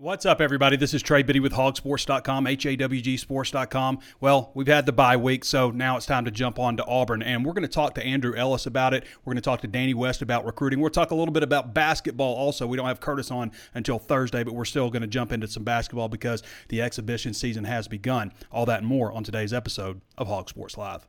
What's 0.00 0.24
up, 0.24 0.40
everybody? 0.40 0.76
This 0.76 0.94
is 0.94 1.02
Trey 1.02 1.24
Biddy 1.24 1.40
with 1.40 1.54
hawgsports.com, 1.54 2.46
H-A-W-G 2.46 3.16
sports.com. 3.16 3.98
Well, 4.20 4.52
we've 4.54 4.68
had 4.68 4.86
the 4.86 4.92
bye 4.92 5.16
week, 5.16 5.44
so 5.44 5.72
now 5.72 5.96
it's 5.96 6.06
time 6.06 6.24
to 6.24 6.30
jump 6.30 6.60
on 6.60 6.76
to 6.76 6.86
Auburn, 6.86 7.20
and 7.20 7.44
we're 7.44 7.52
going 7.52 7.62
to 7.62 7.68
talk 7.68 7.96
to 7.96 8.04
Andrew 8.04 8.32
Ellis 8.36 8.64
about 8.64 8.94
it. 8.94 9.02
We're 9.24 9.32
going 9.32 9.42
to 9.42 9.44
talk 9.44 9.60
to 9.62 9.66
Danny 9.66 9.94
West 9.94 10.22
about 10.22 10.46
recruiting. 10.46 10.78
We'll 10.78 10.90
talk 10.90 11.10
a 11.10 11.16
little 11.16 11.34
bit 11.34 11.42
about 11.42 11.74
basketball 11.74 12.36
also. 12.36 12.64
We 12.64 12.76
don't 12.76 12.86
have 12.86 13.00
Curtis 13.00 13.32
on 13.32 13.50
until 13.74 13.98
Thursday, 13.98 14.44
but 14.44 14.54
we're 14.54 14.66
still 14.66 14.88
going 14.88 15.02
to 15.02 15.08
jump 15.08 15.32
into 15.32 15.48
some 15.48 15.64
basketball 15.64 16.08
because 16.08 16.44
the 16.68 16.80
exhibition 16.80 17.34
season 17.34 17.64
has 17.64 17.88
begun. 17.88 18.32
All 18.52 18.66
that 18.66 18.78
and 18.78 18.86
more 18.86 19.10
on 19.10 19.24
today's 19.24 19.52
episode 19.52 20.00
of 20.16 20.28
Hog 20.28 20.48
Sports 20.48 20.78
Live. 20.78 21.08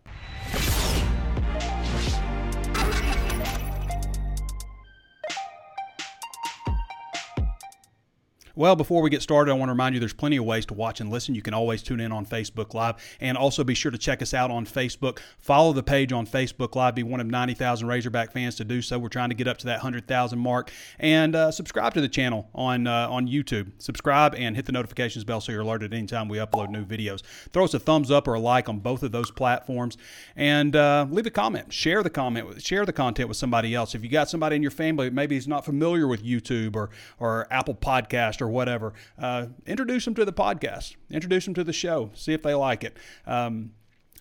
Well, 8.55 8.75
before 8.75 9.01
we 9.01 9.09
get 9.09 9.21
started, 9.21 9.51
I 9.51 9.53
want 9.53 9.69
to 9.69 9.73
remind 9.73 9.93
you 9.93 9.99
there's 9.99 10.13
plenty 10.13 10.37
of 10.37 10.45
ways 10.45 10.65
to 10.67 10.73
watch 10.73 10.99
and 10.99 11.11
listen. 11.11 11.35
You 11.35 11.41
can 11.41 11.53
always 11.53 11.83
tune 11.83 11.99
in 11.99 12.11
on 12.11 12.25
Facebook 12.25 12.73
Live 12.73 12.95
and 13.21 13.37
also 13.37 13.63
be 13.63 13.75
sure 13.75 13.91
to 13.91 13.97
check 13.97 14.21
us 14.21 14.33
out 14.33 14.49
on 14.49 14.65
Facebook. 14.65 15.19
Follow 15.37 15.71
the 15.71 15.83
page 15.83 16.11
on 16.11 16.25
Facebook 16.25 16.75
Live. 16.75 16.95
Be 16.95 17.03
one 17.03 17.19
of 17.19 17.27
90,000 17.27 17.87
Razorback 17.87 18.31
fans 18.31 18.55
to 18.55 18.63
do 18.63 18.81
so. 18.81 18.97
We're 18.97 19.09
trying 19.09 19.29
to 19.29 19.35
get 19.35 19.47
up 19.47 19.57
to 19.59 19.65
that 19.67 19.77
100,000 19.77 20.39
mark. 20.39 20.71
And 20.97 21.35
uh, 21.35 21.51
subscribe 21.51 21.93
to 21.93 22.01
the 22.01 22.09
channel 22.09 22.49
on, 22.55 22.87
uh, 22.87 23.07
on 23.09 23.27
YouTube. 23.27 23.71
Subscribe 23.77 24.33
and 24.35 24.55
hit 24.55 24.65
the 24.65 24.71
notifications 24.71 25.23
bell 25.23 25.41
so 25.41 25.51
you're 25.51 25.61
alerted 25.61 25.93
anytime 25.93 26.27
we 26.27 26.37
upload 26.37 26.69
new 26.69 26.83
videos. 26.83 27.21
Throw 27.53 27.65
us 27.65 27.73
a 27.73 27.79
thumbs 27.79 28.09
up 28.09 28.27
or 28.27 28.33
a 28.33 28.39
like 28.39 28.67
on 28.67 28.79
both 28.79 29.03
of 29.03 29.11
those 29.11 29.29
platforms 29.31 29.97
and 30.35 30.75
uh, 30.75 31.05
leave 31.09 31.25
a 31.27 31.31
comment. 31.31 31.71
Share 31.71 32.01
the 32.01 32.09
comment. 32.09 32.61
Share 32.61 32.85
the 32.85 32.93
content 32.93 33.29
with 33.29 33.37
somebody 33.37 33.75
else. 33.75 33.93
If 33.93 34.03
you 34.03 34.09
got 34.09 34.29
somebody 34.29 34.55
in 34.55 34.61
your 34.61 34.71
family 34.71 35.09
maybe 35.09 35.37
is 35.37 35.47
not 35.47 35.65
familiar 35.65 36.07
with 36.07 36.23
YouTube 36.23 36.75
or, 36.75 36.89
or 37.19 37.47
Apple 37.51 37.75
Podcast 37.75 38.38
or 38.41 38.47
whatever, 38.47 38.93
uh, 39.17 39.47
introduce 39.65 40.05
them 40.05 40.15
to 40.15 40.25
the 40.25 40.33
podcast, 40.33 40.95
introduce 41.11 41.45
them 41.45 41.53
to 41.53 41.63
the 41.63 41.73
show, 41.73 42.09
see 42.13 42.33
if 42.33 42.43
they 42.43 42.53
like 42.53 42.83
it. 42.83 42.97
Um, 43.25 43.71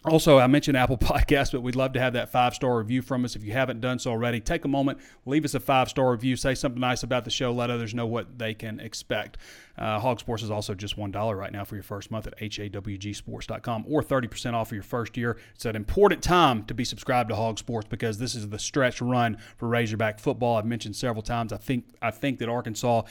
also, 0.04 0.38
I 0.38 0.46
mentioned 0.46 0.76
Apple 0.76 0.98
Podcast, 0.98 1.52
but 1.52 1.62
we'd 1.62 1.74
love 1.76 1.92
to 1.94 2.00
have 2.00 2.12
that 2.12 2.30
five 2.30 2.54
star 2.54 2.78
review 2.78 3.02
from 3.02 3.24
us. 3.24 3.34
If 3.36 3.44
you 3.44 3.52
haven't 3.52 3.80
done 3.80 3.98
so 3.98 4.10
already, 4.10 4.40
take 4.40 4.64
a 4.64 4.68
moment, 4.68 4.98
leave 5.26 5.44
us 5.44 5.54
a 5.54 5.60
five 5.60 5.88
star 5.88 6.12
review, 6.12 6.36
say 6.36 6.54
something 6.54 6.80
nice 6.80 7.02
about 7.02 7.24
the 7.24 7.30
show, 7.30 7.52
let 7.52 7.70
others 7.70 7.94
know 7.94 8.06
what 8.06 8.38
they 8.38 8.54
can 8.54 8.78
expect. 8.80 9.38
Uh, 9.76 9.98
Hog 10.00 10.18
Sports 10.18 10.42
is 10.42 10.50
also 10.50 10.74
just 10.74 10.96
$1 10.96 11.38
right 11.38 11.52
now 11.52 11.64
for 11.64 11.76
your 11.76 11.84
first 11.84 12.10
month 12.10 12.26
at 12.26 12.36
hawgsports.com 12.38 13.84
or 13.88 14.02
30% 14.02 14.54
off 14.54 14.68
for 14.68 14.74
your 14.74 14.82
first 14.82 15.16
year. 15.16 15.38
It's 15.54 15.64
an 15.66 15.76
important 15.76 16.20
time 16.20 16.64
to 16.64 16.74
be 16.74 16.84
subscribed 16.84 17.28
to 17.28 17.36
Hog 17.36 17.58
Sports 17.60 17.86
because 17.88 18.18
this 18.18 18.34
is 18.34 18.48
the 18.48 18.58
stretch 18.58 19.00
run 19.00 19.38
for 19.56 19.68
Razorback 19.68 20.18
football. 20.18 20.56
I've 20.56 20.66
mentioned 20.66 20.96
several 20.96 21.22
times. 21.22 21.52
I 21.52 21.58
think 21.58 21.84
I 22.02 22.10
think 22.10 22.40
that 22.40 22.48
Arkansas 22.48 23.02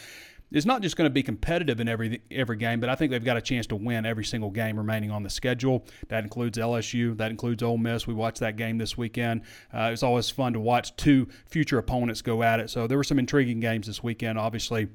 is 0.52 0.66
not 0.66 0.82
just 0.82 0.96
going 0.96 1.06
to 1.10 1.14
be 1.14 1.24
competitive 1.24 1.80
in 1.80 1.88
every 1.88 2.22
every 2.32 2.58
game, 2.58 2.80
but 2.80 2.90
I 2.90 2.96
think 2.96 3.12
they've 3.12 3.24
got 3.24 3.38
a 3.38 3.42
chance 3.42 3.68
to 3.68 3.76
win 3.76 4.06
every 4.06 4.24
single 4.24 4.50
game 4.50 4.78
remaining 4.78 5.12
on 5.12 5.24
the 5.24 5.30
schedule. 5.30 5.86
That 6.08 6.24
includes 6.24 6.58
LSU, 6.58 7.18
that 7.18 7.32
includes 7.32 7.62
Ole 7.62 7.78
Miss. 7.78 8.08
We 8.08 8.14
watched 8.14 8.40
that 8.40 8.56
game 8.56 8.78
this 8.78 8.98
weekend. 8.98 9.42
Uh, 9.74 9.90
it's 9.92 10.04
always 10.04 10.30
fun 10.30 10.54
to 10.54 10.60
watch 10.60 10.96
two 10.96 11.28
future 11.48 11.78
opponents 11.78 12.22
go 12.22 12.44
at 12.44 12.60
it. 12.60 12.70
So 12.70 12.88
there 12.88 12.98
were 12.98 13.04
some 13.04 13.20
intriguing 13.20 13.60
games 13.60 13.88
this 13.88 14.02
weekend. 14.02 14.40
Obviously, 14.40 14.88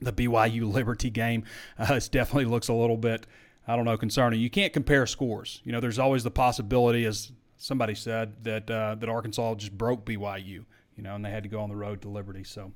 the 0.00 0.12
BYU 0.12 0.72
Liberty 0.72 1.10
game 1.10 1.44
uh, 1.78 1.94
it 1.94 2.08
definitely 2.10 2.46
looks 2.46 2.68
a 2.68 2.74
little 2.74 2.96
bit, 2.96 3.26
I 3.66 3.76
don't 3.76 3.84
know, 3.84 3.98
concerning. 3.98 4.40
You 4.40 4.50
can't 4.50 4.72
compare 4.72 5.06
scores. 5.06 5.60
You 5.64 5.72
know, 5.72 5.80
there's 5.80 5.98
always 5.98 6.22
the 6.24 6.30
possibility, 6.30 7.04
as 7.04 7.32
somebody 7.58 7.94
said, 7.94 8.44
that 8.44 8.70
uh, 8.70 8.94
that 8.94 9.08
Arkansas 9.08 9.56
just 9.56 9.76
broke 9.76 10.06
BYU. 10.06 10.64
You 10.96 11.02
know, 11.02 11.14
and 11.14 11.22
they 11.22 11.30
had 11.30 11.42
to 11.42 11.50
go 11.50 11.60
on 11.60 11.68
the 11.68 11.76
road 11.76 12.00
to 12.02 12.08
Liberty. 12.08 12.42
So. 12.42 12.72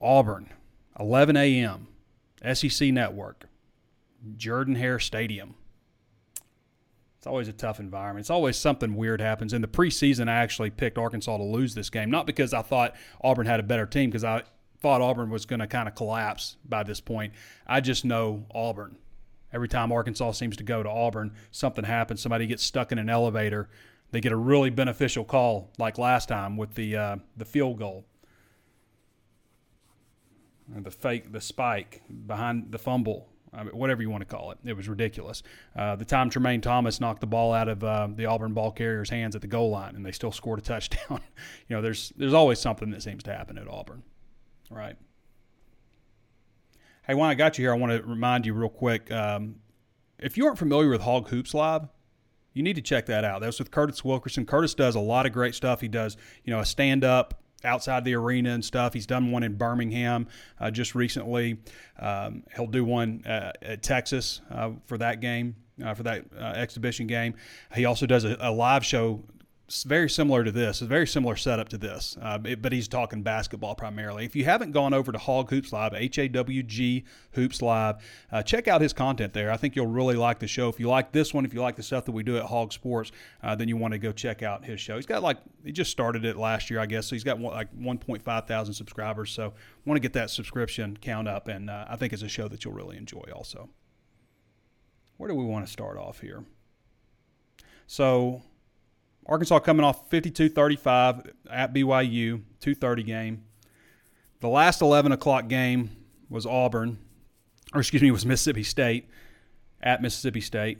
Auburn, 0.00 0.52
11 0.98 1.36
a.m., 1.36 1.88
SEC 2.54 2.92
Network, 2.92 3.46
Jordan 4.36 4.74
Hare 4.74 4.98
Stadium. 4.98 5.54
It's 7.18 7.26
always 7.26 7.48
a 7.48 7.52
tough 7.52 7.80
environment. 7.80 8.22
It's 8.22 8.30
always 8.30 8.56
something 8.56 8.94
weird 8.94 9.20
happens. 9.20 9.52
In 9.52 9.62
the 9.62 9.68
preseason, 9.68 10.28
I 10.28 10.36
actually 10.36 10.70
picked 10.70 10.98
Arkansas 10.98 11.36
to 11.36 11.42
lose 11.42 11.74
this 11.74 11.90
game, 11.90 12.10
not 12.10 12.26
because 12.26 12.54
I 12.54 12.62
thought 12.62 12.94
Auburn 13.22 13.46
had 13.46 13.58
a 13.58 13.64
better 13.64 13.86
team, 13.86 14.10
because 14.10 14.22
I 14.22 14.42
thought 14.78 15.00
Auburn 15.00 15.30
was 15.30 15.46
going 15.46 15.60
to 15.60 15.66
kind 15.66 15.88
of 15.88 15.94
collapse 15.94 16.56
by 16.64 16.82
this 16.82 17.00
point. 17.00 17.32
I 17.66 17.80
just 17.80 18.04
know 18.04 18.44
Auburn. 18.54 18.96
Every 19.52 19.68
time 19.68 19.90
Arkansas 19.90 20.32
seems 20.32 20.56
to 20.58 20.64
go 20.64 20.82
to 20.82 20.88
Auburn, 20.90 21.32
something 21.50 21.84
happens. 21.84 22.20
Somebody 22.20 22.46
gets 22.46 22.62
stuck 22.62 22.92
in 22.92 22.98
an 22.98 23.08
elevator. 23.08 23.70
They 24.10 24.20
get 24.20 24.32
a 24.32 24.36
really 24.36 24.70
beneficial 24.70 25.24
call, 25.24 25.70
like 25.78 25.98
last 25.98 26.28
time 26.28 26.56
with 26.56 26.74
the 26.74 26.96
uh, 26.96 27.16
the 27.36 27.44
field 27.44 27.78
goal 27.78 28.04
the 30.68 30.90
fake, 30.90 31.32
the 31.32 31.40
spike 31.40 32.02
behind 32.26 32.72
the 32.72 32.78
fumble, 32.78 33.28
I 33.52 33.64
mean, 33.64 33.76
whatever 33.76 34.02
you 34.02 34.10
want 34.10 34.22
to 34.22 34.26
call 34.26 34.50
it. 34.50 34.58
It 34.64 34.76
was 34.76 34.88
ridiculous. 34.88 35.42
Uh, 35.74 35.96
the 35.96 36.04
time 36.04 36.28
Tremaine 36.28 36.60
Thomas 36.60 37.00
knocked 37.00 37.20
the 37.20 37.26
ball 37.26 37.52
out 37.52 37.68
of 37.68 37.82
uh, 37.82 38.08
the 38.14 38.26
Auburn 38.26 38.52
ball 38.52 38.72
carrier's 38.72 39.10
hands 39.10 39.34
at 39.34 39.42
the 39.42 39.48
goal 39.48 39.70
line, 39.70 39.96
and 39.96 40.04
they 40.04 40.12
still 40.12 40.32
scored 40.32 40.58
a 40.58 40.62
touchdown. 40.62 41.20
you 41.68 41.76
know, 41.76 41.82
there's 41.82 42.12
there's 42.16 42.34
always 42.34 42.58
something 42.58 42.90
that 42.90 43.02
seems 43.02 43.22
to 43.24 43.32
happen 43.32 43.58
at 43.58 43.68
Auburn, 43.68 44.02
right? 44.70 44.96
Hey, 47.06 47.14
while 47.14 47.30
I 47.30 47.34
got 47.34 47.56
you 47.56 47.64
here, 47.64 47.72
I 47.72 47.76
want 47.76 47.92
to 47.92 48.02
remind 48.02 48.46
you 48.46 48.52
real 48.52 48.68
quick. 48.68 49.10
Um, 49.12 49.56
if 50.18 50.36
you 50.36 50.46
aren't 50.46 50.58
familiar 50.58 50.90
with 50.90 51.02
Hog 51.02 51.28
Hoops 51.28 51.54
Live, 51.54 51.88
you 52.52 52.62
need 52.62 52.76
to 52.76 52.82
check 52.82 53.06
that 53.06 53.22
out. 53.22 53.42
That's 53.42 53.58
with 53.58 53.70
Curtis 53.70 54.04
Wilkerson. 54.04 54.44
Curtis 54.44 54.74
does 54.74 54.96
a 54.96 55.00
lot 55.00 55.26
of 55.26 55.32
great 55.32 55.54
stuff. 55.54 55.80
He 55.80 55.88
does, 55.88 56.16
you 56.42 56.52
know, 56.52 56.60
a 56.60 56.64
stand 56.64 57.04
up 57.04 57.42
outside 57.64 58.04
the 58.04 58.14
arena 58.14 58.50
and 58.50 58.64
stuff. 58.64 58.92
He's 58.92 59.06
done 59.06 59.30
one 59.30 59.42
in 59.42 59.54
Birmingham 59.54 60.26
uh, 60.60 60.70
just 60.70 60.94
recently. 60.94 61.58
Um, 61.98 62.44
he'll 62.54 62.66
do 62.66 62.84
one 62.84 63.24
uh, 63.26 63.52
at 63.62 63.82
Texas 63.82 64.40
uh, 64.50 64.70
for 64.86 64.98
that 64.98 65.20
game, 65.20 65.56
uh, 65.84 65.94
for 65.94 66.02
that 66.04 66.24
uh, 66.38 66.44
exhibition 66.44 67.06
game. 67.06 67.34
He 67.74 67.84
also 67.84 68.06
does 68.06 68.24
a, 68.24 68.36
a 68.40 68.52
live 68.52 68.84
show 68.84 69.24
very 69.68 70.08
similar 70.08 70.44
to 70.44 70.52
this, 70.52 70.80
a 70.80 70.86
very 70.86 71.06
similar 71.06 71.34
setup 71.34 71.68
to 71.70 71.78
this, 71.78 72.16
uh, 72.22 72.38
but 72.38 72.72
he's 72.72 72.86
talking 72.86 73.22
basketball 73.22 73.74
primarily. 73.74 74.24
If 74.24 74.36
you 74.36 74.44
haven't 74.44 74.70
gone 74.70 74.94
over 74.94 75.10
to 75.10 75.18
Hog 75.18 75.50
Hoops 75.50 75.72
Live, 75.72 75.92
H 75.92 76.18
A 76.18 76.28
W 76.28 76.62
G 76.62 77.04
Hoops 77.32 77.60
Live, 77.60 77.96
uh, 78.30 78.42
check 78.42 78.68
out 78.68 78.80
his 78.80 78.92
content 78.92 79.32
there. 79.32 79.50
I 79.50 79.56
think 79.56 79.74
you'll 79.74 79.88
really 79.88 80.14
like 80.14 80.38
the 80.38 80.46
show. 80.46 80.68
If 80.68 80.78
you 80.78 80.88
like 80.88 81.10
this 81.10 81.34
one, 81.34 81.44
if 81.44 81.52
you 81.52 81.60
like 81.60 81.74
the 81.74 81.82
stuff 81.82 82.04
that 82.04 82.12
we 82.12 82.22
do 82.22 82.36
at 82.36 82.44
Hog 82.44 82.72
Sports, 82.72 83.10
uh, 83.42 83.56
then 83.56 83.66
you 83.66 83.76
want 83.76 83.92
to 83.92 83.98
go 83.98 84.12
check 84.12 84.42
out 84.42 84.64
his 84.64 84.80
show. 84.80 84.94
He's 84.96 85.06
got 85.06 85.22
like, 85.22 85.38
he 85.64 85.72
just 85.72 85.90
started 85.90 86.24
it 86.24 86.36
last 86.36 86.70
year, 86.70 86.78
I 86.78 86.86
guess, 86.86 87.06
so 87.06 87.16
he's 87.16 87.24
got 87.24 87.40
like 87.40 87.76
1.5 87.76 88.46
thousand 88.46 88.74
subscribers. 88.74 89.32
So 89.32 89.52
want 89.84 89.96
to 89.96 90.00
get 90.00 90.12
that 90.12 90.30
subscription 90.30 90.96
count 91.00 91.26
up, 91.26 91.48
and 91.48 91.70
uh, 91.70 91.86
I 91.88 91.96
think 91.96 92.12
it's 92.12 92.22
a 92.22 92.28
show 92.28 92.46
that 92.48 92.64
you'll 92.64 92.74
really 92.74 92.96
enjoy 92.96 93.24
also. 93.34 93.70
Where 95.16 95.28
do 95.28 95.34
we 95.34 95.44
want 95.44 95.66
to 95.66 95.72
start 95.72 95.96
off 95.96 96.20
here? 96.20 96.44
So, 97.86 98.42
Arkansas 99.26 99.58
coming 99.60 99.84
off 99.84 100.08
52 100.08 100.48
35 100.48 101.32
at 101.50 101.74
BYU, 101.74 102.42
230 102.60 103.02
game. 103.02 103.44
The 104.40 104.48
last 104.48 104.80
11 104.80 105.12
o'clock 105.12 105.48
game 105.48 105.90
was 106.28 106.46
Auburn, 106.46 106.98
or 107.74 107.80
excuse 107.80 108.02
me, 108.02 108.10
was 108.10 108.26
Mississippi 108.26 108.62
State 108.62 109.08
at 109.82 110.02
Mississippi 110.02 110.40
State. 110.40 110.78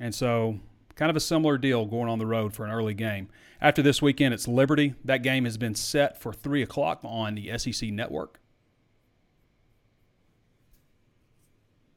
And 0.00 0.14
so, 0.14 0.58
kind 0.94 1.10
of 1.10 1.16
a 1.16 1.20
similar 1.20 1.58
deal 1.58 1.86
going 1.86 2.08
on 2.08 2.18
the 2.18 2.26
road 2.26 2.54
for 2.54 2.64
an 2.64 2.72
early 2.72 2.94
game. 2.94 3.28
After 3.60 3.82
this 3.82 4.02
weekend, 4.02 4.34
it's 4.34 4.48
Liberty. 4.48 4.94
That 5.04 5.22
game 5.22 5.44
has 5.44 5.56
been 5.56 5.74
set 5.74 6.20
for 6.20 6.32
3 6.32 6.62
o'clock 6.62 7.00
on 7.04 7.36
the 7.36 7.56
SEC 7.56 7.90
network. 7.90 8.40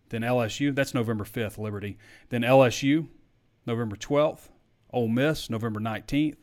Then 0.10 0.22
LSU, 0.22 0.74
that's 0.74 0.94
November 0.94 1.24
5th, 1.24 1.58
Liberty. 1.58 1.98
Then 2.30 2.44
LSU, 2.44 3.08
November 3.66 3.96
12th. 3.96 4.50
Ole 4.96 5.10
Miss 5.10 5.50
November 5.50 5.80
19th, 5.80 6.38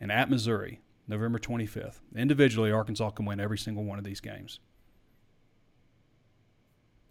and 0.00 0.12
at 0.12 0.28
Missouri 0.28 0.80
November 1.06 1.38
25th. 1.38 2.00
Individually, 2.14 2.72
Arkansas 2.72 3.10
can 3.10 3.24
win 3.24 3.40
every 3.40 3.56
single 3.56 3.84
one 3.84 3.98
of 3.98 4.04
these 4.04 4.20
games. 4.20 4.60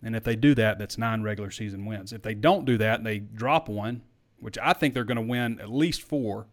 And 0.03 0.15
if 0.15 0.23
they 0.23 0.35
do 0.35 0.53
that, 0.55 0.79
that's 0.79 0.97
nine 0.97 1.23
regular 1.23 1.51
season 1.51 1.85
wins. 1.85 2.11
If 2.11 2.23
they 2.23 2.33
don't 2.33 2.65
do 2.65 2.77
that 2.77 2.99
and 2.99 3.05
they 3.05 3.19
drop 3.19 3.69
one, 3.69 4.01
which 4.39 4.57
I 4.57 4.73
think 4.73 4.93
they're 4.93 5.03
going 5.03 5.15
to 5.15 5.21
win 5.21 5.59
at 5.59 5.71
least 5.71 6.01
four, 6.01 6.47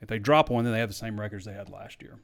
if 0.00 0.08
they 0.08 0.18
drop 0.18 0.50
one, 0.50 0.64
then 0.64 0.72
they 0.72 0.80
have 0.80 0.88
the 0.88 0.94
same 0.94 1.20
records 1.20 1.44
they 1.44 1.52
had 1.52 1.68
last 1.68 2.02
year. 2.02 2.18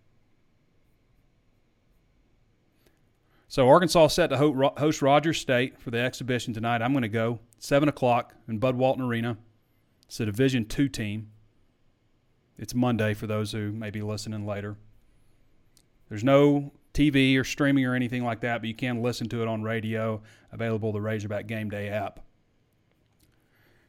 So 3.47 3.69
Arkansas 3.69 4.09
set 4.09 4.31
to 4.31 4.37
host 4.37 5.03
Rogers 5.03 5.39
State 5.39 5.81
for 5.81 5.91
the 5.91 5.99
exhibition 5.99 6.55
tonight. 6.55 6.83
I'm 6.83 6.93
going 6.93 7.03
to 7.03 7.09
go 7.09 7.41
seven 7.59 7.89
o'clock 7.89 8.35
in 8.49 8.59
Bud 8.59 8.77
Walton 8.77 9.05
Arena. 9.05 9.37
It's 10.11 10.19
a 10.19 10.27
Division 10.27 10.65
two 10.65 10.89
team. 10.89 11.31
It's 12.59 12.75
Monday 12.75 13.15
for 13.15 13.29
those 13.29 13.53
who 13.53 13.71
may 13.71 13.91
be 13.91 14.03
listening 14.03 14.45
later. 14.45 14.77
There's 16.09 16.25
no 16.25 16.73
TV 16.93 17.39
or 17.39 17.45
streaming 17.45 17.87
or 17.87 17.95
anything 17.95 18.25
like 18.25 18.41
that, 18.41 18.61
but 18.61 18.67
you 18.67 18.75
can 18.75 19.03
listen 19.03 19.29
to 19.29 19.41
it 19.41 19.47
on 19.47 19.63
radio, 19.63 20.21
available 20.51 20.91
the 20.91 21.01
Razorback 21.01 21.47
Game 21.47 21.71
Day 21.71 21.89
app. 21.91 22.19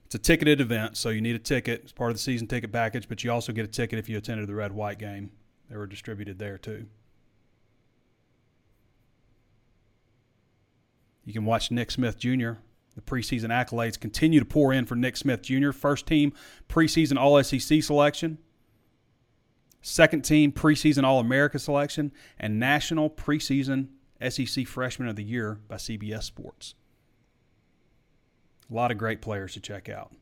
It's 0.06 0.14
a 0.14 0.20
ticketed 0.20 0.62
event, 0.62 0.96
so 0.96 1.10
you 1.10 1.22
need 1.22 1.36
a 1.36 1.40
ticket. 1.40 1.82
It's 1.86 1.92
part 1.92 2.12
of 2.12 2.18
the 2.18 2.22
season 2.22 2.46
ticket 2.46 2.72
package, 2.72 3.10
but 3.10 3.24
you 3.24 3.32
also 3.32 3.52
get 3.52 3.66
a 3.66 3.68
ticket 3.68 3.98
if 3.98 4.08
you 4.08 4.16
attended 4.16 4.48
the 4.48 4.54
Red 4.54 4.74
White 4.74 5.00
game. 5.00 5.32
They 5.72 5.76
were 5.76 5.88
distributed 5.88 6.38
there 6.38 6.60
too. 6.60 6.86
You 11.26 11.34
can 11.34 11.46
watch 11.46 11.72
Nick 11.72 11.90
Smith 11.90 12.20
Jr. 12.20 12.52
The 12.96 13.02
preseason 13.02 13.50
accolades 13.50 14.00
continue 14.00 14.40
to 14.40 14.46
pour 14.46 14.74
in 14.74 14.86
for 14.86 14.96
Nick 14.96 15.16
Smith 15.16 15.42
Jr. 15.42 15.72
First 15.72 16.06
team 16.06 16.34
preseason 16.68 17.18
All 17.18 17.42
SEC 17.42 17.82
selection, 17.82 18.38
second 19.82 20.24
team 20.24 20.52
preseason 20.52 21.04
All 21.04 21.20
America 21.20 21.58
selection, 21.58 22.12
and 22.38 22.60
national 22.60 23.10
preseason 23.10 23.88
SEC 24.30 24.68
Freshman 24.68 25.08
of 25.08 25.16
the 25.16 25.24
Year 25.24 25.60
by 25.68 25.76
CBS 25.76 26.24
Sports. 26.24 26.76
A 28.70 28.74
lot 28.74 28.92
of 28.92 28.98
great 28.98 29.22
players 29.22 29.54
to 29.54 29.60
check 29.60 29.90
out. 29.90 30.14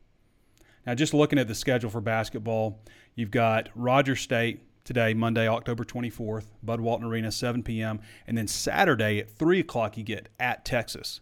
Now, 0.86 0.94
just 0.94 1.12
looking 1.12 1.38
at 1.38 1.46
the 1.46 1.54
schedule 1.54 1.90
for 1.90 2.00
basketball, 2.00 2.80
you've 3.14 3.30
got 3.30 3.68
Rogers 3.74 4.20
State 4.20 4.60
today, 4.84 5.12
Monday, 5.12 5.46
October 5.46 5.84
24th, 5.84 6.46
Bud 6.62 6.80
Walton 6.80 7.06
Arena, 7.06 7.30
7 7.30 7.62
p.m. 7.62 8.00
And 8.26 8.38
then 8.38 8.48
Saturday 8.48 9.18
at 9.18 9.30
3 9.30 9.60
o'clock, 9.60 9.98
you 9.98 10.04
get 10.04 10.30
at 10.38 10.64
Texas. 10.64 11.20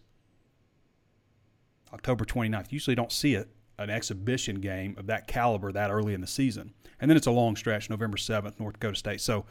October 1.93 2.25
29th. 2.25 2.71
Usually 2.71 2.95
don't 2.95 3.11
see 3.11 3.35
it, 3.35 3.49
an 3.77 3.89
exhibition 3.89 4.59
game 4.59 4.95
of 4.97 5.07
that 5.07 5.27
caliber 5.27 5.71
that 5.71 5.91
early 5.91 6.13
in 6.13 6.21
the 6.21 6.27
season. 6.27 6.73
And 6.99 7.09
then 7.09 7.17
it's 7.17 7.27
a 7.27 7.31
long 7.31 7.55
stretch, 7.55 7.89
November 7.89 8.17
7th, 8.17 8.59
North 8.59 8.73
Dakota 8.73 8.95
State. 8.95 9.21
So 9.21 9.45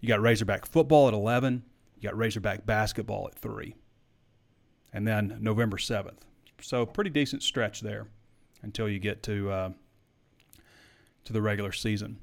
you 0.00 0.08
got 0.08 0.20
Razorback 0.20 0.66
football 0.66 1.08
at 1.08 1.14
11, 1.14 1.64
you 1.96 2.02
got 2.02 2.16
Razorback 2.16 2.66
basketball 2.66 3.28
at 3.30 3.38
3. 3.38 3.74
And 4.92 5.06
then 5.06 5.38
November 5.40 5.76
7th. 5.76 6.18
So 6.60 6.86
pretty 6.86 7.10
decent 7.10 7.42
stretch 7.42 7.80
there 7.80 8.06
until 8.62 8.88
you 8.88 8.98
get 8.98 9.22
to 9.24 9.50
uh, 9.50 9.70
to 11.24 11.32
the 11.32 11.42
regular 11.42 11.72
season. 11.72 12.18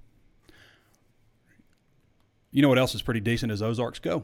You 2.52 2.62
know 2.62 2.70
what 2.70 2.78
else 2.78 2.96
is 2.96 3.02
pretty 3.02 3.20
decent 3.20 3.52
is 3.52 3.62
Ozarks 3.62 4.00
Go. 4.00 4.24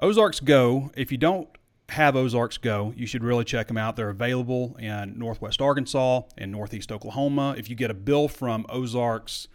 Ozarks 0.00 0.40
Go, 0.40 0.90
if 0.96 1.10
you 1.10 1.18
don't 1.18 1.48
have 1.90 2.16
Ozarks 2.16 2.58
Go, 2.58 2.92
you 2.96 3.06
should 3.06 3.22
really 3.22 3.44
check 3.44 3.68
them 3.68 3.76
out. 3.76 3.96
They're 3.96 4.10
available 4.10 4.76
in 4.78 5.18
Northwest 5.18 5.60
Arkansas 5.60 6.22
and 6.38 6.50
Northeast 6.50 6.90
Oklahoma. 6.90 7.54
If 7.58 7.68
you 7.68 7.76
get 7.76 7.90
a 7.90 7.94
bill 7.94 8.28
from 8.28 8.64
Ozarks 8.68 9.48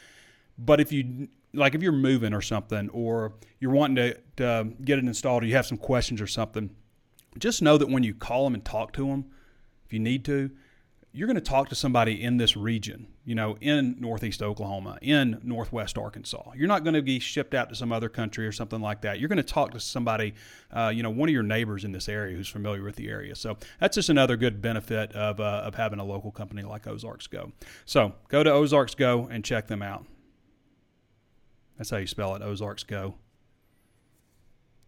But 0.58 0.80
if 0.80 0.92
you 0.92 1.30
like 1.54 1.74
if 1.74 1.82
you're 1.82 1.92
moving 1.92 2.34
or 2.34 2.42
something, 2.42 2.90
or 2.90 3.34
you're 3.60 3.72
wanting 3.72 3.96
to, 3.96 4.18
to 4.38 4.72
get 4.84 5.00
it 5.00 5.06
installed, 5.06 5.44
or 5.44 5.48
you 5.48 5.56
have 5.56 5.66
some 5.66 5.78
questions 5.78 6.22
or 6.22 6.28
something, 6.28 6.70
just 7.38 7.62
know 7.62 7.78
that 7.78 7.90
when 7.90 8.04
you 8.04 8.14
call 8.14 8.44
them 8.44 8.54
and 8.54 8.64
talk 8.64 8.94
to 8.94 9.08
them, 9.08 9.26
if 9.86 9.94
you 9.94 10.00
need 10.00 10.26
to, 10.26 10.52
you're 11.12 11.26
going 11.26 11.36
to 11.36 11.42
talk 11.42 11.70
to 11.70 11.76
somebody 11.76 12.22
in 12.22 12.38
this 12.38 12.56
region, 12.56 13.08
you 13.26 13.34
know, 13.34 13.58
in 13.62 13.96
Northeast 14.00 14.44
Oklahoma, 14.44 15.00
in 15.02 15.40
Northwest 15.44 15.98
Arkansas. 15.98 16.52
You're 16.56 16.68
not 16.68 16.84
going 16.84 16.94
to 16.94 17.02
be 17.02 17.18
shipped 17.18 17.56
out 17.56 17.70
to 17.70 17.76
some 17.76 17.92
other 17.92 18.10
country 18.10 18.46
or 18.46 18.52
something 18.52 18.80
like 18.80 19.02
that. 19.02 19.20
You're 19.20 19.28
going 19.28 19.38
to 19.38 19.44
talk 19.44 19.72
to 19.72 19.80
somebody, 19.80 20.36
uh, 20.72 20.92
you 20.94 21.02
know, 21.02 21.10
one 21.10 21.28
of 21.28 21.34
your 21.34 21.42
neighbors 21.42 21.84
in 21.84 21.92
this 21.92 22.08
area 22.08 22.36
who's 22.36 22.48
familiar 22.48 22.84
with 22.84 22.96
the 22.96 23.10
area. 23.10 23.36
So 23.36 23.58
that's 23.80 23.96
just 23.96 24.10
another 24.10 24.38
good 24.38 24.62
benefit 24.62 25.12
of, 25.14 25.40
uh, 25.40 25.64
of 25.66 25.74
having 25.74 26.00
a 26.00 26.06
local 26.06 26.32
company 26.32 26.62
like 26.62 26.86
Ozarks 26.86 27.26
Go. 27.26 27.54
So 27.86 28.14
go 28.28 28.44
to 28.44 28.52
Ozarks 28.52 28.94
Go 28.94 29.28
and 29.32 29.44
check 29.44 29.68
them 29.68 29.82
out. 29.82 30.06
That's 31.78 31.90
how 31.90 31.98
you 31.98 32.08
spell 32.08 32.36
it, 32.36 32.44
Ozarks 32.44 32.84
Go. 32.84 33.16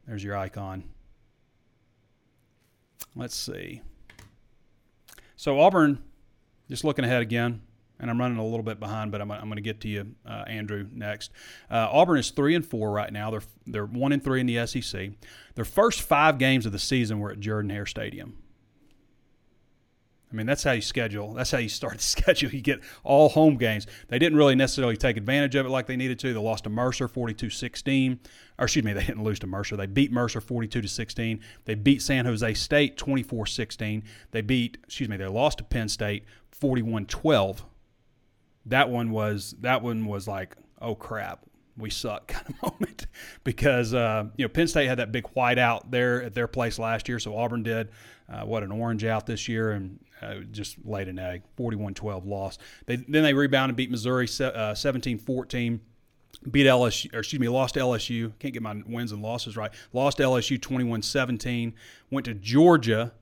There's 0.06 0.23
your 0.23 0.38
icon. 0.38 0.83
Let's 3.15 3.35
see. 3.35 3.81
So 5.35 5.59
Auburn, 5.59 6.03
just 6.71 6.85
looking 6.85 7.03
ahead 7.03 7.21
again, 7.21 7.62
and 8.00 8.09
I'm 8.09 8.18
running 8.18 8.38
a 8.38 8.44
little 8.44 8.63
bit 8.63 8.79
behind, 8.79 9.12
but 9.12 9.21
I'm, 9.21 9.29
I'm 9.29 9.44
going 9.44 9.57
to 9.57 9.62
get 9.62 9.81
to 9.81 9.89
you, 9.89 10.15
uh, 10.25 10.45
Andrew, 10.47 10.88
next. 10.91 11.31
Uh, 11.69 11.89
Auburn 11.91 12.18
is 12.18 12.31
three 12.31 12.56
and 12.56 12.65
four 12.65 12.91
right 12.91 13.12
now. 13.12 13.29
They're 13.29 13.44
they're 13.68 13.85
one 13.85 14.13
and 14.13 14.23
three 14.23 14.40
in 14.40 14.47
the 14.47 14.66
SEC. 14.66 15.11
Their 15.56 15.66
first 15.66 16.01
five 16.01 16.37
games 16.40 16.66
of 16.66 16.71
the 16.71 16.80
season 16.80 17.19
were 17.19 17.31
at 17.31 17.40
Jordan 17.42 17.69
Hare 17.69 17.85
Stadium. 17.85 18.37
I 20.31 20.35
mean, 20.35 20.45
that's 20.45 20.64
how 20.64 20.71
you 20.71 20.81
schedule. 20.81 21.33
That's 21.33 21.52
how 21.52 21.57
you 21.57 21.69
start 21.69 21.97
the 21.97 22.04
schedule. 22.04 22.52
You 22.52 22.61
get 22.61 22.80
all 23.04 23.30
home 23.30 23.57
games. 23.57 23.88
They 24.07 24.19
didn't 24.19 24.38
really 24.38 24.56
necessarily 24.56 24.95
take 24.95 25.18
advantage 25.18 25.56
of 25.56 25.66
it 25.66 25.69
like 25.69 25.88
they 25.88 25.97
needed 25.97 26.19
to. 26.19 26.33
They 26.33 26.40
lost 26.40 26.64
to 26.66 26.69
Mercer 26.69 27.07
42-16. 27.07 28.19
Or 28.57 28.66
excuse 28.66 28.85
me, 28.85 28.94
they 28.94 29.04
didn't 29.04 29.23
lose 29.23 29.40
to 29.40 29.47
Mercer. 29.47 29.76
They 29.76 29.88
beat 29.88 30.11
Mercer 30.11 30.40
42 30.40 30.81
to 30.81 30.88
16. 30.88 31.40
They 31.66 31.76
beat 31.76 32.02
San 32.02 32.26
Jose 32.26 32.54
State 32.54 32.97
24-16. 32.97 34.04
They 34.31 34.42
beat, 34.42 34.78
excuse 34.83 35.09
me, 35.09 35.18
they 35.18 35.28
lost 35.28 35.57
to 35.57 35.64
Penn 35.64 35.90
State 35.90 36.26
41-12. 36.59 37.64
That 38.68 38.90
one 38.90 39.09
was 39.09 39.56
that 39.61 39.81
one 39.81 40.06
was 40.06 40.28
like, 40.28 40.56
oh 40.80 40.94
crap, 40.94 41.45
we 41.78 41.90
suck 41.90 42.28
kind 42.30 42.45
of 42.47 42.61
moment 42.61 43.07
because 43.44 43.94
uh, 43.94 44.26
you 44.38 44.45
know 44.45 44.50
Penn 44.50 44.68
State 44.68 44.88
had 44.88 45.00
that 45.00 45.11
big 45.11 45.28
white 45.30 45.57
out 45.57 45.90
there 45.90 46.21
at 46.21 46.35
their 46.35 46.47
place 46.47 46.78
last 46.78 47.09
year, 47.09 47.18
so 47.18 47.35
Auburn 47.35 47.64
did 47.64 47.90
uh, 48.30 48.42
what 48.42 48.64
an 48.64 48.71
orange 48.71 49.04
out 49.04 49.26
this 49.26 49.47
year 49.47 49.71
and 49.71 50.00
uh, 50.21 50.35
just 50.51 50.78
laid 50.85 51.07
an 51.07 51.19
egg 51.19 51.44
41-12 51.57 52.25
loss. 52.25 52.57
They, 52.85 52.97
then 52.97 53.23
they 53.23 53.33
rebounded, 53.33 53.75
beat 53.75 53.92
Missouri 53.92 54.28
17-14 54.28 55.75
uh, 55.75 55.78
beat 56.49 56.66
LSU, 56.66 57.13
or 57.13 57.19
excuse 57.19 57.40
me, 57.40 57.49
lost 57.49 57.75
LSU. 57.75 58.31
Can't 58.40 58.54
get 58.54 58.63
my 58.63 58.81
wins 58.87 59.11
and 59.11 59.21
losses 59.21 59.57
right. 59.57 59.71
Lost 59.94 60.18
LSU 60.18 60.59
21 60.59 61.01
17. 61.01 61.73
Went 62.09 62.25
to 62.25 62.33
Georgia. 62.33 63.13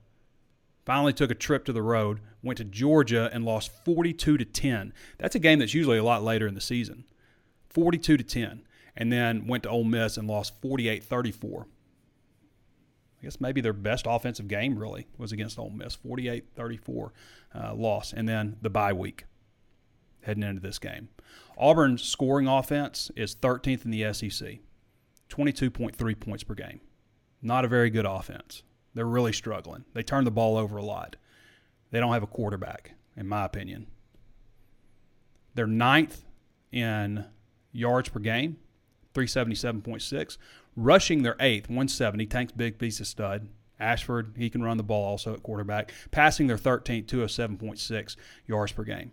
Finally 0.86 1.12
took 1.12 1.30
a 1.30 1.34
trip 1.34 1.64
to 1.66 1.72
the 1.72 1.82
road. 1.82 2.20
Went 2.42 2.58
to 2.58 2.64
Georgia 2.64 3.28
and 3.32 3.44
lost 3.44 3.70
42 3.84 4.38
to 4.38 4.44
10. 4.44 4.92
That's 5.18 5.34
a 5.34 5.38
game 5.38 5.58
that's 5.58 5.74
usually 5.74 5.98
a 5.98 6.04
lot 6.04 6.22
later 6.22 6.46
in 6.46 6.54
the 6.54 6.60
season. 6.60 7.04
42 7.68 8.16
to 8.16 8.24
10. 8.24 8.62
And 8.96 9.12
then 9.12 9.46
went 9.46 9.64
to 9.64 9.68
Ole 9.68 9.84
Miss 9.84 10.16
and 10.16 10.26
lost 10.26 10.60
48 10.60 11.04
34. 11.04 11.66
I 13.20 13.24
guess 13.24 13.40
maybe 13.40 13.60
their 13.60 13.74
best 13.74 14.06
offensive 14.08 14.48
game 14.48 14.78
really 14.78 15.06
was 15.18 15.30
against 15.32 15.58
Ole 15.58 15.70
Miss, 15.70 15.96
48-34 15.96 17.10
uh, 17.54 17.74
loss, 17.74 18.12
and 18.12 18.28
then 18.28 18.56
the 18.62 18.70
bye 18.70 18.92
week 18.94 19.24
heading 20.22 20.42
into 20.42 20.60
this 20.60 20.78
game. 20.78 21.08
Auburn's 21.56 22.02
scoring 22.02 22.46
offense 22.46 23.10
is 23.16 23.34
13th 23.34 23.84
in 23.84 23.90
the 23.90 24.12
SEC, 24.12 24.58
22.3 25.28 26.20
points 26.20 26.44
per 26.44 26.54
game. 26.54 26.80
Not 27.42 27.64
a 27.64 27.68
very 27.68 27.90
good 27.90 28.06
offense. 28.06 28.62
They're 28.94 29.06
really 29.06 29.32
struggling. 29.32 29.84
They 29.94 30.02
turn 30.02 30.24
the 30.24 30.30
ball 30.30 30.56
over 30.56 30.76
a 30.76 30.82
lot. 30.82 31.16
They 31.90 32.00
don't 32.00 32.12
have 32.12 32.22
a 32.22 32.26
quarterback, 32.26 32.92
in 33.16 33.28
my 33.28 33.44
opinion. 33.44 33.86
They're 35.54 35.66
ninth 35.66 36.24
in 36.72 37.24
yards 37.72 38.08
per 38.08 38.20
game, 38.20 38.58
377.6. 39.14 40.38
Rushing, 40.76 41.22
their 41.22 41.36
eighth, 41.40 41.68
170. 41.68 42.26
Tanks 42.26 42.52
big 42.52 42.78
piece 42.78 43.00
of 43.00 43.06
stud. 43.06 43.48
Ashford, 43.78 44.34
he 44.36 44.50
can 44.50 44.62
run 44.62 44.76
the 44.76 44.82
ball 44.82 45.04
also 45.04 45.34
at 45.34 45.42
quarterback. 45.42 45.92
Passing, 46.10 46.46
their 46.46 46.58
13th, 46.58 47.06
207.6 47.06 48.16
yards 48.46 48.72
per 48.72 48.84
game. 48.84 49.12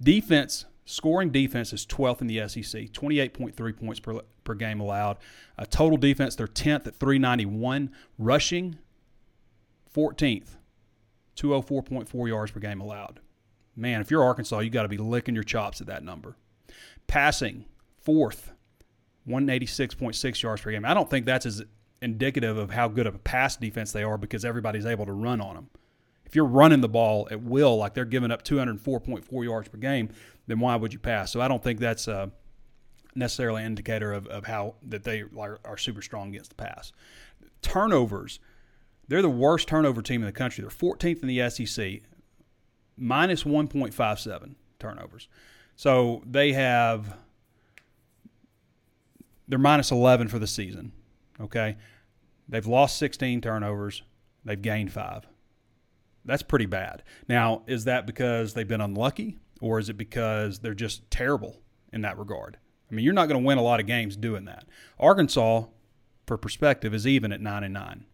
Defense, 0.00 0.64
scoring 0.84 1.30
defense 1.30 1.72
is 1.72 1.84
12th 1.84 2.20
in 2.20 2.26
the 2.28 2.48
SEC, 2.48 2.92
28.3 2.92 3.76
points 3.76 4.00
per, 4.00 4.20
per 4.44 4.54
game 4.54 4.80
allowed. 4.80 5.18
Uh, 5.58 5.64
total 5.68 5.98
defense, 5.98 6.36
they're 6.36 6.46
10th 6.46 6.86
at 6.86 6.96
391. 6.96 7.90
Rushing, 8.16 8.78
14th, 9.94 10.56
204.4 11.36 12.28
yards 12.28 12.52
per 12.52 12.60
game 12.60 12.80
allowed. 12.80 13.20
Man, 13.76 14.00
if 14.00 14.10
you're 14.10 14.24
Arkansas, 14.24 14.60
you 14.60 14.70
got 14.70 14.82
to 14.82 14.88
be 14.88 14.98
licking 14.98 15.34
your 15.34 15.44
chops 15.44 15.80
at 15.80 15.86
that 15.88 16.04
number. 16.04 16.36
Passing, 17.06 17.64
fourth, 18.00 18.52
186.6 19.28 20.42
yards 20.42 20.62
per 20.62 20.70
game. 20.70 20.84
I 20.84 20.94
don't 20.94 21.08
think 21.08 21.26
that's 21.26 21.46
as 21.46 21.62
indicative 22.02 22.56
of 22.56 22.70
how 22.70 22.88
good 22.88 23.06
of 23.06 23.14
a 23.14 23.18
pass 23.18 23.56
defense 23.56 23.92
they 23.92 24.02
are 24.02 24.16
because 24.16 24.44
everybody's 24.44 24.86
able 24.86 25.06
to 25.06 25.12
run 25.12 25.40
on 25.40 25.54
them. 25.54 25.70
If 26.24 26.36
you're 26.36 26.44
running 26.44 26.80
the 26.80 26.88
ball 26.88 27.28
at 27.30 27.42
will, 27.42 27.76
like 27.76 27.94
they're 27.94 28.04
giving 28.04 28.30
up 28.30 28.44
204.4 28.44 29.44
yards 29.44 29.68
per 29.68 29.78
game, 29.78 30.10
then 30.46 30.60
why 30.60 30.76
would 30.76 30.92
you 30.92 30.98
pass? 30.98 31.32
So 31.32 31.40
I 31.40 31.48
don't 31.48 31.62
think 31.62 31.80
that's 31.80 32.06
uh, 32.08 32.28
necessarily 33.14 33.62
an 33.62 33.66
indicator 33.66 34.12
of, 34.12 34.26
of 34.28 34.46
how 34.46 34.76
that 34.82 35.04
they 35.04 35.24
are, 35.36 35.58
are 35.64 35.76
super 35.76 36.02
strong 36.02 36.28
against 36.28 36.50
the 36.50 36.56
pass. 36.56 36.92
Turnovers, 37.62 38.38
they're 39.08 39.22
the 39.22 39.28
worst 39.28 39.68
turnover 39.68 40.02
team 40.02 40.22
in 40.22 40.26
the 40.26 40.32
country. 40.32 40.62
They're 40.62 40.70
14th 40.70 41.22
in 41.22 41.28
the 41.28 41.50
SEC, 41.50 42.02
minus 42.96 43.42
1.57 43.42 44.54
turnovers. 44.78 45.28
So 45.74 46.22
they 46.26 46.52
have 46.52 47.16
they're 49.50 49.58
minus 49.58 49.90
11 49.90 50.28
for 50.28 50.38
the 50.38 50.46
season. 50.46 50.92
Okay. 51.40 51.76
They've 52.48 52.66
lost 52.66 52.96
16 52.98 53.40
turnovers, 53.40 54.02
they've 54.44 54.60
gained 54.60 54.92
five. 54.92 55.26
That's 56.24 56.42
pretty 56.42 56.66
bad. 56.66 57.02
Now, 57.28 57.62
is 57.66 57.84
that 57.84 58.06
because 58.06 58.54
they've 58.54 58.66
been 58.66 58.80
unlucky 58.80 59.38
or 59.60 59.78
is 59.78 59.88
it 59.88 59.96
because 59.96 60.60
they're 60.60 60.74
just 60.74 61.10
terrible 61.10 61.60
in 61.92 62.02
that 62.02 62.18
regard? 62.18 62.58
I 62.90 62.94
mean, 62.94 63.04
you're 63.04 63.14
not 63.14 63.28
going 63.28 63.40
to 63.40 63.46
win 63.46 63.58
a 63.58 63.62
lot 63.62 63.80
of 63.80 63.86
games 63.86 64.16
doing 64.16 64.44
that. 64.46 64.66
Arkansas, 64.98 65.64
for 66.26 66.36
perspective, 66.36 66.92
is 66.92 67.06
even 67.06 67.32
at 67.32 67.40
9 67.40 67.64
and 67.64 67.74
9. 67.74 68.04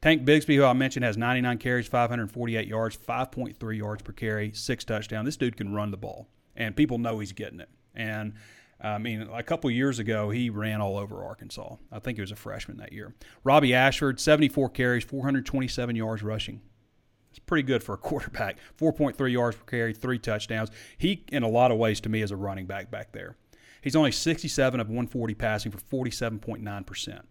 Tank 0.00 0.24
Bigsby, 0.24 0.56
who 0.56 0.64
I 0.64 0.72
mentioned, 0.72 1.04
has 1.04 1.16
99 1.16 1.58
carries, 1.58 1.86
548 1.86 2.66
yards, 2.66 2.96
5.3 2.96 3.76
yards 3.76 4.02
per 4.02 4.12
carry, 4.12 4.52
six 4.52 4.84
touchdowns. 4.84 5.26
This 5.26 5.36
dude 5.36 5.56
can 5.56 5.72
run 5.72 5.92
the 5.92 5.96
ball, 5.96 6.28
and 6.56 6.74
people 6.74 6.98
know 6.98 7.20
he's 7.20 7.32
getting 7.32 7.60
it. 7.60 7.68
And 7.94 8.34
I 8.82 8.98
mean, 8.98 9.28
a 9.32 9.42
couple 9.42 9.70
years 9.70 10.00
ago, 10.00 10.30
he 10.30 10.50
ran 10.50 10.80
all 10.80 10.98
over 10.98 11.24
Arkansas. 11.24 11.76
I 11.92 12.00
think 12.00 12.18
he 12.18 12.20
was 12.20 12.32
a 12.32 12.36
freshman 12.36 12.78
that 12.78 12.92
year. 12.92 13.14
Robbie 13.44 13.74
Ashford, 13.74 14.18
74 14.18 14.70
carries, 14.70 15.04
427 15.04 15.94
yards 15.94 16.22
rushing. 16.22 16.60
It's 17.30 17.38
pretty 17.38 17.62
good 17.62 17.82
for 17.82 17.94
a 17.94 17.98
quarterback. 17.98 18.58
4.3 18.78 19.32
yards 19.32 19.56
per 19.56 19.64
carry, 19.64 19.94
three 19.94 20.18
touchdowns. 20.18 20.70
He, 20.98 21.24
in 21.30 21.44
a 21.44 21.48
lot 21.48 21.70
of 21.70 21.78
ways, 21.78 22.00
to 22.00 22.08
me, 22.08 22.22
is 22.22 22.32
a 22.32 22.36
running 22.36 22.66
back 22.66 22.90
back 22.90 23.12
there. 23.12 23.36
He's 23.82 23.96
only 23.96 24.12
67 24.12 24.80
of 24.80 24.88
140 24.88 25.34
passing 25.34 25.72
for 25.72 25.78
47.9%. 25.78 27.22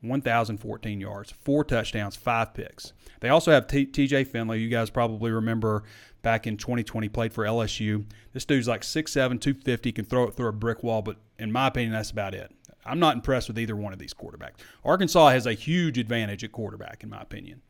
1,014 0.00 1.00
yards, 1.00 1.32
four 1.32 1.64
touchdowns, 1.64 2.14
five 2.14 2.54
picks. 2.54 2.92
They 3.20 3.30
also 3.30 3.50
have 3.50 3.66
TJ 3.66 4.28
Finley. 4.28 4.60
You 4.60 4.68
guys 4.68 4.90
probably 4.90 5.32
remember 5.32 5.82
back 6.22 6.46
in 6.46 6.56
2020, 6.56 7.08
played 7.08 7.32
for 7.32 7.44
LSU. 7.44 8.04
This 8.32 8.44
dude's 8.44 8.68
like 8.68 8.82
6'7, 8.82 9.12
250, 9.40 9.92
can 9.92 10.04
throw 10.04 10.24
it 10.24 10.34
through 10.34 10.48
a 10.48 10.52
brick 10.52 10.82
wall, 10.82 11.02
but 11.02 11.16
in 11.38 11.52
my 11.52 11.68
opinion, 11.68 11.92
that's 11.92 12.10
about 12.10 12.34
it. 12.34 12.52
I'm 12.84 12.98
not 12.98 13.14
impressed 13.14 13.48
with 13.48 13.58
either 13.58 13.76
one 13.76 13.92
of 13.92 13.98
these 13.98 14.14
quarterbacks. 14.14 14.56
Arkansas 14.84 15.28
has 15.28 15.46
a 15.46 15.52
huge 15.52 15.98
advantage 15.98 16.42
at 16.42 16.52
quarterback, 16.52 17.02
in 17.02 17.10
my 17.10 17.20
opinion. 17.20 17.62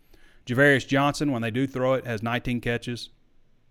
Ja'Varrius 0.47 0.87
Johnson, 0.87 1.33
when 1.33 1.43
they 1.43 1.51
do 1.51 1.67
throw 1.67 1.95
it, 1.95 2.07
has 2.07 2.23
19 2.23 2.61
catches, 2.61 3.11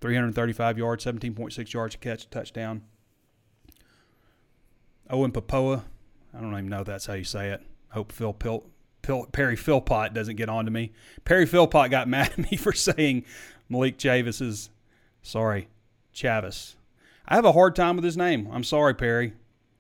335 0.01 0.77
yards, 0.77 1.05
17.6 1.05 1.74
yards 1.74 1.96
a 1.96 1.98
catch, 1.98 2.29
touchdown. 2.29 2.84
Owen 5.10 5.31
Pappoe, 5.31 5.84
I 6.34 6.41
don't 6.41 6.51
even 6.51 6.67
know 6.67 6.81
if 6.81 6.88
that's 6.88 7.05
how 7.05 7.13
you 7.13 7.24
say 7.24 7.50
it. 7.50 7.62
Hope 7.89 8.12
Phil 8.12 8.34
Pil- 8.34 8.65
Pil- 9.07 9.27
Perry 9.31 9.55
Philpott 9.55 10.13
doesn't 10.13 10.35
get 10.35 10.49
on 10.49 10.65
to 10.65 10.71
me. 10.71 10.91
Perry 11.23 11.45
Philpott 11.45 11.89
got 11.89 12.07
mad 12.09 12.31
at 12.37 12.51
me 12.51 12.57
for 12.57 12.73
saying 12.73 13.23
Malik 13.69 13.97
Chavis's, 13.97 14.69
sorry, 15.21 15.69
Chavis. 16.13 16.75
I 17.25 17.35
have 17.35 17.45
a 17.45 17.53
hard 17.53 17.73
time 17.73 17.95
with 17.95 18.03
his 18.03 18.17
name. 18.17 18.49
I'm 18.51 18.65
sorry, 18.65 18.93
Perry. 18.93 19.33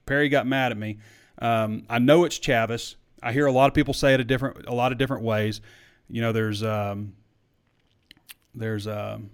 Perry 0.05 0.29
got 0.29 0.47
mad 0.47 0.71
at 0.71 0.77
me. 0.77 0.99
Um, 1.39 1.83
I 1.89 1.99
know 1.99 2.23
it's 2.23 2.39
Chavis. 2.39 2.95
I 3.21 3.33
hear 3.33 3.45
a 3.45 3.51
lot 3.51 3.67
of 3.67 3.73
people 3.73 3.93
say 3.93 4.13
it 4.13 4.21
a 4.21 4.23
different, 4.23 4.65
a 4.65 4.73
lot 4.73 4.93
of 4.93 4.97
different 4.97 5.23
ways. 5.23 5.59
You 6.09 6.21
know, 6.21 6.31
there's 6.31 6.63
um, 6.63 7.13
there's 8.55 8.87
um, 8.87 9.29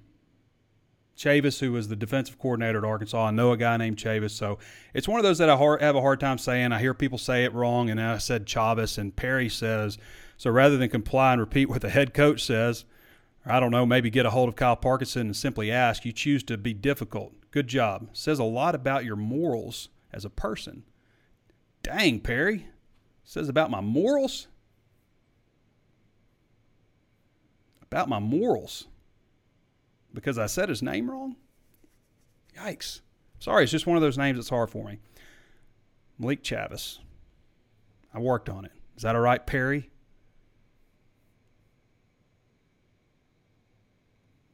Chavis, 1.18 1.60
who 1.60 1.72
was 1.72 1.88
the 1.88 1.96
defensive 1.96 2.40
coordinator 2.40 2.80
at 2.80 2.84
Arkansas. 2.84 3.28
I 3.28 3.32
know 3.32 3.52
a 3.52 3.58
guy 3.58 3.78
named 3.78 3.98
Chavis, 3.98 4.32
so 4.32 4.58
it's 4.94 5.08
one 5.08 5.20
of 5.20 5.24
those 5.24 5.38
that 5.38 5.50
I 5.50 5.56
have 5.56 5.96
a 5.96 6.02
hard 6.02 6.20
time 6.20 6.38
saying. 6.38 6.72
I 6.72 6.80
hear 6.80 6.94
people 6.94 7.18
say 7.18 7.44
it 7.44 7.54
wrong, 7.54 7.90
and 7.90 8.02
I 8.02 8.18
said 8.18 8.46
Chavis, 8.46 8.98
and 8.98 9.16
Perry 9.16 9.50
says. 9.50 9.98
So 10.38 10.50
rather 10.50 10.78
than 10.78 10.90
comply 10.90 11.34
and 11.34 11.40
repeat 11.40 11.70
what 11.70 11.82
the 11.82 11.90
head 11.90 12.14
coach 12.14 12.44
says, 12.44 12.86
I 13.46 13.60
don't 13.60 13.72
know, 13.72 13.86
maybe 13.86 14.10
get 14.10 14.26
a 14.26 14.32
hold 14.32 14.50
of 14.50 14.56
Kyle 14.56 14.76
Parkinson 14.76 15.28
and 15.28 15.36
simply 15.36 15.72
ask, 15.72 16.06
you 16.06 16.12
choose 16.12 16.44
to 16.44 16.58
be 16.58 16.74
difficult. 16.74 17.34
Good 17.52 17.68
job. 17.68 18.10
Says 18.14 18.40
a 18.40 18.44
lot 18.44 18.74
about 18.74 19.06
your 19.06 19.16
morals 19.16 19.90
as 20.12 20.26
a 20.26 20.30
person. 20.30 20.84
Dang, 21.84 22.22
Perry. 22.22 22.68
Says 23.24 23.50
about 23.50 23.70
my 23.70 23.82
morals? 23.82 24.48
About 27.82 28.10
my 28.10 28.20
morals 28.20 28.88
because 30.14 30.38
I 30.38 30.46
said 30.46 30.70
his 30.70 30.82
name 30.82 31.10
wrong? 31.10 31.36
Yikes. 32.58 33.02
Sorry, 33.40 33.64
it's 33.64 33.72
just 33.72 33.88
one 33.88 33.98
of 33.98 34.02
those 34.02 34.18
names 34.18 34.38
that's 34.38 34.50
hard 34.50 34.70
for 34.70 34.86
me. 34.86 35.00
Malik 36.18 36.44
Chavis. 36.44 37.00
I 38.14 38.20
worked 38.20 38.48
on 38.50 38.66
it. 38.66 38.72
Is 38.96 39.04
that 39.04 39.16
all 39.16 39.22
right, 39.22 39.46
Perry? 39.46 39.90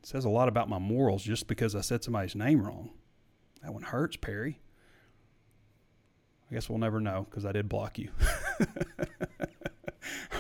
Says 0.02 0.26
a 0.26 0.30
lot 0.30 0.48
about 0.48 0.70
my 0.70 0.80
morals 0.80 1.24
just 1.24 1.48
because 1.48 1.76
I 1.76 1.82
said 1.82 2.04
somebody's 2.04 2.36
name 2.36 2.62
wrong. 2.62 2.90
That 3.62 3.74
one 3.74 3.84
hurts, 3.84 4.16
Perry. 4.16 4.60
I 6.50 6.54
guess 6.56 6.68
we'll 6.68 6.80
never 6.80 7.00
know 7.00 7.28
because 7.30 7.46
I 7.46 7.52
did 7.52 7.70
block 7.70 8.00
you. 8.00 8.10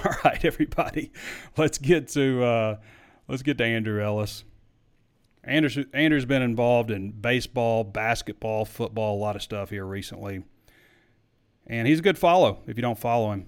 all 0.05 0.15
right, 0.23 0.43
everybody. 0.43 1.11
Let's 1.55 1.77
get 1.77 2.07
to 2.09 2.43
uh, 2.43 2.77
let's 3.27 3.43
get 3.43 3.59
to 3.59 3.63
Andrew 3.63 4.03
Ellis. 4.03 4.43
Andrew's, 5.43 5.77
Andrew's 5.93 6.25
been 6.25 6.41
involved 6.41 6.91
in 6.91 7.11
baseball, 7.11 7.83
basketball, 7.83 8.65
football, 8.65 9.15
a 9.15 9.21
lot 9.21 9.35
of 9.35 9.41
stuff 9.41 9.69
here 9.69 9.85
recently. 9.85 10.43
And 11.65 11.87
he's 11.87 11.99
a 11.99 12.03
good 12.03 12.17
follow 12.17 12.59
if 12.67 12.77
you 12.77 12.81
don't 12.81 12.99
follow 12.99 13.31
him 13.31 13.47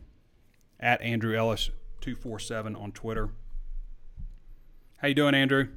at 0.79 1.01
Andrew 1.01 1.35
Ellis 1.35 1.69
247 2.01 2.75
on 2.75 2.91
Twitter. 2.91 3.29
How 4.97 5.07
you 5.07 5.15
doing, 5.15 5.35
Andrew? 5.35 5.67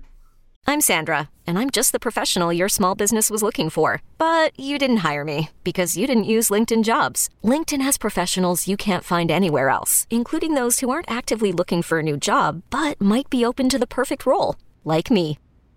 I'm 0.66 0.80
Sandra, 0.80 1.28
and 1.47 1.59
I'm 1.59 1.68
just 1.68 1.92
the 1.92 1.99
professional 1.99 2.50
your 2.50 2.71
small 2.71 2.94
business 2.94 3.30
was 3.30 3.42
looking 3.42 3.68
for. 3.68 4.02
But 4.16 4.59
you 4.59 4.78
didn't 4.78 4.99
hire 4.99 5.25
me 5.25 5.50
because 5.62 5.97
you 5.97 6.06
didn't 6.06 6.25
use 6.25 6.49
LinkedIn 6.49 6.85
Jobs. 6.85 7.28
LinkedIn 7.42 7.83
has 7.83 7.99
professionals 7.99 8.68
you 8.68 8.76
can't 8.76 9.04
find 9.04 9.30
anywhere 9.30 9.68
else, 9.68 10.06
including 10.11 10.54
those 10.54 10.80
who 10.80 10.90
aren't 10.90 11.11
actively 11.11 11.52
looking 11.52 11.83
for 11.83 11.99
a 11.99 12.02
new 12.02 12.16
job 12.16 12.62
but 12.71 13.00
might 13.00 13.28
be 13.30 13.44
open 13.44 13.68
to 13.68 13.78
the 13.78 13.87
perfect 13.87 14.25
role, 14.25 14.56
like 14.85 15.11
me. 15.11 15.38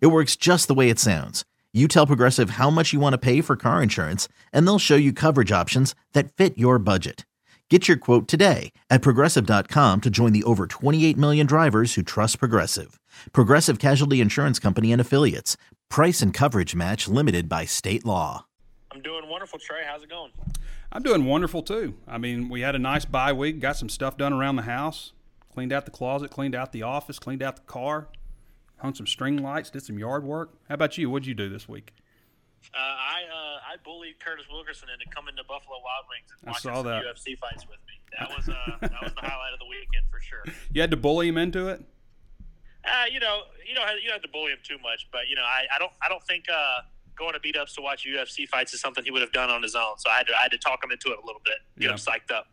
It 0.00 0.08
works 0.08 0.36
just 0.36 0.68
the 0.68 0.74
way 0.74 0.90
it 0.90 0.98
sounds. 0.98 1.44
You 1.72 1.88
tell 1.88 2.06
Progressive 2.06 2.50
how 2.50 2.68
much 2.68 2.92
you 2.92 3.00
want 3.00 3.14
to 3.14 3.18
pay 3.18 3.40
for 3.40 3.56
car 3.56 3.82
insurance, 3.82 4.28
and 4.52 4.66
they'll 4.66 4.78
show 4.78 4.94
you 4.96 5.12
coverage 5.12 5.50
options 5.50 5.94
that 6.12 6.32
fit 6.32 6.58
your 6.58 6.78
budget. 6.78 7.24
Get 7.70 7.88
your 7.88 7.96
quote 7.96 8.28
today 8.28 8.72
at 8.90 9.00
progressive.com 9.00 10.00
to 10.02 10.10
join 10.10 10.34
the 10.34 10.44
over 10.44 10.66
28 10.66 11.16
million 11.16 11.46
drivers 11.46 11.94
who 11.94 12.02
trust 12.02 12.38
Progressive. 12.38 13.00
Progressive 13.32 13.78
Casualty 13.78 14.20
Insurance 14.20 14.58
Company 14.58 14.92
and 14.92 15.00
Affiliates. 15.00 15.56
Price 15.88 16.20
and 16.20 16.34
coverage 16.34 16.74
match 16.74 17.08
limited 17.08 17.48
by 17.48 17.64
state 17.64 18.04
law. 18.04 18.44
I'm 18.90 19.00
doing 19.00 19.26
wonderful, 19.26 19.58
Trey. 19.58 19.84
How's 19.86 20.02
it 20.02 20.10
going? 20.10 20.32
I'm 20.92 21.02
doing 21.02 21.24
wonderful 21.24 21.62
too. 21.62 21.94
I 22.06 22.18
mean, 22.18 22.50
we 22.50 22.60
had 22.60 22.74
a 22.74 22.78
nice 22.78 23.06
bye 23.06 23.32
week, 23.32 23.58
got 23.60 23.78
some 23.78 23.88
stuff 23.88 24.18
done 24.18 24.34
around 24.34 24.56
the 24.56 24.62
house, 24.62 25.12
cleaned 25.50 25.72
out 25.72 25.86
the 25.86 25.90
closet, 25.90 26.30
cleaned 26.30 26.54
out 26.54 26.72
the 26.72 26.82
office, 26.82 27.18
cleaned 27.18 27.42
out 27.42 27.56
the 27.56 27.62
car, 27.62 28.08
hung 28.82 28.94
some 28.94 29.06
string 29.06 29.38
lights, 29.38 29.70
did 29.70 29.82
some 29.82 29.98
yard 29.98 30.24
work. 30.24 30.50
How 30.68 30.74
about 30.74 30.98
you? 30.98 31.08
What'd 31.08 31.26
you 31.26 31.34
do 31.34 31.48
this 31.48 31.68
week? 31.68 31.94
Uh, 32.74 32.78
I 32.78 33.22
uh, 33.32 33.72
I 33.72 33.76
bullied 33.84 34.20
Curtis 34.20 34.44
Wilkerson 34.50 34.88
into 34.92 35.08
coming 35.14 35.34
to 35.36 35.44
Buffalo 35.44 35.78
Wild 35.82 36.04
Wings 36.10 36.30
and 36.42 36.48
watching 36.48 36.74
some 36.74 36.86
that. 36.86 37.02
UFC 37.04 37.38
fights 37.38 37.66
with 37.66 37.78
me. 37.86 37.94
That 38.18 38.28
was 38.36 38.48
uh, 38.48 38.76
that 38.80 39.02
was 39.02 39.14
the 39.14 39.20
highlight 39.20 39.52
of 39.54 39.58
the 39.58 39.66
weekend 39.66 40.04
for 40.10 40.20
sure. 40.20 40.44
You 40.72 40.80
had 40.80 40.90
to 40.90 40.96
bully 40.96 41.28
him 41.28 41.38
into 41.38 41.68
it. 41.68 41.82
Uh, 42.84 43.04
you 43.10 43.20
know, 43.20 43.42
you 43.66 43.74
know, 43.74 43.82
you 43.94 44.08
don't 44.08 44.14
have 44.14 44.22
to 44.22 44.28
bully 44.28 44.50
him 44.52 44.58
too 44.62 44.78
much, 44.82 45.08
but 45.12 45.22
you 45.28 45.36
know, 45.36 45.42
I, 45.42 45.62
I 45.74 45.78
don't 45.78 45.92
I 46.04 46.08
don't 46.08 46.22
think 46.24 46.44
uh, 46.52 46.82
going 47.16 47.32
to 47.34 47.40
beat 47.40 47.56
ups 47.56 47.74
to 47.74 47.80
watch 47.80 48.06
UFC 48.06 48.48
fights 48.48 48.74
is 48.74 48.80
something 48.80 49.04
he 49.04 49.10
would 49.10 49.22
have 49.22 49.32
done 49.32 49.50
on 49.50 49.62
his 49.62 49.74
own. 49.74 49.98
So 49.98 50.10
I 50.10 50.18
had 50.18 50.26
to 50.28 50.34
I 50.34 50.42
had 50.42 50.52
to 50.52 50.58
talk 50.58 50.82
him 50.84 50.90
into 50.92 51.08
it 51.10 51.18
a 51.22 51.26
little 51.26 51.42
bit, 51.44 51.54
get 51.78 51.86
Yeah. 51.86 51.90
him 51.92 51.96
psyched 51.98 52.32
up. 52.34 52.46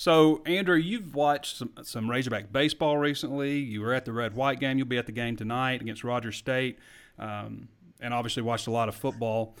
So, 0.00 0.40
Andrew, 0.46 0.76
you've 0.76 1.14
watched 1.14 1.58
some, 1.58 1.72
some 1.82 2.10
Razorback 2.10 2.50
baseball 2.50 2.96
recently. 2.96 3.58
You 3.58 3.82
were 3.82 3.92
at 3.92 4.06
the 4.06 4.14
Red 4.14 4.34
White 4.34 4.58
game. 4.58 4.78
You'll 4.78 4.86
be 4.86 4.96
at 4.96 5.04
the 5.04 5.12
game 5.12 5.36
tonight 5.36 5.82
against 5.82 6.04
Rogers 6.04 6.38
State, 6.38 6.78
um, 7.18 7.68
and 8.00 8.14
obviously 8.14 8.42
watched 8.42 8.66
a 8.66 8.70
lot 8.70 8.88
of 8.88 8.94
football. 8.94 9.58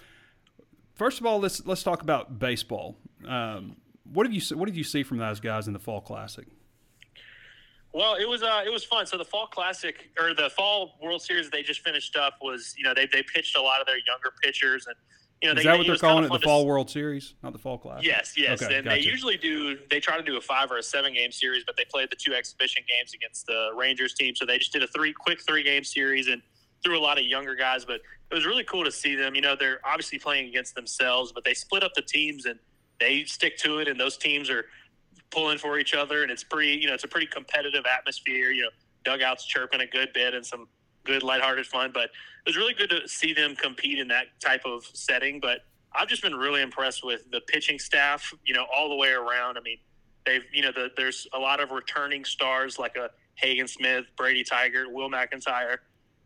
First 0.94 1.20
of 1.20 1.26
all, 1.26 1.40
let's 1.40 1.66
let's 1.66 1.82
talk 1.82 2.00
about 2.00 2.38
baseball. 2.38 2.96
Um, 3.28 3.76
what 4.10 4.24
have 4.24 4.32
you 4.32 4.40
what 4.56 4.64
did 4.64 4.76
you 4.76 4.82
see 4.82 5.02
from 5.02 5.18
those 5.18 5.40
guys 5.40 5.66
in 5.66 5.74
the 5.74 5.78
Fall 5.78 6.00
Classic? 6.00 6.46
Well, 7.92 8.14
it 8.14 8.26
was 8.26 8.42
uh, 8.42 8.62
it 8.64 8.72
was 8.72 8.82
fun. 8.82 9.04
So 9.04 9.18
the 9.18 9.26
fall 9.26 9.46
classic 9.46 10.08
or 10.18 10.32
the 10.32 10.48
fall 10.48 10.96
World 11.02 11.20
Series 11.20 11.50
they 11.50 11.62
just 11.62 11.82
finished 11.82 12.16
up 12.16 12.38
was 12.40 12.74
you 12.78 12.84
know 12.84 12.94
they 12.94 13.06
they 13.12 13.22
pitched 13.22 13.58
a 13.58 13.60
lot 13.60 13.82
of 13.82 13.86
their 13.86 13.98
younger 14.06 14.32
pitchers 14.42 14.86
and 14.86 14.96
you 15.42 15.48
know 15.48 15.52
Is 15.52 15.64
they, 15.64 15.70
that 15.70 15.78
what 15.78 15.84
they're 15.84 15.92
was 15.92 16.00
kinda 16.00 16.12
calling 16.12 16.24
it? 16.24 16.28
The 16.28 16.32
fun 16.32 16.40
to 16.40 16.46
Fall 16.46 16.66
World 16.66 16.90
Series, 16.90 17.34
not 17.42 17.52
the 17.52 17.58
Fall 17.58 17.78
Classic. 17.78 18.06
Yes, 18.06 18.34
yes, 18.36 18.62
Okay, 18.62 18.76
and 18.76 18.86
they 18.86 19.00
usually 19.00 19.36
do. 19.36 19.78
They 19.88 20.00
try 20.00 20.16
to 20.16 20.22
do 20.22 20.36
a 20.36 20.40
five 20.40 20.70
or 20.70 20.78
a 20.78 20.82
seven 20.82 21.14
game 21.14 21.32
series, 21.32 21.64
but 21.64 21.76
they 21.76 21.84
played 21.84 22.10
the 22.10 22.16
two 22.16 22.34
exhibition 22.34 22.82
games 22.88 23.14
against 23.14 23.46
the 23.46 23.70
Rangers 23.74 24.14
team, 24.14 24.34
so 24.34 24.44
they 24.44 24.58
just 24.58 24.72
did 24.72 24.82
a 24.82 24.86
three 24.88 25.12
quick 25.12 25.40
three 25.46 25.62
game 25.62 25.84
series 25.84 26.28
and 26.28 26.42
threw 26.84 26.98
a 26.98 27.00
lot 27.00 27.18
of 27.18 27.24
younger 27.24 27.54
guys. 27.54 27.84
But 27.84 28.00
it 28.30 28.34
was 28.34 28.44
really 28.44 28.64
cool 28.64 28.84
to 28.84 28.92
see 28.92 29.14
them. 29.14 29.34
You 29.34 29.40
know, 29.40 29.56
they're 29.58 29.80
obviously 29.84 30.18
playing 30.18 30.48
against 30.48 30.74
themselves, 30.74 31.32
but 31.32 31.42
they 31.44 31.54
split 31.54 31.82
up 31.82 31.94
the 31.94 32.02
teams 32.02 32.44
and 32.44 32.58
they 32.98 33.24
stick 33.24 33.56
to 33.58 33.78
it. 33.78 33.88
And 33.88 33.98
those 33.98 34.18
teams 34.18 34.50
are 34.50 34.66
pulling 35.30 35.58
for 35.58 35.78
each 35.78 35.94
other, 35.94 36.22
and 36.22 36.30
it's 36.30 36.44
pretty. 36.44 36.72
You 36.72 36.88
know, 36.88 36.94
it's 36.94 37.04
a 37.04 37.08
pretty 37.08 37.26
competitive 37.26 37.84
atmosphere. 37.86 38.50
You 38.50 38.62
know, 38.62 38.70
dugouts 39.04 39.46
chirping 39.46 39.80
a 39.80 39.86
good 39.86 40.12
bit 40.12 40.34
and 40.34 40.44
some 40.44 40.68
good 41.04 41.22
lighthearted 41.22 41.66
fun. 41.66 41.90
But 41.92 42.04
it 42.04 42.46
was 42.46 42.56
really 42.56 42.74
good 42.74 42.90
to 42.90 43.08
see 43.08 43.32
them 43.32 43.56
compete 43.56 43.98
in 43.98 44.08
that 44.08 44.26
type 44.40 44.62
of 44.64 44.84
setting. 44.92 45.40
But 45.40 45.60
I've 45.92 46.08
just 46.08 46.22
been 46.22 46.34
really 46.34 46.62
impressed 46.62 47.04
with 47.04 47.30
the 47.30 47.40
pitching 47.42 47.78
staff. 47.78 48.32
You 48.44 48.54
know, 48.54 48.66
all 48.74 48.88
the 48.88 48.96
way 48.96 49.10
around. 49.10 49.56
I 49.56 49.60
mean, 49.60 49.78
they've 50.26 50.44
you 50.52 50.62
know 50.62 50.72
the, 50.72 50.90
there's 50.96 51.26
a 51.34 51.38
lot 51.38 51.60
of 51.60 51.70
returning 51.70 52.24
stars 52.24 52.78
like 52.78 52.96
a 52.96 53.10
Hagen 53.36 53.68
Smith, 53.68 54.04
Brady 54.16 54.44
Tygart, 54.44 54.92
Will 54.92 55.10
McEntire, 55.10 55.78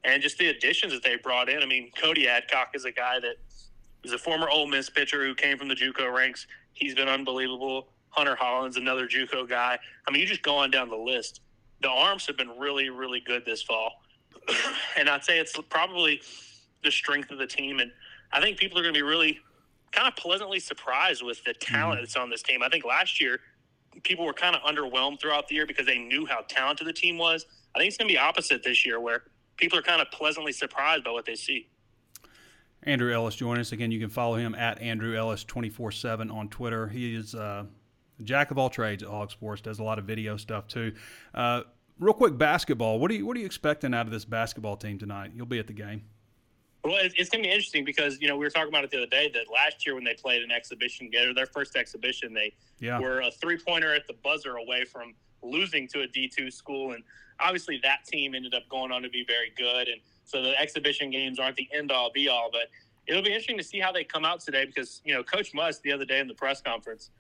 and 0.04 0.23
just 0.23 0.38
the 0.38 0.49
additions 0.49 0.93
that 0.93 1.02
they 1.02 1.16
brought 1.16 1.49
in. 1.49 1.62
I 1.62 1.66
mean, 1.66 1.90
Cody 1.97 2.28
Adcock 2.28 2.71
is 2.75 2.85
a 2.85 2.93
guy 2.93 3.21
that 3.21 3.37
is 4.02 4.12
a 4.12 4.19
former 4.19 4.49
Ole 4.50 4.66
Miss 4.66 4.90
pitcher 4.90 5.25
who 5.25 5.35
came 5.35 5.57
from 5.59 5.69
the 5.69 5.75
JUCO 5.75 6.12
ranks. 6.14 6.47
He's 6.73 6.95
been 6.95 7.09
unbelievable. 7.09 7.88
Hunter 8.11 8.37
Hollan, 8.40 8.76
another 8.76 9.09
JUCO 9.09 9.49
guy. 9.49 9.78
I 10.07 10.11
mean, 10.11 10.21
you 10.21 10.26
just 10.26 10.43
go 10.43 10.57
on 10.57 10.71
down 10.71 10.88
the 10.88 10.97
list. 10.97 11.40
The 11.83 11.88
arms 11.88 12.26
have 12.26 12.37
been 12.37 12.50
really, 12.59 12.90
really 12.90 13.21
good 13.21 13.45
this 13.45 13.62
fall, 13.62 14.02
and 14.97 15.09
I'd 15.09 15.25
say 15.25 15.38
it's 15.38 15.59
probably 15.69 16.21
the 16.83 16.91
strength 16.91 17.31
of 17.31 17.38
the 17.38 17.47
team. 17.47 17.81
And 17.81 17.91
I 18.33 18.41
think 18.41 18.59
people 18.59 18.79
are 18.79 18.83
going 18.83 18.95
to 18.95 18.99
be 18.99 19.03
really 19.03 19.41
kind 19.93 20.09
of 20.09 20.17
pleasantly 20.17 20.61
surprised 20.61 21.23
with 21.23 21.43
the 21.45 21.55
talent 21.55 22.00
that's 22.00 22.17
on 22.17 22.31
this 22.31 22.43
team. 22.43 22.62
I 22.62 22.69
think 22.69 22.85
last 22.85 23.21
year 23.21 23.41
people 24.03 24.26
were 24.26 24.33
kind 24.33 24.57
of 24.57 24.62
underwhelmed 24.62 25.21
throughout 25.21 25.49
the 25.49 25.55
year 25.55 25.67
because 25.67 25.87
they 25.87 25.99
knew 25.99 26.26
how 26.26 26.41
talented 26.49 26.87
the 26.87 26.93
team 26.93 27.17
was. 27.17 27.47
I 27.75 27.78
think 27.78 27.89
it's 27.89 27.97
going 27.97 28.08
to 28.08 28.15
be 28.15 28.19
opposite 28.19 28.63
this 28.63 28.85
year, 28.85 29.00
where 29.00 29.23
people 29.56 29.78
are 29.78 29.82
kind 29.82 30.00
of 30.00 30.11
pleasantly 30.11 30.52
surprised 30.52 31.04
by 31.04 31.11
what 31.11 31.26
they 31.26 31.35
see. 31.35 31.69
Andrew 32.82 33.13
Ellis 33.13 33.35
join 33.35 33.58
us 33.58 33.73
again. 33.73 33.91
You 33.91 34.00
can 34.00 34.11
follow 34.11 34.37
him 34.37 34.54
at 34.54 34.80
Andrew 34.80 35.17
Ellis 35.17 35.43
twenty 35.45 35.71
four 35.71 35.91
seven 35.91 36.30
on 36.30 36.49
Twitter. 36.49 36.89
He 36.89 37.15
is 37.15 37.35
uh, 37.35 37.65
a 38.19 38.23
jack 38.23 38.50
of 38.50 38.58
all 38.58 38.69
trades 38.69 39.02
at 39.02 39.08
Hog 39.08 39.30
Sports. 39.30 39.63
Does 39.63 39.78
a 39.78 39.82
lot 39.82 39.99
of 39.99 40.04
video 40.04 40.37
stuff 40.37 40.69
too. 40.69 40.93
Uh, 41.35 41.63
real 41.99 42.15
quick, 42.15 42.37
basketball. 42.39 42.99
What 42.99 43.11
are 43.11 43.15
you 43.15 43.26
What 43.26 43.37
are 43.37 43.41
you 43.41 43.47
expecting 43.47 43.95
out 43.95 44.07
of 44.07 44.13
this 44.13 44.25
basketball 44.25 44.76
team 44.76 44.99
tonight? 44.99 45.33
You'll 45.35 45.47
be 45.47 45.59
at 45.59 45.67
the 45.67 45.73
game. 45.73 46.02
Well, 46.85 46.97
it's, 46.99 47.15
it's 47.17 47.30
going 47.30 47.43
to 47.43 47.49
be 47.49 47.52
interesting 47.52 47.85
because 47.85 48.21
you 48.21 48.28
know 48.28 48.37
we 48.37 48.45
were 48.45 48.50
talking 48.50 48.69
about 48.69 48.85
it 48.85 48.91
the 48.91 48.99
other 48.99 49.07
day 49.07 49.30
that 49.33 49.45
last 49.52 49.87
year 49.87 49.95
when 49.95 50.04
they 50.04 50.15
played 50.15 50.43
an 50.43 50.50
exhibition 50.52 51.09
game, 51.11 51.35
their 51.35 51.47
first 51.47 51.76
exhibition, 51.76 52.35
they 52.35 52.52
Yeah. 52.78 52.99
were 52.99 53.21
a 53.23 53.30
three 53.30 53.59
pointer 53.59 53.95
at 53.95 54.07
the 54.07 54.15
buzzer 54.23 54.57
away 54.57 54.85
from 54.85 55.15
losing 55.43 55.89
to 55.89 56.00
a 56.02 56.07
D 56.07 56.28
two 56.28 56.50
school, 56.50 56.93
and 56.93 57.02
obviously 57.41 57.80
that 57.83 58.04
team 58.07 58.35
ended 58.35 58.54
up 58.54 58.69
going 58.69 58.93
on 58.93 59.02
to 59.02 59.09
be 59.09 59.25
very 59.26 59.52
good, 59.57 59.89
and 59.89 60.00
so 60.25 60.43
the 60.43 60.59
exhibition 60.61 61.11
games 61.11 61.39
aren't 61.39 61.57
the 61.57 61.69
end 61.73 61.91
all 61.91 62.11
be 62.13 62.28
all, 62.28 62.50
but 62.52 62.69
it'll 63.07 63.23
be 63.23 63.28
interesting 63.28 63.59
to 63.59 63.65
see 63.65 63.78
how 63.80 63.93
they 63.93 64.04
come 64.04 64.25
out 64.25 64.41
today 64.41 64.67
because 64.67 65.00
you 65.04 65.15
know 65.15 65.23
Coach 65.23 65.54
Muss 65.54 65.78
the 65.80 65.93
other 65.93 66.04
day 66.04 66.21
in 66.21 66.28
the 66.28 66.35
press 66.35 66.61
conference, 66.61 67.11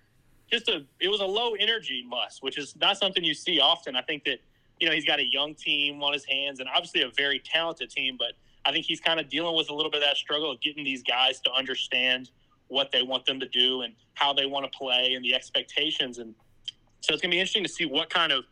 just 0.50 0.68
a 0.68 0.84
it 1.00 1.08
was 1.08 1.20
a 1.20 1.26
low 1.26 1.54
energy 1.54 2.04
Muss, 2.06 2.42
which 2.42 2.58
is 2.58 2.76
not 2.76 2.98
something 2.98 3.24
you 3.24 3.34
see 3.34 3.60
often. 3.60 3.96
I 3.96 4.02
think 4.02 4.24
that 4.24 4.40
you 4.80 4.88
know 4.88 4.94
he's 4.94 5.04
got 5.04 5.18
a 5.18 5.24
young 5.30 5.54
team 5.54 6.02
on 6.02 6.12
his 6.12 6.24
hands 6.24 6.60
and 6.60 6.68
obviously 6.68 7.02
a 7.02 7.10
very 7.16 7.38
talented 7.38 7.90
team, 7.90 8.16
but 8.18 8.32
I 8.64 8.72
think 8.72 8.86
he's 8.86 9.00
kind 9.00 9.20
of 9.20 9.28
dealing 9.28 9.56
with 9.56 9.70
a 9.70 9.74
little 9.74 9.90
bit 9.90 10.02
of 10.02 10.08
that 10.08 10.16
struggle 10.16 10.50
of 10.50 10.60
getting 10.60 10.84
these 10.84 11.02
guys 11.02 11.40
to 11.42 11.52
understand 11.52 12.30
what 12.68 12.90
they 12.92 13.02
want 13.02 13.26
them 13.26 13.38
to 13.40 13.48
do 13.48 13.82
and 13.82 13.94
how 14.14 14.32
they 14.32 14.46
want 14.46 14.70
to 14.70 14.76
play 14.76 15.12
and 15.14 15.24
the 15.24 15.34
expectations. 15.34 16.18
And 16.18 16.34
so 17.00 17.12
it's 17.12 17.20
going 17.20 17.30
to 17.30 17.36
be 17.36 17.40
interesting 17.40 17.62
to 17.62 17.68
see 17.68 17.84
what 17.84 18.08
kind 18.08 18.32
of 18.32 18.44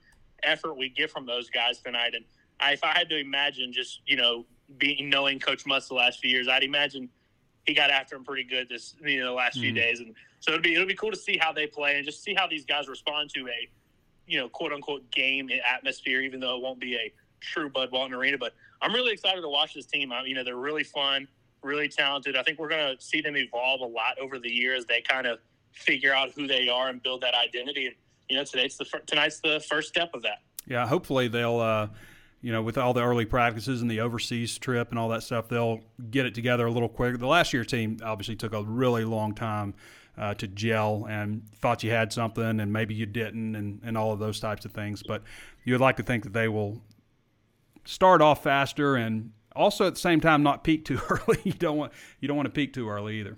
effort 0.42 0.74
we 0.74 0.90
get 0.90 1.10
from 1.10 1.24
those 1.24 1.48
guys 1.48 1.80
tonight. 1.80 2.12
And 2.14 2.24
I, 2.60 2.72
if 2.72 2.84
I 2.84 2.92
had 2.92 3.08
to 3.08 3.18
imagine 3.18 3.72
just, 3.72 4.02
you 4.06 4.16
know, 4.16 4.44
being 4.76 5.08
knowing 5.08 5.38
Coach 5.38 5.64
Muss 5.64 5.88
the 5.88 5.94
last 5.94 6.20
few 6.20 6.30
years, 6.30 6.46
I'd 6.46 6.62
imagine 6.62 7.08
he 7.64 7.72
got 7.72 7.90
after 7.90 8.16
him 8.16 8.24
pretty 8.24 8.44
good 8.44 8.68
this, 8.68 8.94
you 9.02 9.20
know, 9.20 9.26
the 9.26 9.32
last 9.32 9.58
few 9.58 9.72
Mhm. 9.72 9.76
days. 9.76 10.00
And 10.00 10.14
so 10.40 10.52
it'll 10.52 10.62
be, 10.62 10.74
it'll 10.74 10.86
be 10.86 10.94
cool 10.94 11.10
to 11.10 11.16
see 11.16 11.38
how 11.38 11.52
they 11.52 11.66
play 11.66 11.96
and 11.96 12.04
just 12.04 12.22
see 12.22 12.34
how 12.34 12.46
these 12.46 12.66
guys 12.66 12.86
respond 12.88 13.30
to 13.34 13.48
a, 13.48 13.68
you 14.26 14.38
know, 14.38 14.48
quote 14.48 14.72
unquote 14.72 15.10
game 15.10 15.50
atmosphere, 15.66 16.20
even 16.20 16.40
though 16.40 16.56
it 16.56 16.62
won't 16.62 16.80
be 16.80 16.96
a 16.96 17.12
true 17.40 17.68
Bud 17.68 17.90
Walton 17.92 18.14
arena. 18.14 18.38
But 18.38 18.54
I'm 18.80 18.92
really 18.92 19.12
excited 19.12 19.40
to 19.40 19.48
watch 19.48 19.74
this 19.74 19.86
team. 19.86 20.12
I, 20.12 20.24
you 20.24 20.34
know, 20.34 20.44
they're 20.44 20.56
really 20.56 20.84
fun, 20.84 21.28
really 21.62 21.88
talented. 21.88 22.36
I 22.36 22.42
think 22.42 22.58
we're 22.58 22.68
going 22.68 22.96
to 22.96 23.02
see 23.02 23.20
them 23.20 23.36
evolve 23.36 23.80
a 23.80 23.86
lot 23.86 24.18
over 24.20 24.38
the 24.38 24.50
years. 24.50 24.86
They 24.86 25.00
kind 25.00 25.26
of 25.26 25.38
figure 25.72 26.14
out 26.14 26.30
who 26.32 26.46
they 26.46 26.68
are 26.68 26.88
and 26.88 27.02
build 27.02 27.22
that 27.22 27.34
identity. 27.34 27.86
And 27.86 27.96
you 28.28 28.36
know, 28.36 28.44
today's 28.44 28.76
the 28.76 28.86
tonight's 29.06 29.40
the 29.40 29.60
first 29.68 29.88
step 29.88 30.14
of 30.14 30.22
that. 30.22 30.38
Yeah, 30.66 30.86
hopefully 30.86 31.28
they'll, 31.28 31.58
uh, 31.58 31.88
you 32.40 32.52
know, 32.52 32.62
with 32.62 32.78
all 32.78 32.92
the 32.92 33.02
early 33.02 33.24
practices 33.24 33.82
and 33.82 33.90
the 33.90 34.00
overseas 34.00 34.58
trip 34.58 34.90
and 34.90 34.98
all 34.98 35.08
that 35.10 35.22
stuff, 35.22 35.48
they'll 35.48 35.80
get 36.10 36.26
it 36.26 36.34
together 36.34 36.66
a 36.66 36.70
little 36.70 36.88
quicker. 36.88 37.16
The 37.16 37.26
last 37.26 37.52
year 37.52 37.64
team 37.64 37.98
obviously 38.02 38.36
took 38.36 38.52
a 38.52 38.62
really 38.62 39.04
long 39.04 39.34
time 39.34 39.74
uh, 40.22 40.34
to 40.34 40.46
gel 40.46 41.04
and 41.10 41.42
thought 41.56 41.82
you 41.82 41.90
had 41.90 42.12
something 42.12 42.60
and 42.60 42.72
maybe 42.72 42.94
you 42.94 43.06
didn't 43.06 43.56
and, 43.56 43.80
and 43.82 43.98
all 43.98 44.12
of 44.12 44.20
those 44.20 44.38
types 44.38 44.64
of 44.64 44.70
things. 44.70 45.02
But 45.02 45.24
you 45.64 45.74
would 45.74 45.80
like 45.80 45.96
to 45.96 46.04
think 46.04 46.22
that 46.22 46.32
they 46.32 46.46
will 46.46 46.80
start 47.84 48.22
off 48.22 48.44
faster 48.44 48.94
and 48.94 49.32
also 49.56 49.84
at 49.88 49.94
the 49.94 50.00
same 50.00 50.20
time 50.20 50.44
not 50.44 50.62
peak 50.62 50.84
too 50.84 51.00
early. 51.10 51.40
you 51.42 51.52
don't 51.52 51.76
want 51.76 51.92
you 52.20 52.28
don't 52.28 52.36
want 52.36 52.46
to 52.46 52.52
peak 52.52 52.72
too 52.72 52.88
early 52.88 53.18
either. 53.18 53.36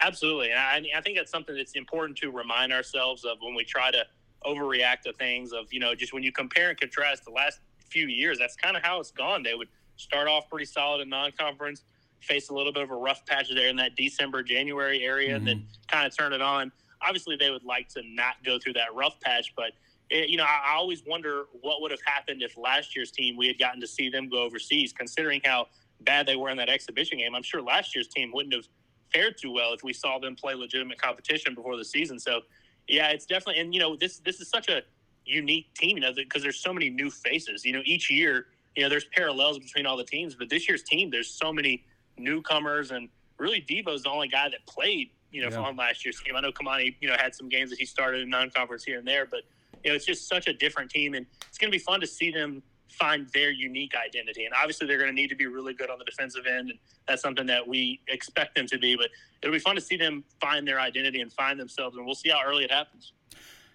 Absolutely, 0.00 0.50
and 0.50 0.58
I, 0.58 0.82
I 0.96 1.00
think 1.02 1.18
that's 1.18 1.30
something 1.30 1.54
that's 1.54 1.74
important 1.74 2.16
to 2.18 2.30
remind 2.30 2.72
ourselves 2.72 3.24
of 3.26 3.36
when 3.42 3.54
we 3.54 3.64
try 3.64 3.90
to 3.90 4.04
overreact 4.46 5.02
to 5.02 5.12
things. 5.12 5.52
Of 5.52 5.70
you 5.72 5.78
know, 5.78 5.94
just 5.94 6.14
when 6.14 6.22
you 6.22 6.32
compare 6.32 6.70
and 6.70 6.80
contrast 6.80 7.26
the 7.26 7.32
last 7.32 7.60
few 7.90 8.06
years, 8.06 8.38
that's 8.38 8.56
kind 8.56 8.78
of 8.78 8.82
how 8.82 8.98
it's 8.98 9.10
gone. 9.10 9.42
They 9.42 9.54
would 9.54 9.68
start 9.96 10.26
off 10.26 10.48
pretty 10.48 10.64
solid 10.64 11.02
in 11.02 11.10
non-conference, 11.10 11.84
face 12.24 12.48
a 12.50 12.54
little 12.54 12.72
bit 12.72 12.82
of 12.82 12.90
a 12.90 12.96
rough 12.96 13.24
patch 13.26 13.48
there 13.54 13.68
in 13.68 13.76
that 13.76 13.96
December 13.96 14.42
January 14.42 15.02
area, 15.02 15.36
and 15.36 15.46
then 15.46 15.58
mm-hmm. 15.58 15.96
kind 15.96 16.06
of 16.06 16.16
turn 16.16 16.32
it 16.32 16.42
on. 16.42 16.72
Obviously, 17.02 17.36
they 17.36 17.50
would 17.50 17.64
like 17.64 17.88
to 17.90 18.02
not 18.04 18.34
go 18.44 18.58
through 18.58 18.74
that 18.74 18.94
rough 18.94 19.20
patch, 19.20 19.52
but 19.56 19.72
it, 20.10 20.28
you 20.28 20.36
know, 20.36 20.44
I, 20.44 20.72
I 20.72 20.76
always 20.76 21.02
wonder 21.06 21.44
what 21.60 21.80
would 21.82 21.90
have 21.90 22.00
happened 22.04 22.42
if 22.42 22.56
last 22.56 22.94
year's 22.96 23.10
team 23.10 23.36
we 23.36 23.46
had 23.46 23.58
gotten 23.58 23.80
to 23.80 23.86
see 23.86 24.08
them 24.08 24.28
go 24.28 24.42
overseas, 24.42 24.92
considering 24.92 25.40
how 25.44 25.68
bad 26.00 26.26
they 26.26 26.36
were 26.36 26.50
in 26.50 26.56
that 26.58 26.68
exhibition 26.68 27.18
game. 27.18 27.34
I'm 27.34 27.42
sure 27.42 27.62
last 27.62 27.94
year's 27.94 28.08
team 28.08 28.30
wouldn't 28.32 28.54
have 28.54 28.66
fared 29.12 29.36
too 29.38 29.52
well 29.52 29.72
if 29.72 29.82
we 29.82 29.92
saw 29.92 30.18
them 30.18 30.34
play 30.34 30.54
legitimate 30.54 31.00
competition 31.00 31.54
before 31.54 31.76
the 31.76 31.84
season. 31.84 32.18
So, 32.18 32.40
yeah, 32.88 33.08
it's 33.08 33.26
definitely 33.26 33.62
and 33.62 33.72
you 33.72 33.80
know 33.80 33.96
this 33.96 34.18
this 34.18 34.40
is 34.40 34.48
such 34.48 34.68
a 34.68 34.82
unique 35.26 35.72
team, 35.74 35.96
you 35.96 36.02
know, 36.02 36.12
because 36.14 36.42
there's 36.42 36.60
so 36.60 36.72
many 36.72 36.90
new 36.90 37.10
faces. 37.10 37.64
You 37.64 37.72
know, 37.72 37.82
each 37.84 38.10
year, 38.10 38.46
you 38.76 38.82
know, 38.82 38.88
there's 38.88 39.06
parallels 39.06 39.58
between 39.58 39.86
all 39.86 39.96
the 39.96 40.04
teams, 40.04 40.34
but 40.34 40.50
this 40.50 40.68
year's 40.68 40.82
team, 40.82 41.10
there's 41.10 41.30
so 41.30 41.52
many 41.52 41.84
newcomers, 42.18 42.90
and 42.90 43.08
really 43.38 43.60
Devo's 43.60 44.02
the 44.02 44.10
only 44.10 44.28
guy 44.28 44.48
that 44.48 44.64
played, 44.66 45.10
you 45.30 45.42
know, 45.42 45.48
Yeah. 45.48 45.58
on 45.60 45.76
last 45.76 46.04
year's 46.04 46.20
team. 46.20 46.36
I 46.36 46.40
know 46.40 46.52
Kamani, 46.52 46.94
you 47.00 47.08
know, 47.08 47.16
had 47.16 47.34
some 47.34 47.48
games 47.48 47.70
that 47.70 47.78
he 47.78 47.86
started 47.86 48.22
in 48.22 48.30
non-conference 48.30 48.84
here 48.84 48.98
and 48.98 49.06
there, 49.06 49.26
but 49.26 49.42
you 49.82 49.90
know, 49.90 49.96
it's 49.96 50.06
just 50.06 50.28
such 50.28 50.46
a 50.46 50.52
different 50.52 50.90
team, 50.90 51.14
and 51.14 51.26
it's 51.48 51.58
going 51.58 51.70
to 51.70 51.76
be 51.76 51.82
fun 51.82 52.00
to 52.00 52.06
see 52.06 52.30
them 52.30 52.62
find 52.88 53.28
their 53.34 53.50
unique 53.50 53.92
identity. 53.96 54.44
And 54.44 54.54
obviously, 54.54 54.86
they're 54.86 54.98
going 54.98 55.10
to 55.10 55.14
need 55.14 55.28
to 55.28 55.34
be 55.34 55.46
really 55.46 55.74
good 55.74 55.90
on 55.90 55.98
the 55.98 56.04
defensive 56.04 56.46
end, 56.46 56.70
and 56.70 56.78
that's 57.06 57.20
something 57.20 57.44
that 57.46 57.66
we 57.66 58.00
expect 58.08 58.54
them 58.54 58.66
to 58.68 58.78
be. 58.78 58.96
But 58.96 59.10
it'll 59.42 59.52
be 59.52 59.58
fun 59.58 59.74
to 59.74 59.80
see 59.80 59.96
them 59.96 60.24
find 60.40 60.66
their 60.66 60.80
identity 60.80 61.20
and 61.20 61.30
find 61.32 61.58
themselves, 61.58 61.96
and 61.96 62.06
we'll 62.06 62.14
see 62.14 62.30
how 62.30 62.40
early 62.44 62.64
it 62.64 62.70
happens. 62.70 63.12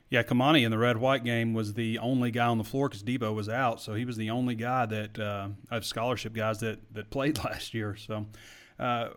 Yeah, 0.10 0.24
Kamani 0.24 0.66
in 0.66 0.72
the 0.72 0.78
red 0.78 0.98
white 0.98 1.24
game 1.24 1.54
was 1.54 1.74
the 1.74 2.00
only 2.00 2.32
guy 2.32 2.48
on 2.48 2.58
the 2.58 2.64
floor 2.64 2.90
because 2.90 3.04
Devo 3.04 3.34
was 3.34 3.48
out, 3.48 3.80
so 3.80 3.94
he 3.94 4.06
was 4.06 4.18
the 4.18 4.32
only 4.32 4.56
guy 4.56 4.88
that 4.88 5.20
uh, 5.20 5.50
of 5.70 5.86
scholarship 5.86 6.34
guys 6.34 6.60
that 6.62 6.80
that 6.94 7.12
played 7.12 7.38
last 7.44 7.74
year. 7.76 7.96
So, 7.96 8.26
uh, 8.80 9.10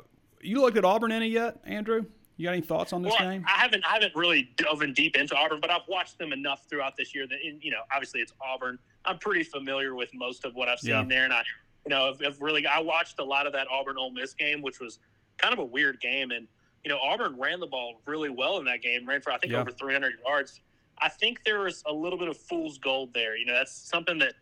you 0.42 0.60
looked 0.60 0.76
at 0.76 0.84
Auburn 0.84 1.10
any 1.10 1.28
yet, 1.28 1.58
Andrew? 1.64 2.04
You 2.36 2.46
got 2.46 2.52
any 2.52 2.60
thoughts 2.60 2.92
on 2.92 3.02
this 3.02 3.14
well, 3.18 3.30
game? 3.30 3.44
I 3.46 3.52
haven't. 3.52 3.84
I 3.86 3.94
haven't 3.94 4.14
really 4.14 4.50
dove 4.56 4.82
in 4.82 4.92
deep 4.92 5.16
into 5.16 5.34
Auburn, 5.34 5.60
but 5.60 5.70
I've 5.70 5.86
watched 5.88 6.18
them 6.18 6.32
enough 6.32 6.66
throughout 6.68 6.96
this 6.96 7.14
year 7.14 7.26
that, 7.26 7.38
you 7.42 7.70
know, 7.70 7.82
obviously 7.92 8.20
it's 8.20 8.32
Auburn. 8.40 8.78
I'm 9.04 9.18
pretty 9.18 9.44
familiar 9.44 9.94
with 9.94 10.10
most 10.12 10.44
of 10.44 10.54
what 10.54 10.68
I've 10.68 10.80
seen 10.80 10.90
yeah. 10.90 11.04
there, 11.08 11.24
and 11.24 11.32
I, 11.32 11.42
you 11.86 11.90
know, 11.90 12.10
I've, 12.10 12.20
I've 12.26 12.40
really. 12.42 12.66
I 12.66 12.80
watched 12.80 13.18
a 13.18 13.24
lot 13.24 13.46
of 13.46 13.54
that 13.54 13.66
Auburn 13.70 13.96
Ole 13.96 14.10
Miss 14.10 14.34
game, 14.34 14.60
which 14.60 14.78
was 14.78 14.98
kind 15.38 15.54
of 15.54 15.58
a 15.58 15.64
weird 15.64 16.00
game, 16.00 16.32
and 16.32 16.46
you 16.84 16.90
know, 16.90 16.98
Auburn 16.98 17.38
ran 17.38 17.60
the 17.60 17.66
ball 17.66 18.02
really 18.06 18.28
well 18.28 18.58
in 18.58 18.64
that 18.66 18.82
game, 18.82 19.08
ran 19.08 19.22
for 19.22 19.32
I 19.32 19.38
think 19.38 19.52
yeah. 19.52 19.60
over 19.60 19.70
300 19.70 20.14
yards 20.26 20.60
I 21.02 21.08
think 21.08 21.44
there 21.44 21.60
was 21.60 21.82
a 21.86 21.92
little 21.92 22.18
bit 22.18 22.28
of 22.28 22.36
fool's 22.36 22.78
gold 22.78 23.12
there. 23.12 23.36
You 23.36 23.46
know, 23.46 23.54
that's 23.54 23.72
something 23.72 24.18
that 24.18 24.34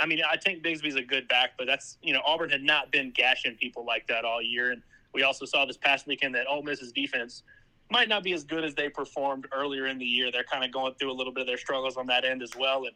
I 0.00 0.06
mean, 0.06 0.20
I 0.28 0.36
think 0.36 0.64
Bigsby's 0.64 0.96
a 0.96 1.02
good 1.02 1.28
back, 1.28 1.52
but 1.58 1.66
that's 1.66 1.98
you 2.02 2.12
know, 2.12 2.20
Auburn 2.24 2.50
had 2.50 2.62
not 2.62 2.90
been 2.90 3.10
gashing 3.10 3.56
people 3.56 3.84
like 3.84 4.06
that 4.08 4.24
all 4.24 4.40
year, 4.40 4.72
and 4.72 4.82
we 5.12 5.22
also 5.22 5.44
saw 5.44 5.64
this 5.64 5.76
past 5.76 6.06
weekend 6.06 6.34
that 6.34 6.46
Ole 6.48 6.62
Miss's 6.62 6.92
defense 6.92 7.42
might 7.90 8.08
not 8.08 8.22
be 8.22 8.32
as 8.32 8.44
good 8.44 8.64
as 8.64 8.74
they 8.74 8.88
performed 8.88 9.46
earlier 9.52 9.86
in 9.86 9.98
the 9.98 10.04
year. 10.04 10.32
They're 10.32 10.44
kind 10.44 10.64
of 10.64 10.72
going 10.72 10.94
through 10.94 11.12
a 11.12 11.14
little 11.14 11.32
bit 11.32 11.42
of 11.42 11.46
their 11.46 11.58
struggles 11.58 11.96
on 11.96 12.06
that 12.06 12.24
end 12.24 12.42
as 12.42 12.56
well, 12.56 12.84
and 12.84 12.94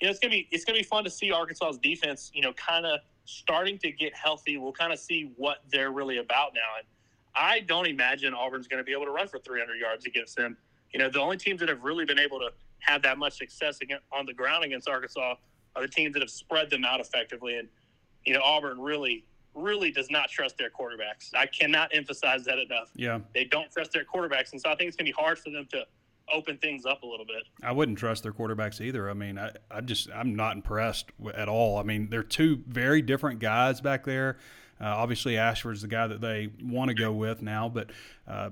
you 0.00 0.06
know, 0.06 0.10
it's 0.10 0.20
gonna 0.20 0.32
be 0.32 0.48
it's 0.50 0.64
gonna 0.64 0.78
be 0.78 0.84
fun 0.84 1.04
to 1.04 1.10
see 1.10 1.32
Arkansas's 1.32 1.78
defense, 1.78 2.30
you 2.34 2.42
know, 2.42 2.52
kind 2.54 2.86
of 2.86 3.00
starting 3.26 3.78
to 3.78 3.90
get 3.90 4.14
healthy. 4.14 4.56
We'll 4.58 4.72
kind 4.72 4.92
of 4.92 4.98
see 4.98 5.32
what 5.36 5.58
they're 5.70 5.92
really 5.92 6.18
about 6.18 6.52
now, 6.54 6.78
and 6.78 6.86
I 7.34 7.60
don't 7.60 7.86
imagine 7.86 8.32
Auburn's 8.32 8.68
going 8.68 8.78
to 8.78 8.84
be 8.84 8.92
able 8.92 9.06
to 9.06 9.10
run 9.10 9.28
for 9.28 9.38
300 9.38 9.74
yards 9.74 10.06
against 10.06 10.36
them. 10.36 10.56
You 10.94 11.00
know, 11.00 11.10
the 11.10 11.20
only 11.20 11.36
teams 11.36 11.58
that 11.58 11.68
have 11.68 11.82
really 11.82 12.04
been 12.04 12.20
able 12.20 12.38
to 12.38 12.50
have 12.78 13.02
that 13.02 13.18
much 13.18 13.36
success 13.36 13.80
on 14.12 14.26
the 14.26 14.32
ground 14.32 14.64
against 14.64 14.88
Arkansas 14.88 15.34
are 15.74 15.82
the 15.82 15.88
teams 15.88 16.14
that 16.14 16.22
have 16.22 16.30
spread 16.30 16.70
them 16.70 16.84
out 16.84 17.00
effectively. 17.00 17.58
And, 17.58 17.68
you 18.24 18.32
know, 18.32 18.40
Auburn 18.42 18.80
really, 18.80 19.24
really 19.56 19.90
does 19.90 20.08
not 20.08 20.30
trust 20.30 20.56
their 20.56 20.70
quarterbacks. 20.70 21.34
I 21.34 21.46
cannot 21.46 21.90
emphasize 21.92 22.44
that 22.44 22.60
enough. 22.60 22.90
Yeah. 22.94 23.18
They 23.34 23.44
don't 23.44 23.72
trust 23.72 23.92
their 23.92 24.04
quarterbacks. 24.04 24.52
And 24.52 24.60
so 24.60 24.70
I 24.70 24.76
think 24.76 24.86
it's 24.86 24.96
going 24.96 25.06
to 25.06 25.12
be 25.12 25.20
hard 25.20 25.36
for 25.36 25.50
them 25.50 25.66
to 25.72 25.84
open 26.32 26.58
things 26.58 26.86
up 26.86 27.02
a 27.02 27.06
little 27.06 27.26
bit. 27.26 27.42
I 27.62 27.72
wouldn't 27.72 27.98
trust 27.98 28.22
their 28.22 28.32
quarterbacks 28.32 28.80
either. 28.80 29.10
I 29.10 29.14
mean, 29.14 29.36
I, 29.36 29.50
I 29.68 29.80
just, 29.80 30.08
I'm 30.14 30.36
not 30.36 30.54
impressed 30.54 31.06
at 31.34 31.48
all. 31.48 31.76
I 31.76 31.82
mean, 31.82 32.08
they're 32.08 32.22
two 32.22 32.62
very 32.68 33.02
different 33.02 33.40
guys 33.40 33.80
back 33.80 34.04
there. 34.04 34.38
Uh, 34.80 34.86
obviously, 34.86 35.36
Ashford's 35.36 35.82
the 35.82 35.88
guy 35.88 36.06
that 36.06 36.20
they 36.20 36.50
want 36.62 36.88
to 36.88 36.94
go 36.94 37.12
with 37.12 37.42
now, 37.42 37.68
but 37.68 37.90
uh, 38.28 38.50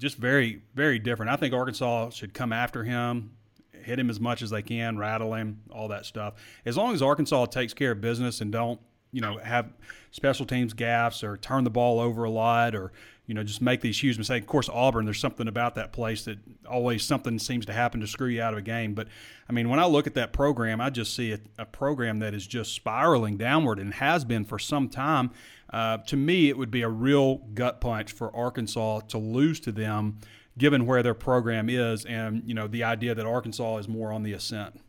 just 0.00 0.16
very, 0.16 0.62
very 0.74 0.98
different. 0.98 1.30
I 1.30 1.36
think 1.36 1.54
Arkansas 1.54 2.10
should 2.10 2.32
come 2.32 2.52
after 2.52 2.84
him, 2.84 3.32
hit 3.70 3.98
him 3.98 4.08
as 4.08 4.18
much 4.18 4.40
as 4.42 4.50
they 4.50 4.62
can, 4.62 4.98
rattle 4.98 5.34
him, 5.34 5.60
all 5.70 5.88
that 5.88 6.06
stuff. 6.06 6.34
As 6.64 6.76
long 6.76 6.94
as 6.94 7.02
Arkansas 7.02 7.46
takes 7.46 7.74
care 7.74 7.92
of 7.92 8.00
business 8.00 8.40
and 8.40 8.50
don't, 8.50 8.80
you 9.12 9.20
know, 9.20 9.38
have 9.38 9.72
special 10.10 10.46
teams 10.46 10.74
gaffes 10.74 11.22
or 11.22 11.36
turn 11.36 11.64
the 11.64 11.70
ball 11.70 12.00
over 12.00 12.24
a 12.24 12.30
lot 12.30 12.74
or 12.74 12.92
you 13.30 13.34
know, 13.34 13.44
just 13.44 13.62
make 13.62 13.80
these 13.80 14.02
huge 14.02 14.18
mistakes. 14.18 14.42
Of 14.42 14.48
course, 14.48 14.68
Auburn, 14.68 15.04
there's 15.04 15.20
something 15.20 15.46
about 15.46 15.76
that 15.76 15.92
place 15.92 16.24
that 16.24 16.38
always 16.68 17.04
something 17.04 17.38
seems 17.38 17.64
to 17.66 17.72
happen 17.72 18.00
to 18.00 18.06
screw 18.08 18.26
you 18.26 18.42
out 18.42 18.54
of 18.54 18.58
a 18.58 18.62
game. 18.62 18.92
But 18.92 19.06
I 19.48 19.52
mean, 19.52 19.68
when 19.68 19.78
I 19.78 19.86
look 19.86 20.08
at 20.08 20.14
that 20.14 20.32
program, 20.32 20.80
I 20.80 20.90
just 20.90 21.14
see 21.14 21.30
a, 21.30 21.38
a 21.56 21.64
program 21.64 22.18
that 22.18 22.34
is 22.34 22.44
just 22.44 22.74
spiraling 22.74 23.36
downward 23.36 23.78
and 23.78 23.94
has 23.94 24.24
been 24.24 24.44
for 24.44 24.58
some 24.58 24.88
time. 24.88 25.30
Uh, 25.72 25.98
to 25.98 26.16
me, 26.16 26.48
it 26.48 26.58
would 26.58 26.72
be 26.72 26.82
a 26.82 26.88
real 26.88 27.36
gut 27.54 27.80
punch 27.80 28.10
for 28.10 28.34
Arkansas 28.34 29.02
to 29.10 29.18
lose 29.18 29.60
to 29.60 29.70
them, 29.70 30.18
given 30.58 30.84
where 30.84 31.04
their 31.04 31.14
program 31.14 31.70
is, 31.70 32.04
and 32.06 32.42
you 32.44 32.54
know 32.54 32.66
the 32.66 32.82
idea 32.82 33.14
that 33.14 33.26
Arkansas 33.26 33.76
is 33.76 33.86
more 33.86 34.12
on 34.12 34.24
the 34.24 34.32
ascent. 34.32 34.80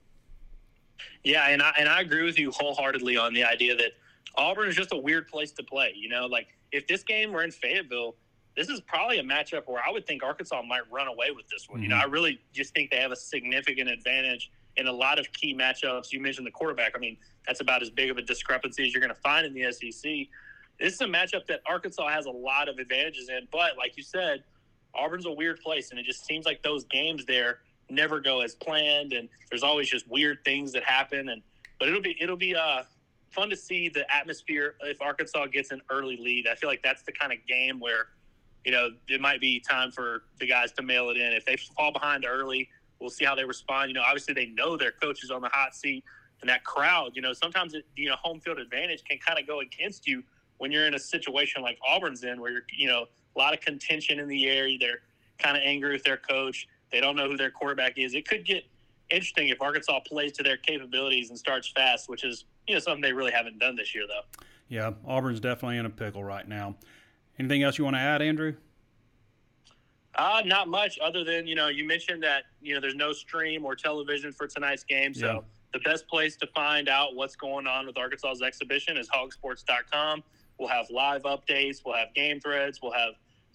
Yeah, 1.23 1.47
and 1.47 1.61
I 1.61 1.73
and 1.77 1.87
I 1.87 2.01
agree 2.01 2.23
with 2.23 2.39
you 2.39 2.49
wholeheartedly 2.49 3.17
on 3.17 3.35
the 3.35 3.43
idea 3.43 3.75
that 3.75 3.91
Auburn 4.35 4.69
is 4.69 4.75
just 4.75 4.93
a 4.93 4.97
weird 4.97 5.27
place 5.27 5.51
to 5.53 5.63
play. 5.63 5.93
You 5.95 6.09
know, 6.09 6.25
like 6.25 6.47
if 6.71 6.87
this 6.87 7.03
game 7.03 7.31
were 7.31 7.43
in 7.43 7.51
Fayetteville, 7.51 8.15
this 8.55 8.69
is 8.69 8.81
probably 8.81 9.19
a 9.19 9.23
matchup 9.23 9.67
where 9.67 9.81
I 9.85 9.91
would 9.91 10.05
think 10.05 10.23
Arkansas 10.23 10.61
might 10.63 10.83
run 10.91 11.07
away 11.07 11.31
with 11.31 11.47
this 11.49 11.69
one. 11.69 11.77
Mm-hmm. 11.77 11.83
You 11.83 11.89
know, 11.89 11.95
mm-hmm. 11.95 12.09
I 12.09 12.11
really 12.11 12.41
just 12.53 12.73
think 12.73 12.91
they 12.91 12.97
have 12.97 13.11
a 13.11 13.15
significant 13.15 13.89
advantage 13.89 14.51
in 14.77 14.87
a 14.87 14.91
lot 14.91 15.19
of 15.19 15.31
key 15.33 15.55
matchups. 15.55 16.11
You 16.11 16.19
mentioned 16.21 16.47
the 16.47 16.51
quarterback. 16.51 16.93
I 16.95 16.99
mean, 16.99 17.17
that's 17.47 17.61
about 17.61 17.81
as 17.81 17.89
big 17.89 18.09
of 18.09 18.17
a 18.17 18.21
discrepancy 18.21 18.85
as 18.85 18.93
you're 18.93 19.01
going 19.01 19.13
to 19.13 19.21
find 19.21 19.45
in 19.45 19.53
the 19.53 19.71
SEC. 19.71 20.11
This 20.79 20.93
is 20.93 21.01
a 21.01 21.05
matchup 21.05 21.45
that 21.47 21.61
Arkansas 21.65 22.07
has 22.09 22.25
a 22.25 22.31
lot 22.31 22.67
of 22.67 22.79
advantages 22.79 23.29
in, 23.29 23.47
but 23.51 23.77
like 23.77 23.97
you 23.97 24.03
said, 24.03 24.43
Auburn's 24.93 25.25
a 25.25 25.31
weird 25.31 25.59
place, 25.61 25.91
and 25.91 25.99
it 25.99 26.05
just 26.05 26.25
seems 26.25 26.45
like 26.45 26.63
those 26.63 26.85
games 26.85 27.25
there 27.25 27.59
never 27.89 28.19
go 28.19 28.41
as 28.41 28.55
planned, 28.55 29.13
and 29.13 29.29
there's 29.49 29.63
always 29.63 29.89
just 29.89 30.09
weird 30.09 30.39
things 30.43 30.71
that 30.73 30.83
happen. 30.83 31.29
And 31.29 31.41
but 31.79 31.87
it'll 31.87 32.01
be 32.01 32.17
it'll 32.19 32.37
be 32.37 32.55
uh, 32.55 32.83
fun 33.31 33.49
to 33.49 33.55
see 33.55 33.89
the 33.89 34.05
atmosphere 34.13 34.75
if 34.81 35.01
Arkansas 35.01 35.47
gets 35.47 35.71
an 35.71 35.81
early 35.89 36.17
lead. 36.17 36.47
I 36.47 36.55
feel 36.55 36.69
like 36.69 36.83
that's 36.83 37.03
the 37.03 37.11
kind 37.11 37.31
of 37.31 37.39
game 37.47 37.79
where 37.79 38.07
you 38.65 38.71
know, 38.71 38.89
it 39.07 39.21
might 39.21 39.41
be 39.41 39.59
time 39.59 39.91
for 39.91 40.23
the 40.39 40.45
guys 40.45 40.71
to 40.73 40.83
mail 40.83 41.09
it 41.09 41.17
in. 41.17 41.33
If 41.33 41.45
they 41.45 41.57
fall 41.57 41.91
behind 41.91 42.25
early, 42.27 42.69
we'll 42.99 43.09
see 43.09 43.25
how 43.25 43.35
they 43.35 43.43
respond. 43.43 43.89
You 43.89 43.95
know, 43.95 44.03
obviously 44.05 44.33
they 44.33 44.47
know 44.47 44.77
their 44.77 44.91
coach 44.91 45.23
is 45.23 45.31
on 45.31 45.41
the 45.41 45.49
hot 45.49 45.75
seat, 45.75 46.03
and 46.41 46.49
that 46.49 46.63
crowd. 46.63 47.11
You 47.15 47.21
know, 47.21 47.33
sometimes 47.33 47.73
it, 47.73 47.85
you 47.95 48.09
know 48.09 48.15
home 48.21 48.39
field 48.39 48.59
advantage 48.59 49.03
can 49.03 49.17
kind 49.17 49.39
of 49.39 49.47
go 49.47 49.61
against 49.61 50.07
you 50.07 50.23
when 50.57 50.71
you're 50.71 50.85
in 50.85 50.93
a 50.93 50.99
situation 50.99 51.63
like 51.63 51.77
Auburn's 51.87 52.23
in, 52.23 52.39
where 52.39 52.51
you're 52.51 52.65
you 52.75 52.87
know 52.87 53.05
a 53.35 53.39
lot 53.39 53.53
of 53.53 53.61
contention 53.61 54.19
in 54.19 54.27
the 54.27 54.47
air. 54.47 54.67
They're 54.79 55.01
kind 55.39 55.57
of 55.57 55.63
angry 55.65 55.93
with 55.93 56.03
their 56.03 56.17
coach. 56.17 56.67
They 56.91 57.01
don't 57.01 57.15
know 57.15 57.29
who 57.29 57.37
their 57.37 57.51
quarterback 57.51 57.97
is. 57.97 58.13
It 58.13 58.27
could 58.27 58.45
get 58.45 58.65
interesting 59.11 59.49
if 59.49 59.61
Arkansas 59.61 59.99
plays 60.01 60.31
to 60.33 60.43
their 60.43 60.57
capabilities 60.57 61.29
and 61.29 61.37
starts 61.37 61.69
fast, 61.69 62.09
which 62.09 62.23
is 62.23 62.45
you 62.67 62.75
know 62.75 62.79
something 62.79 63.01
they 63.01 63.13
really 63.13 63.31
haven't 63.31 63.59
done 63.59 63.75
this 63.75 63.93
year 63.93 64.05
though. 64.07 64.43
Yeah, 64.67 64.91
Auburn's 65.05 65.39
definitely 65.39 65.77
in 65.77 65.85
a 65.85 65.89
pickle 65.89 66.23
right 66.23 66.47
now. 66.47 66.75
Anything 67.37 67.63
else 67.63 67.77
you 67.77 67.83
want 67.83 67.95
to 67.95 67.99
add, 67.99 68.21
Andrew? 68.21 68.53
Uh, 70.15 70.41
not 70.45 70.67
much 70.67 70.99
other 70.99 71.23
than, 71.23 71.47
you 71.47 71.55
know, 71.55 71.69
you 71.69 71.85
mentioned 71.85 72.21
that, 72.21 72.43
you 72.61 72.73
know, 72.73 72.81
there's 72.81 72.95
no 72.95 73.13
stream 73.13 73.65
or 73.65 73.75
television 73.75 74.31
for 74.31 74.45
tonight's 74.45 74.83
game. 74.83 75.13
So 75.13 75.25
yeah. 75.25 75.39
the 75.73 75.79
best 75.79 76.07
place 76.07 76.35
to 76.37 76.47
find 76.47 76.89
out 76.89 77.15
what's 77.15 77.35
going 77.35 77.65
on 77.65 77.85
with 77.87 77.97
Arkansas's 77.97 78.41
exhibition 78.41 78.97
is 78.97 79.09
hawgsports.com. 79.09 80.23
We'll 80.57 80.69
have 80.69 80.89
live 80.89 81.23
updates. 81.23 81.77
We'll 81.85 81.95
have 81.95 82.13
game 82.13 82.39
threads. 82.39 82.79
We'll 82.81 82.91
have 82.91 83.13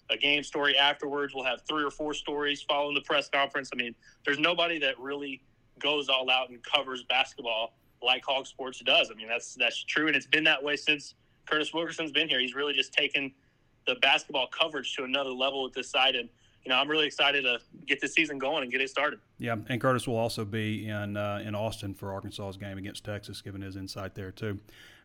a 0.09 0.17
game 0.17 0.43
story 0.43 0.77
afterwards. 0.77 1.33
We'll 1.35 1.45
have 1.45 1.61
three 1.67 1.83
or 1.83 1.91
four 1.91 2.13
stories 2.13 2.63
following 2.63 2.95
the 2.95 3.01
press 3.01 3.29
conference. 3.29 3.69
I 3.71 3.75
mean, 3.75 3.93
there's 4.25 4.39
nobody 4.39 4.79
that 4.79 4.99
really 4.99 5.41
goes 5.79 6.09
all 6.09 6.29
out 6.29 6.49
and 6.49 6.61
covers 6.63 7.03
basketball 7.03 7.73
like 8.03 8.23
Hog 8.25 8.47
Sports 8.47 8.79
does. 8.79 9.09
I 9.11 9.15
mean, 9.15 9.27
that's 9.27 9.55
that's 9.55 9.83
true, 9.83 10.07
and 10.07 10.15
it's 10.15 10.27
been 10.27 10.43
that 10.43 10.63
way 10.63 10.75
since 10.75 11.15
Curtis 11.45 11.73
Wilkerson's 11.73 12.11
been 12.11 12.29
here. 12.29 12.39
He's 12.39 12.55
really 12.55 12.73
just 12.73 12.93
taken– 12.93 13.31
the 13.87 13.95
basketball 13.95 14.47
coverage 14.47 14.93
to 14.95 15.03
another 15.03 15.31
level 15.31 15.63
with 15.63 15.73
this 15.73 15.89
side. 15.89 16.15
And 16.15 16.29
you 16.63 16.69
know, 16.69 16.75
I'm 16.75 16.89
really 16.89 17.07
excited 17.07 17.43
to 17.43 17.59
get 17.85 18.01
the 18.01 18.07
season 18.07 18.37
going 18.37 18.63
and 18.63 18.71
get 18.71 18.81
it 18.81 18.89
started. 18.89 19.19
Yeah, 19.39 19.55
and 19.69 19.79
Curtis 19.79 20.05
will 20.05 20.17
also 20.17 20.45
be 20.45 20.87
in 20.87 21.17
uh, 21.17 21.41
in 21.43 21.55
Austin 21.55 21.93
for 21.95 22.13
Arkansas's 22.13 22.57
game 22.57 22.77
against 22.77 23.03
Texas, 23.03 23.41
giving 23.41 23.61
his 23.61 23.75
insight 23.75 24.13
there 24.13 24.31
too. 24.31 24.59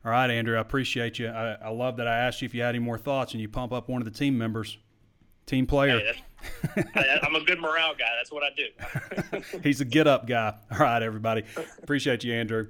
All 0.05 0.11
right, 0.11 0.29
Andrew, 0.29 0.57
I 0.57 0.61
appreciate 0.61 1.21
you. 1.21 1.29
I, 1.29 1.53
I 1.53 1.69
love 1.69 1.97
that 1.99 2.09
I 2.09 2.19
asked 2.19 2.43
you 2.43 2.47
if 2.47 2.55
you 2.55 2.63
had 2.63 2.75
any 2.75 2.81
more 2.81 2.99
thoughts, 2.99 3.33
and 3.33 3.41
you 3.41 3.49
pump 3.49 3.73
up 3.73 3.89
one 3.89 4.03
of 4.03 4.05
the 4.05 4.19
team 4.19 4.37
members, 4.37 4.77
team 5.47 5.67
player. 5.67 6.01
Hey, 6.75 6.85
I, 6.95 7.21
I'm 7.23 7.35
a 7.35 7.45
good 7.45 7.61
morale 7.61 7.95
guy. 7.99 8.09
That's 8.17 8.33
what 8.33 8.43
I 8.43 8.51
do. 8.57 9.61
He's 9.63 9.81
a 9.81 9.85
get 9.85 10.07
up 10.07 10.27
guy. 10.27 10.55
All 10.71 10.79
right, 10.79 11.03
everybody. 11.03 11.45
Appreciate 11.83 12.25
you, 12.25 12.35
Andrew. 12.35 12.69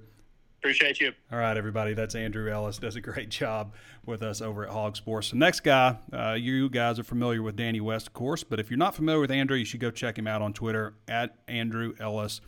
Appreciate 0.62 1.00
you. 1.00 1.12
All 1.32 1.38
right, 1.38 1.56
everybody. 1.56 1.92
That's 1.92 2.14
Andrew 2.14 2.48
Ellis. 2.48 2.78
Does 2.78 2.94
a 2.94 3.00
great 3.00 3.30
job 3.30 3.74
with 4.06 4.22
us 4.22 4.40
over 4.40 4.64
at 4.64 4.70
Hog 4.70 4.96
Sports. 4.96 5.30
The 5.30 5.36
next 5.36 5.60
guy, 5.60 5.96
uh, 6.12 6.34
you 6.34 6.70
guys 6.70 7.00
are 7.00 7.04
familiar 7.04 7.42
with 7.42 7.56
Danny 7.56 7.80
West, 7.80 8.06
of 8.06 8.12
course, 8.12 8.44
but 8.44 8.60
if 8.60 8.70
you're 8.70 8.78
not 8.78 8.94
familiar 8.94 9.20
with 9.20 9.32
Andrew, 9.32 9.56
you 9.56 9.64
should 9.64 9.80
go 9.80 9.90
check 9.90 10.16
him 10.16 10.28
out 10.28 10.40
on 10.40 10.52
Twitter 10.52 10.94
at 11.08 11.36
Andrew 11.48 11.94
Ellis. 11.98 12.40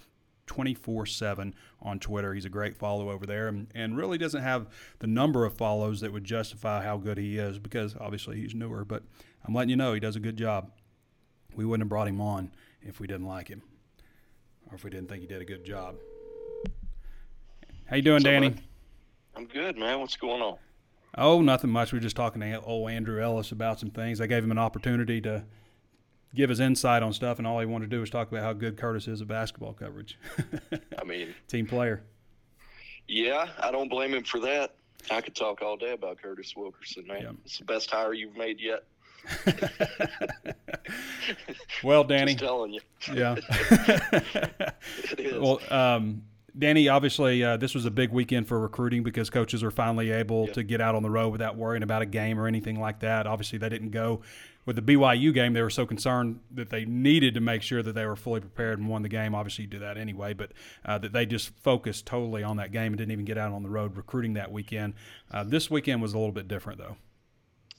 24 0.47 1.07
7 1.07 1.55
on 1.81 1.99
Twitter. 1.99 2.35
He's 2.35 2.45
a 2.45 2.51
great 2.51 2.77
follow 2.77 3.11
over 3.11 3.25
there 3.25 3.49
and, 3.49 3.67
and 3.75 3.97
really 3.97 4.19
doesn't 4.19 4.43
have 4.43 4.67
the 4.99 5.07
number 5.07 5.47
of 5.47 5.55
follows 5.55 6.03
that 6.03 6.13
would 6.13 6.25
justify 6.25 6.85
how 6.85 6.99
good 6.99 7.17
he 7.17 7.39
is 7.39 7.59
because 7.59 7.97
obviously 7.99 8.37
he's 8.37 8.55
newer. 8.55 8.85
But 8.85 9.05
I'm 9.45 9.55
letting 9.55 9.71
you 9.71 9.77
know 9.77 9.93
he 9.93 10.01
does 10.01 10.17
a 10.17 10.21
good 10.21 10.37
job. 10.37 10.71
We 11.55 11.65
wouldn't 11.65 11.85
have 11.85 11.89
brought 11.89 12.09
him 12.09 12.21
on 12.21 12.51
if 12.83 13.01
we 13.01 13.07
didn't 13.07 13.27
like 13.27 13.49
him 13.49 13.63
or 14.71 14.75
if 14.75 14.85
we 14.85 14.91
didn't 14.91 15.09
think 15.09 15.21
he 15.21 15.27
did 15.27 15.43
a 15.43 15.45
good 15.45 15.65
job. 15.65 15.97
How 17.87 17.97
you 17.97 18.03
doing, 18.03 18.23
Danny? 18.23 18.55
I'm 19.37 19.47
good, 19.47 19.77
man. 19.77 20.01
What's 20.01 20.17
going 20.17 20.41
on? 20.41 20.57
Oh, 21.17 21.43
nothing 21.43 21.71
much. 21.71 21.93
We 21.93 21.99
are 21.99 22.03
just 22.03 22.17
talking 22.17 22.41
to 22.41 22.61
old 22.63 22.91
Andrew 22.91 23.23
Ellis 23.23 23.53
about 23.53 23.79
some 23.79 23.91
things. 23.91 24.21
I 24.21 24.27
gave 24.27 24.43
him 24.43 24.51
an 24.51 24.59
opportunity 24.59 25.21
to 25.21 25.45
give 26.35 26.49
his 26.49 26.61
insight 26.61 27.03
on 27.03 27.13
stuff, 27.13 27.39
and 27.39 27.47
all 27.47 27.61
he 27.61 27.67
wanted 27.67 27.91
to 27.91 27.97
do 27.97 28.01
was 28.01 28.11
talk 28.11 28.31
about 28.33 28.43
how 28.43 28.53
good 28.53 28.77
Curtis 28.77 29.07
is 29.07 29.21
at 29.21 29.29
basketball 29.29 29.75
coverage. 29.75 30.19
I 30.99 31.05
mean, 31.05 31.35
team 31.47 31.67
player. 31.67 32.03
Yeah, 33.07 33.49
I 33.61 33.71
don't 33.71 33.89
blame 33.89 34.15
him 34.15 34.25
for 34.25 34.41
that. 34.41 34.75
I 35.11 35.21
could 35.21 35.35
talk 35.35 35.63
all 35.63 35.77
day 35.77 35.93
about 35.93 36.21
Curtis 36.21 36.55
Wilkerson, 36.57 37.07
man. 37.07 37.23
Yeah. 37.23 37.31
It's 37.45 37.59
the 37.59 37.65
best 37.65 37.91
hire 37.91 38.15
you've 38.15 38.37
made 38.37 38.59
yet. 38.61 38.85
well, 41.85 42.05
Danny. 42.05 42.35
Telling 42.35 42.75
you. 42.75 42.81
Yeah. 43.13 43.37
well, 45.39 45.61
um, 45.71 46.23
Danny, 46.57 46.89
obviously, 46.89 47.43
uh, 47.43 47.57
this 47.57 47.75
was 47.75 47.85
a 47.85 47.91
big 47.91 48.11
weekend 48.11 48.47
for 48.47 48.61
recruiting 48.61 49.03
because 49.03 49.29
coaches 49.29 49.65
are 49.65 49.73
finally 49.73 50.13
able 50.13 50.47
yep. 50.47 50.55
to 50.55 50.63
get 50.63 50.81
out 50.81 50.95
on 50.95 51.03
the 51.03 51.11
road 51.11 51.31
without 51.31 51.57
worrying 51.57 51.83
about 51.83 52.03
a 52.03 52.07
game 52.07 52.39
or 52.39 52.47
anything 52.47 52.79
like 52.79 53.01
that. 53.01 53.27
Obviously, 53.27 53.59
they 53.59 53.69
didn't 53.69 53.91
go 53.91 54.21
with 54.65 54.77
the 54.77 54.83
BYU 54.83 55.35
game. 55.35 55.53
They 55.53 55.63
were 55.63 55.71
so 55.71 55.85
concerned 55.85 56.39
that 56.53 56.71
they 56.71 56.85
needed 56.85 57.35
to 57.35 57.41
make 57.41 57.63
sure 57.63 57.83
that 57.83 57.95
they 57.95 58.07
were 58.07 58.15
fully 58.15 58.41
prepared 58.41 58.79
and 58.79 58.89
won 58.89 59.03
the 59.03 59.09
game. 59.09 59.35
Obviously, 59.35 59.65
you 59.65 59.71
do 59.71 59.81
that 59.81 59.97
anyway, 59.97 60.33
but 60.33 60.53
uh, 60.85 60.97
that 60.99 61.13
they 61.13 61.27
just 61.27 61.51
focused 61.63 62.07
totally 62.07 62.45
on 62.45 62.57
that 62.59 62.71
game 62.71 62.93
and 62.93 62.99
didn't 62.99 63.13
even 63.13 63.25
get 63.25 63.37
out 63.37 63.53
on 63.53 63.65
the 63.65 63.69
road 63.69 63.97
recruiting 63.97 64.35
that 64.35 64.53
weekend. 64.53 64.95
Uh, 65.33 65.43
this 65.43 65.71
weekend 65.71 66.03
was 66.03 66.15
a 66.15 66.19
little 66.19 66.33
bit 66.33 66.47
different, 66.47 66.79
though. 66.79 66.97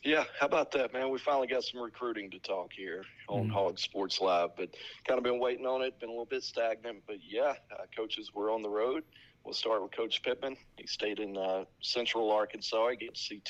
Yeah, 0.06 0.26
how 0.40 0.46
about 0.46 0.72
that, 0.74 0.94
man? 0.94 1.10
We 1.10 1.18
finally 1.18 1.48
got 1.48 1.64
some 1.64 1.82
recruiting 1.82 2.30
to 2.30 2.38
talk 2.38 2.72
here 2.72 3.04
on 3.28 3.48
mm. 3.48 3.52
Hog 3.52 3.80
Sports 3.80 4.22
Live, 4.22 4.52
but 4.56 4.70
kind 5.04 5.18
of 5.18 5.24
been 5.24 5.40
waiting 5.40 5.66
on 5.66 5.82
it, 5.82 6.00
been 6.00 6.10
a 6.10 6.12
little 6.12 6.28
bit 6.28 6.44
stagnant. 6.44 7.02
But 7.08 7.18
yeah, 7.28 7.54
uh, 7.72 7.86
coaches 7.98 8.30
were 8.32 8.52
on 8.52 8.62
the 8.62 8.70
road. 8.70 9.04
We'll 9.44 9.56
start 9.56 9.82
with 9.82 9.92
Coach 9.94 10.22
Pittman. 10.22 10.58
He 10.78 10.86
stayed 10.86 11.18
in 11.18 11.36
uh, 11.36 11.66
Central 11.82 12.32
Arkansas. 12.32 12.86
I 12.86 12.94
get 12.94 13.16
to 13.16 13.20
see 13.20 13.42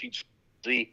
TJ 0.66 0.92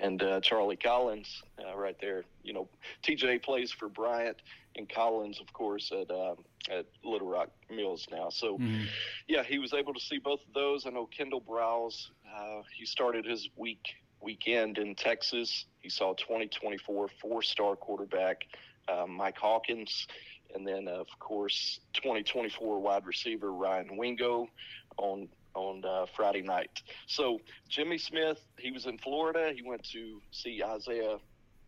and 0.00 0.22
uh, 0.22 0.40
Charlie 0.40 0.76
Collins 0.76 1.42
uh, 1.62 1.76
right 1.76 1.96
there. 2.00 2.24
You 2.42 2.54
know, 2.54 2.68
TJ 3.02 3.42
plays 3.42 3.70
for 3.70 3.90
Bryant 3.90 4.38
and 4.76 4.88
Collins, 4.88 5.42
of 5.42 5.52
course, 5.52 5.92
at 5.92 6.10
um, 6.10 6.36
at 6.70 6.86
Little 7.04 7.28
Rock 7.28 7.50
Mills 7.70 8.06
now. 8.10 8.30
So, 8.30 8.56
mm. 8.56 8.86
yeah, 9.28 9.42
he 9.42 9.58
was 9.58 9.74
able 9.74 9.92
to 9.92 10.00
see 10.00 10.16
both 10.16 10.40
of 10.48 10.54
those. 10.54 10.86
I 10.86 10.90
know 10.90 11.04
Kendal 11.06 11.42
Briles. 11.42 12.08
Uh, 12.34 12.62
he 12.74 12.86
started 12.86 13.26
his 13.26 13.50
week 13.56 13.88
weekend 14.22 14.78
in 14.78 14.94
Texas. 14.94 15.66
He 15.80 15.88
saw 15.88 16.14
2024 16.14 17.08
four 17.20 17.42
star 17.42 17.76
quarterback 17.76 18.44
uh, 18.88 19.06
Mike 19.06 19.38
Hawkins, 19.38 20.06
and 20.54 20.66
then, 20.66 20.88
of 20.88 21.06
course, 21.18 21.80
2024 21.94 22.80
wide 22.80 23.06
receiver 23.06 23.52
Ryan 23.52 23.96
Wingo 23.96 24.48
on 24.96 25.28
on 25.54 25.84
uh, 25.84 26.06
Friday 26.16 26.40
night. 26.40 26.82
So 27.06 27.38
Jimmy 27.68 27.98
Smith, 27.98 28.42
he 28.58 28.70
was 28.70 28.86
in 28.86 28.96
Florida. 28.98 29.52
He 29.54 29.62
went 29.62 29.82
to 29.90 30.20
see 30.30 30.62
Isaiah 30.62 31.18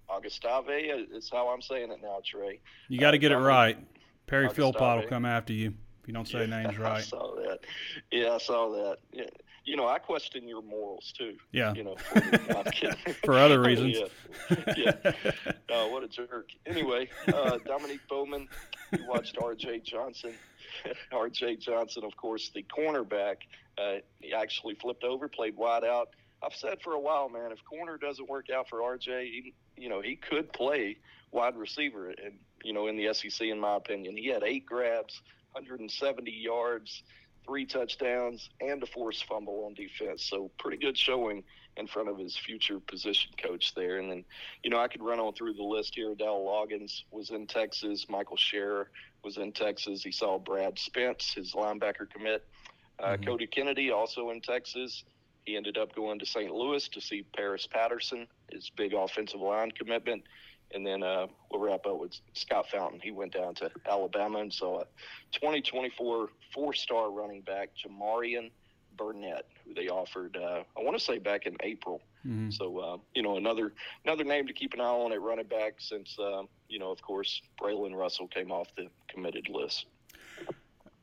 Augustave. 0.09 0.71
Is 1.13 1.31
how 1.31 1.49
I'm 1.49 1.61
saying 1.61 1.91
it 1.91 1.99
now, 2.03 2.21
Trey. 2.25 2.61
You 2.89 2.99
got 2.99 3.11
to 3.11 3.19
uh, 3.19 3.21
get 3.21 3.33
it 3.33 3.39
right. 3.39 3.77
Perry 4.27 4.49
Philpott 4.49 5.03
will 5.03 5.09
come 5.09 5.27
after 5.27 5.53
you 5.53 5.75
if 6.05 6.09
you 6.09 6.15
don't 6.15 6.29
say 6.29 6.41
yeah, 6.41 6.63
names 6.63 6.79
right. 6.79 6.99
I 6.99 7.01
saw 7.01 7.35
that. 7.37 7.61
Yeah, 8.13 8.35
I 8.35 8.39
saw 8.39 8.71
that. 8.71 8.99
Yeah 9.13 9.25
you 9.65 9.77
know, 9.77 9.89
I 9.89 9.99
question 9.99 10.47
your 10.47 10.63
morals 10.63 11.13
too. 11.17 11.37
Yeah. 11.53 11.73
You 11.75 11.85
know, 11.85 11.97
for, 11.97 12.21
for 13.25 13.35
other 13.35 13.61
reasons. 13.63 13.97
yeah. 14.77 14.93
yeah. 15.05 15.13
Uh, 15.71 15.89
what 15.89 16.05
a 16.05 16.09
jerk. 16.09 16.51
Anyway, 16.67 17.09
uh, 17.29 17.59
Dominique 17.65 18.07
Bowman, 18.09 18.47
you 18.93 19.07
watched 19.09 19.39
R.J. 19.41 19.81
Johnson. 19.81 20.35
R.J. 21.13 21.57
Johnson, 21.57 22.05
of 22.05 22.17
course, 22.17 22.51
the 22.55 22.65
cornerback. 22.65 23.37
Uh, 23.79 23.97
he 24.21 24.33
actually 24.33 24.75
flipped 24.75 25.03
over, 25.03 25.29
played 25.29 25.57
wide 25.57 25.85
out. 25.85 26.11
I've 26.43 26.55
said 26.55 26.83
for 26.83 26.93
a 26.93 27.01
while, 27.01 27.31
man, 27.31 27.51
if 27.53 27.65
corner 27.65 27.97
doesn't 27.97 28.29
work 28.29 28.51
out 28.51 28.69
for 28.69 28.83
R.J., 28.83 29.25
he, 29.27 29.55
you 29.83 29.89
know, 29.89 30.03
he 30.03 30.17
could 30.17 30.53
play 30.53 30.99
wide 31.31 31.57
receiver, 31.57 32.11
and 32.11 32.35
you 32.63 32.73
know, 32.73 32.87
in 32.87 32.97
the 32.97 33.13
SEC, 33.15 33.47
in 33.47 33.59
my 33.59 33.77
opinion, 33.77 34.17
he 34.17 34.29
had 34.29 34.43
eight 34.43 34.67
grabs, 34.67 35.23
170 35.55 36.31
yards 36.31 37.03
three 37.47 37.67
touchdowns, 37.67 38.49
and 38.61 38.83
a 38.83 38.87
forced 38.87 39.25
fumble 39.27 39.65
on 39.67 39.75
defense. 39.75 40.25
So 40.25 40.51
pretty 40.59 40.79
good 40.79 40.97
showing 40.97 41.45
in 41.77 41.87
front 41.87 42.09
of 42.09 42.19
his 42.19 42.37
future 42.37 42.81
position 42.81 43.33
coach 43.43 43.75
there. 43.75 43.99
And 43.99 44.11
then, 44.11 44.25
you 44.63 44.71
know, 44.71 44.79
I 44.79 44.89
could 44.89 45.03
run 45.03 45.19
on 45.19 45.35
through 45.35 45.55
the 45.55 45.63
list 45.63 45.95
here. 45.95 46.15
Dowell 46.15 46.47
Loggins 46.47 47.03
was 47.11 47.31
in 47.31 47.47
Texas. 47.47 48.07
Michael 48.09 48.37
Scherer 48.37 48.91
was 49.23 49.37
in 49.37 49.53
Texas. 49.53 50.03
He 50.03 50.13
saw 50.13 50.39
Brad 50.39 50.79
Spence, 50.79 51.35
his 51.35 51.53
linebacker 51.53 52.09
commit. 52.11 52.45
Uh, 52.99 53.09
mm-hmm. 53.09 53.25
Cody 53.25 53.47
Kennedy 53.47 53.91
also 53.91 54.31
in 54.31 54.41
Texas. 54.41 55.05
He 55.45 55.57
ended 55.57 55.77
up 55.77 55.95
going 55.95 56.19
to 56.21 56.27
St. 56.27 56.53
Louis 56.53 56.89
to 56.89 57.01
see 57.01 57.25
Paris 57.37 57.67
Patterson, 57.67 58.27
his 58.51 58.71
big 58.71 58.95
offensive 58.95 59.41
line 59.41 59.73
commitment. 59.73 60.23
And 60.75 60.85
then 60.87 61.03
uh, 61.03 61.29
we'll 61.51 61.61
wrap 61.61 61.87
up 61.87 62.01
with 62.01 62.13
Scott 62.33 62.67
Fountain. 62.69 63.01
He 63.01 63.13
went 63.13 63.33
down 63.33 63.55
to 63.57 63.71
Alabama 63.89 64.41
and 64.41 64.53
saw 64.53 64.81
a 64.81 64.85
2024 65.33 66.29
four-star 66.53 67.11
running 67.11 67.43
back, 67.43 67.71
Jamarian 67.77 68.51
Burnett, 68.97 69.47
who 69.65 69.75
they 69.75 69.89
offered, 69.89 70.37
uh, 70.37 70.63
I 70.77 70.83
want 70.83 70.99
to 70.99 71.05
say 71.05 71.19
back 71.19 71.47
in 71.47 71.57
April. 71.63 72.01
Mm-hmm. 72.27 72.51
So, 72.51 72.79
uh, 72.79 72.97
you 73.15 73.23
know, 73.23 73.37
another 73.37 73.73
another 74.05 74.25
name 74.25 74.47
to 74.47 74.53
keep 74.53 74.73
an 74.75 74.81
eye 74.81 74.85
on 74.85 75.13
at 75.13 75.21
running 75.21 75.47
back 75.47 75.75
since, 75.79 76.17
uh, 76.19 76.43
you 76.69 76.79
know, 76.79 76.91
of 76.91 77.03
course, 77.03 77.43
Braylon 77.61 77.95
Russell 77.95 78.29
came 78.29 78.51
off 78.51 78.69
the 78.77 78.89
committed 79.09 79.49
list. 79.51 79.87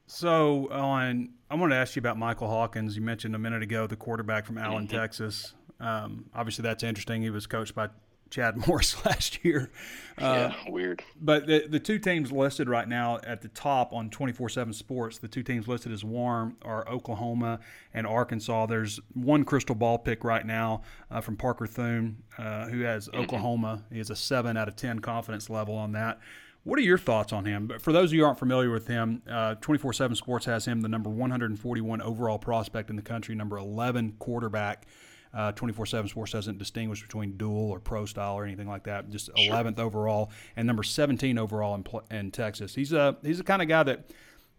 So, 0.07 0.69
on, 0.71 1.29
I 1.49 1.55
want 1.55 1.71
to 1.71 1.77
ask 1.77 1.95
you 1.95 2.01
about 2.01 2.17
Michael 2.17 2.47
Hawkins. 2.47 2.95
You 2.95 3.01
mentioned 3.01 3.33
a 3.35 3.39
minute 3.39 3.63
ago 3.63 3.87
the 3.87 3.95
quarterback 3.95 4.45
from 4.45 4.57
Allen, 4.57 4.87
mm-hmm. 4.87 4.97
Texas. 4.97 5.53
Um, 5.79 6.25
obviously, 6.33 6.63
that's 6.63 6.83
interesting. 6.83 7.21
He 7.21 7.29
was 7.29 7.47
coached 7.47 7.75
by 7.75 7.89
Chad 8.31 8.55
Morris 8.67 8.95
last 9.05 9.43
year. 9.45 9.69
Uh, 10.17 10.53
yeah, 10.53 10.71
weird. 10.71 11.03
But 11.19 11.47
the 11.47 11.65
the 11.67 11.79
two 11.79 11.97
teams 11.97 12.31
listed 12.31 12.69
right 12.69 12.87
now 12.87 13.19
at 13.25 13.41
the 13.41 13.47
top 13.47 13.91
on 13.91 14.11
24/7 14.11 14.75
Sports, 14.75 15.17
the 15.17 15.27
two 15.27 15.41
teams 15.41 15.67
listed 15.67 15.91
as 15.91 16.03
warm 16.03 16.57
are 16.61 16.87
Oklahoma 16.87 17.59
and 17.91 18.05
Arkansas. 18.05 18.67
There's 18.67 18.99
one 19.15 19.43
crystal 19.45 19.73
ball 19.73 19.97
pick 19.97 20.23
right 20.23 20.45
now 20.45 20.83
uh, 21.09 21.21
from 21.21 21.37
Parker 21.37 21.65
Thune, 21.65 22.21
uh, 22.37 22.67
who 22.67 22.81
has 22.81 23.07
mm-hmm. 23.07 23.21
Oklahoma. 23.21 23.83
He 23.91 23.97
has 23.97 24.11
a 24.11 24.15
seven 24.15 24.57
out 24.57 24.67
of 24.67 24.75
ten 24.75 24.99
confidence 24.99 25.49
level 25.49 25.73
on 25.73 25.93
that. 25.93 26.19
What 26.63 26.77
are 26.77 26.83
your 26.83 26.99
thoughts 26.99 27.33
on 27.33 27.45
him? 27.45 27.65
But 27.65 27.81
for 27.81 27.91
those 27.91 28.09
of 28.09 28.13
you 28.13 28.19
who 28.19 28.27
aren't 28.27 28.37
familiar 28.37 28.69
with 28.69 28.85
him, 28.85 29.23
24 29.61 29.89
uh, 29.89 29.93
7 29.93 30.15
Sports 30.15 30.45
has 30.45 30.65
him 30.65 30.81
the 30.81 30.89
number 30.89 31.09
141 31.09 32.01
overall 32.01 32.37
prospect 32.37 32.91
in 32.91 32.95
the 32.95 33.01
country, 33.01 33.33
number 33.33 33.57
11 33.57 34.17
quarterback 34.19 34.85
uh, 35.33 35.51
24 35.53 35.85
7 35.85 36.09
Sports 36.09 36.31
doesn't 36.31 36.57
distinguish 36.57 37.01
between 37.01 37.37
dual 37.37 37.71
or 37.71 37.79
pro 37.79 38.05
style 38.05 38.35
or 38.35 38.45
anything 38.45 38.67
like 38.67 38.83
that. 38.83 39.09
Just 39.09 39.33
11th 39.35 39.77
sure. 39.77 39.85
overall 39.85 40.31
and 40.55 40.67
number 40.67 40.83
17 40.83 41.37
overall 41.37 41.75
in, 41.75 41.85
in 42.15 42.31
Texas. 42.31 42.75
He's 42.75 42.93
a 42.93 43.17
he's 43.23 43.37
the 43.37 43.43
kind 43.43 43.61
of 43.61 43.67
guy 43.67 43.83
that 43.83 44.09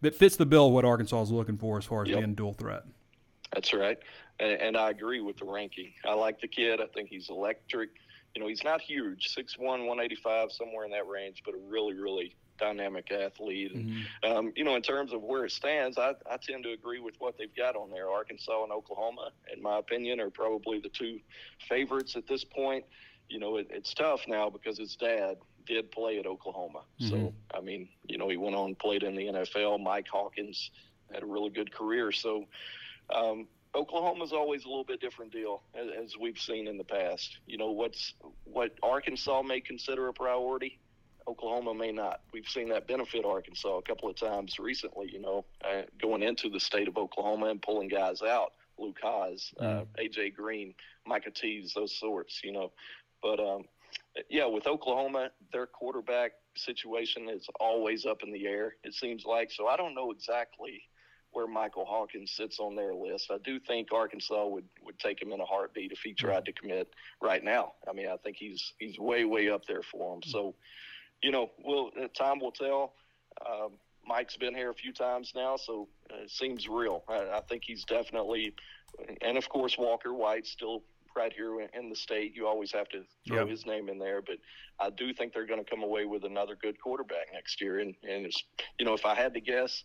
that 0.01 0.15
fits 0.15 0.37
the 0.37 0.47
bill 0.47 0.73
what 0.73 0.85
Arkansas 0.85 1.23
is 1.23 1.31
looking 1.31 1.57
for 1.57 1.79
as 1.79 1.85
far 1.85 2.03
as 2.03 2.09
yep. 2.09 2.19
being 2.19 2.35
dual 2.35 2.53
threat. 2.53 2.85
That's 3.53 3.73
right, 3.75 3.99
and, 4.41 4.53
and, 4.63 4.77
I 4.79 4.89
agree 4.89 5.21
with 5.21 5.37
the 5.37 5.45
ranking. 5.45 5.93
I 6.07 6.15
like 6.15 6.41
the 6.41 6.49
kid. 6.49 6.81
I 6.81 6.87
think 6.87 7.11
he's 7.11 7.29
electric. 7.29 7.91
You 8.35 8.41
know, 8.41 8.49
he's 8.49 8.65
not 8.65 8.81
huge, 8.81 9.35
6'1", 9.37 9.59
185, 9.59 10.53
somewhere 10.53 10.87
in 10.87 10.91
that 10.93 11.07
range, 11.07 11.43
but 11.45 11.55
a 11.55 11.59
really, 11.69 11.93
really 11.93 12.35
dynamic 12.63 13.11
athlete. 13.11 13.75
And, 13.75 13.91
mm-hmm. 13.91 14.33
um, 14.33 14.53
you 14.55 14.65
know, 14.65 14.77
in 14.77 14.83
terms 14.83 15.13
of 15.13 15.23
where 15.23 15.45
it 15.45 15.53
stands, 15.53 15.99
I, 15.99 16.13
I 16.31 16.37
tend 16.37 16.63
to 16.65 16.71
agree 16.71 17.01
with 17.01 17.15
what 17.19 17.37
they've 17.37 17.55
got 17.55 17.75
on 17.75 17.91
there. 17.91 18.09
Arkansas 18.09 18.63
and 18.63 18.73
Oklahoma, 18.73 19.31
in 19.55 19.61
my 19.61 19.79
opinion, 19.79 20.21
are 20.21 20.31
probably 20.31 20.79
the 20.79 20.89
two 20.89 21.19
favorites 21.69 22.15
at 22.17 22.27
this 22.29 22.45
point. 22.45 22.85
You 23.29 23.41
know, 23.41 23.57
it, 23.57 23.67
it's 23.71 23.93
tough 23.95 24.21
now 24.29 24.49
because 24.49 24.79
his 24.79 24.95
dad 24.95 25.39
did 25.67 25.91
play 25.91 26.19
at 26.19 26.27
Oklahoma. 26.27 26.83
Mm-hmm. 27.01 27.09
So, 27.09 27.35
I 27.53 27.61
mean, 27.61 27.89
you 28.07 28.19
know, 28.19 28.29
he 28.29 28.37
went 28.37 28.55
on 28.55 28.67
and 28.67 28.79
played 28.79 29.03
in 29.03 29.17
the 29.17 29.27
NFL. 29.27 29.83
Mike 29.83 30.07
Hawkins 30.11 30.71
had 31.13 31.23
a 31.23 31.27
really 31.27 31.51
good 31.51 31.73
career. 31.73 32.13
So, 32.13 32.47
um, 33.13 33.49
Oklahoma's 33.75 34.33
always 34.33 34.65
a 34.65 34.69
little 34.69 34.85
bit 34.85 35.01
different 35.01 35.33
deal, 35.33 35.63
as, 35.75 35.87
as, 36.05 36.17
we've 36.19 36.39
seen 36.39 36.69
in 36.69 36.77
the 36.77 36.85
past. 36.85 37.39
You 37.47 37.57
know, 37.57 37.71
what's 37.71 38.13
what 38.45 38.73
Arkansas 38.83 39.43
may 39.43 39.61
consider 39.61 40.09
a 40.09 40.13
priority, 40.13 40.79
Oklahoma 41.29 41.75
may 41.75 41.93
not. 41.93 42.21
We've 42.33 42.49
seen 42.49 42.69
that 42.71 42.87
benefit 42.87 43.25
Arkansas 43.25 43.79
a 43.79 43.83
couple 43.83 44.09
of 44.09 44.17
times 44.17 44.59
recently, 44.59 45.11
you 45.13 45.21
know, 45.21 45.45
uh, 45.65 45.83
going 46.01 46.23
into 46.23 46.49
the 46.49 46.61
state 46.61 46.89
of 46.89 46.97
Oklahoma 46.97 47.47
and 47.47 47.61
pulling 47.61 47.89
guys 47.89 48.23
out. 48.23 48.53
Luke 48.79 48.99
Hasz, 49.03 49.53
uh, 49.61 49.65
mm. 49.65 49.87
AJ 49.99 50.35
Green, 50.35 50.75
Micah 51.07 51.31
Tease, 51.31 51.75
those 51.75 51.97
sorts, 51.99 52.41
you 52.43 52.53
know. 52.53 52.73
But 53.23 53.39
um, 53.39 53.65
yeah, 54.29 54.47
with 54.47 54.67
Oklahoma, 54.67 55.31
their 55.53 55.67
quarterback 55.67 56.33
situation 56.57 57.29
is 57.29 57.47
always 57.61 58.07
up 58.07 58.23
in 58.23 58.33
the 58.33 58.47
air, 58.47 58.77
it 58.83 58.95
seems 58.95 59.25
like. 59.25 59.51
So 59.51 59.67
I 59.69 59.77
don't 59.77 59.95
know 59.95 60.11
exactly 60.11 60.83
where 61.33 61.47
Michael 61.47 61.87
Hawkins 61.87 62.31
sits 62.31 62.59
on 62.61 62.77
their 62.77 62.95
list. 62.95 63.31
I 63.31 63.39
do 63.43 63.59
think 63.59 63.89
Arkansas 63.93 64.47
would, 64.47 64.67
would 64.85 64.99
take 64.99 65.21
him 65.21 65.33
in 65.33 65.41
a 65.41 65.45
heartbeat 65.45 65.93
if 65.93 66.01
he 66.01 66.13
tried 66.13 66.45
to 66.45 66.53
commit 66.53 66.93
right 67.23 67.43
now. 67.43 67.73
I 67.89 67.93
mean, 67.95 68.09
I 68.09 68.17
think 68.19 68.37
he's 68.39 68.75
he's 68.79 68.99
way 68.99 69.25
way 69.25 69.49
up 69.49 69.65
there 69.67 69.83
for 69.83 70.15
him. 70.15 70.23
So 70.25 70.55
you 71.23 71.31
know, 71.31 71.51
will 71.65 71.91
uh, 72.01 72.09
time 72.09 72.41
will 72.41 72.53
tell. 72.53 72.95
Um, 73.47 73.73
Mike's 74.07 74.37
been 74.37 74.55
here 74.55 74.71
a 74.71 74.75
few 74.75 74.93
times 74.93 75.33
now, 75.35 75.57
so 75.57 75.89
it 76.11 76.31
seems 76.31 76.69
real. 76.69 77.05
I, 77.09 77.37
I, 77.37 77.41
think 77.49 77.63
he's 77.65 77.85
definitely, 77.85 78.53
and 79.21 79.39
of 79.39 79.49
course 79.49 79.79
Walker 79.79 80.13
White 80.13 80.47
still 80.47 80.83
right 81.17 81.33
here 81.33 81.61
in 81.61 81.89
the 81.89 81.95
state. 81.95 82.35
You 82.35 82.47
always 82.47 82.73
have 82.73 82.89
to 82.91 83.03
throw 83.27 83.41
yep. 83.41 83.49
his 83.49 83.65
name 83.65 83.89
in 83.89 83.99
there, 83.99 84.21
but 84.21 84.37
I 84.81 84.91
do 84.91 85.13
think 85.13 85.33
they're 85.33 85.47
going 85.47 85.65
to 85.65 85.71
come 85.71 85.83
away 85.83 86.05
with 86.05 86.25
another 86.25 86.57
good 86.61 86.81
quarterback 86.81 87.29
next 87.33 87.61
year. 87.61 87.79
And 87.79 87.95
and 88.03 88.27
it's, 88.27 88.43
you 88.79 88.85
know, 88.85 88.95
if 88.95 89.07
I 89.07 89.15
had 89.15 89.35
to 89.35 89.41
guess, 89.41 89.85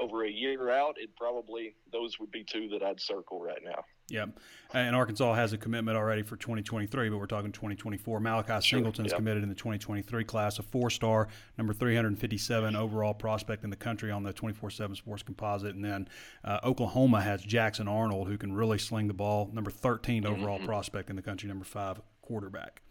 over 0.00 0.24
a 0.24 0.30
year 0.30 0.70
out, 0.70 0.96
it 0.98 1.10
probably 1.16 1.74
those 1.92 2.18
would 2.18 2.30
be 2.30 2.44
two 2.44 2.68
that 2.70 2.82
I'd 2.82 3.00
circle 3.00 3.40
right 3.42 3.62
now. 3.62 3.84
Yeah, 4.10 4.26
and 4.72 4.96
Arkansas 4.96 5.34
has 5.34 5.52
a 5.52 5.58
commitment 5.58 5.96
already 5.96 6.22
for 6.22 6.36
2023, 6.36 7.10
but 7.10 7.18
we're 7.18 7.26
talking 7.26 7.52
2024. 7.52 8.20
Malachi 8.20 8.60
Singleton's 8.66 9.10
yep. 9.10 9.16
committed 9.16 9.42
in 9.42 9.48
the 9.48 9.54
2023 9.54 10.24
class, 10.24 10.58
a 10.58 10.62
four-star, 10.62 11.28
number 11.58 11.72
357 11.74 12.74
overall 12.76 13.14
prospect 13.14 13.64
in 13.64 13.70
the 13.70 13.76
country 13.76 14.10
on 14.10 14.22
the 14.22 14.32
24/7 14.32 14.96
Sports 14.96 15.22
Composite, 15.22 15.74
and 15.74 15.84
then 15.84 16.08
uh, 16.44 16.58
Oklahoma 16.64 17.20
has 17.20 17.42
Jackson 17.42 17.86
Arnold, 17.88 18.28
who 18.28 18.38
can 18.38 18.52
really 18.52 18.78
sling 18.78 19.08
the 19.08 19.14
ball, 19.14 19.50
number 19.52 19.70
13 19.70 20.22
Mm-hmm. 20.22 20.32
overall 20.32 20.58
prospect 20.60 21.10
in 21.10 21.16
the 21.16 21.22
country, 21.22 21.48
number 21.48 21.64
five 21.64 22.00
quarterback. 22.22 22.82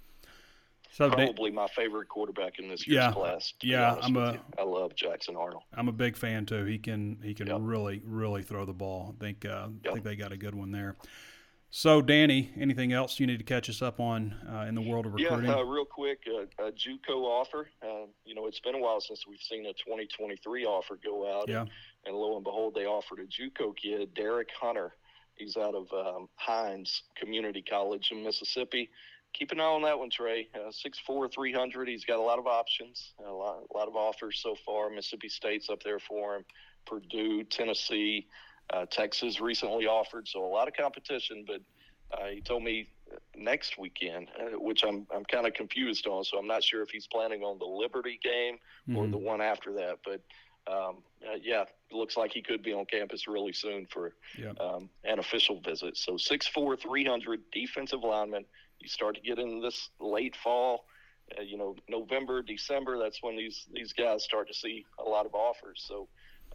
So 0.98 1.12
Probably 1.12 1.52
my 1.52 1.68
favorite 1.76 2.10
quarterback 2.10 2.58
in 2.58 2.70
this 2.70 2.88
year's 2.88 2.96
Yeah, 3.04 3.12
class. 3.12 3.54
yeah, 3.62 3.98
I'm 4.02 4.18
a- 4.18 4.32
you. 4.34 4.40
I 4.58 4.64
love 4.64 4.96
Jackson 4.96 5.36
Arnold. 5.36 5.62
I'm 5.76 5.88
a 5.88 5.92
big 5.92 6.18
fan 6.18 6.48
too. 6.48 6.66
He 6.66 6.80
can 6.80 7.20
he 7.22 7.36
can 7.36 7.46
Yep. 7.46 7.58
really 7.62 8.02
really 8.04 8.42
throw 8.42 8.66
the 8.66 8.74
ball. 8.74 9.14
I 9.16 9.24
think 9.24 9.46
uh, 9.46 9.68
I 9.88 9.92
think 9.92 10.04
they 10.04 10.16
got 10.16 10.32
a 10.32 10.38
good 10.38 10.56
one 10.56 10.72
there. 10.72 10.98
So 11.70 12.02
Danny, 12.02 12.52
anything 12.58 12.94
else 12.94 13.20
you 13.20 13.28
need 13.28 13.38
to 13.38 13.44
catch 13.46 13.70
us 13.70 13.84
up 13.84 14.00
on 14.00 14.34
uh, 14.52 14.66
in 14.68 14.74
the 14.74 14.82
world 14.82 15.06
of 15.06 15.14
recruiting? 15.14 15.46
Yeah, 15.46 15.58
uh, 15.58 15.64
real 15.66 15.86
quick, 15.86 16.24
uh, 16.28 16.66
a 16.66 16.72
JUCO 16.72 17.26
offer. 17.26 17.70
Uh, 17.84 18.08
you 18.26 18.34
know, 18.34 18.48
it's 18.48 18.60
been 18.62 18.74
a 18.74 18.80
while 18.80 19.00
since 19.00 19.28
we've 19.28 19.40
seen 19.40 19.68
a 19.68 19.74
2023 19.74 20.66
offer 20.66 20.98
go 21.04 21.32
out. 21.32 21.48
Yeah. 21.48 21.62
And, 21.62 21.70
and 22.08 22.16
lo 22.18 22.38
and 22.38 22.44
behold, 22.44 22.74
they 22.74 22.86
offered 22.86 23.20
a 23.20 23.26
JUCO 23.28 23.76
kid, 23.78 24.16
Derek 24.16 24.50
Hunter. 24.60 24.94
He's 25.36 25.58
out 25.58 25.76
of 25.76 25.88
um, 25.94 26.28
Hinds 26.38 27.04
Community 27.16 27.62
College 27.62 28.10
in 28.12 28.24
Mississippi. 28.24 28.90
Keep 29.34 29.52
an 29.52 29.60
eye 29.60 29.64
on 29.64 29.84
that 29.84 30.00
one, 30.00 30.10
Trey. 30.10 30.48
Uh, 30.56 30.72
6'4", 30.72 31.32
300. 31.32 31.88
He's 31.88 32.06
got 32.06 32.18
a 32.18 32.22
lot 32.22 32.40
of 32.40 32.48
options, 32.48 33.14
a 33.26 33.32
lot, 33.32 33.60
a 33.74 33.78
lot 33.78 33.88
of 33.88 33.96
offers 33.96 34.40
so 34.42 34.56
far. 34.66 34.90
Mississippi 34.90 35.30
State's 35.30 35.70
up 35.70 35.84
there 35.84 36.00
for 36.00 36.36
him. 36.38 36.46
Purdue, 36.86 37.44
Tennessee, 37.44 38.28
uh, 38.74 38.86
Texas 38.90 39.40
recently 39.40 39.86
offered, 39.86 40.28
so 40.28 40.44
a 40.44 40.48
lot 40.48 40.68
of 40.68 40.74
competition. 40.74 41.46
But 41.46 41.62
uh, 42.18 42.28
he 42.28 42.42
told 42.42 42.64
me 42.64 42.90
next 43.36 43.78
weekend, 43.78 44.30
uh, 44.40 44.58
which 44.58 44.84
I'm 44.84 45.06
I'm 45.14 45.26
kind 45.26 45.46
of 45.46 45.54
confused 45.54 46.08
on. 46.08 46.24
So 46.24 46.38
I'm 46.38 46.48
not 46.48 46.64
sure 46.64 46.82
if 46.82 46.90
he's 46.90 47.08
planning 47.08 47.44
on 47.44 47.60
the 47.60 47.66
Liberty 47.66 48.20
game 48.24 48.58
or 48.96 49.06
Mhm. 49.06 49.12
the 49.12 49.18
one 49.18 49.42
after 49.42 49.74
that. 49.74 50.00
But 50.04 50.22
um, 50.72 51.04
uh, 51.26 51.36
yeah, 51.42 51.64
looks 51.94 52.18
like 52.18 52.34
he 52.34 52.42
could 52.42 52.62
be 52.62 52.74
on 52.74 52.86
campus 52.86 53.26
really 53.28 53.54
soon 53.54 53.86
for 53.88 54.16
Yep. 54.38 54.60
um, 54.60 54.90
an 55.06 55.20
official 55.20 55.62
visit. 55.62 55.96
So 55.96 56.14
6'4", 56.18 56.76
300 56.78 57.42
defensive 57.52 58.02
lineman. 58.04 58.46
You 58.80 58.88
start 58.88 59.16
to 59.16 59.22
get 59.22 59.40
in 59.40 59.62
this 59.62 59.90
late 60.00 60.36
fall. 60.36 60.86
Uh, 61.38 61.42
you 61.42 61.58
know, 61.58 61.76
November, 61.90 62.42
December. 62.42 62.98
That's 62.98 63.22
when 63.22 63.36
these 63.36 63.66
these 63.74 63.92
guys 63.92 64.24
start 64.24 64.48
to 64.48 64.54
see 64.54 64.86
a 64.98 65.10
lot 65.10 65.26
of 65.26 65.36
offers. 65.36 65.84
So 65.86 66.08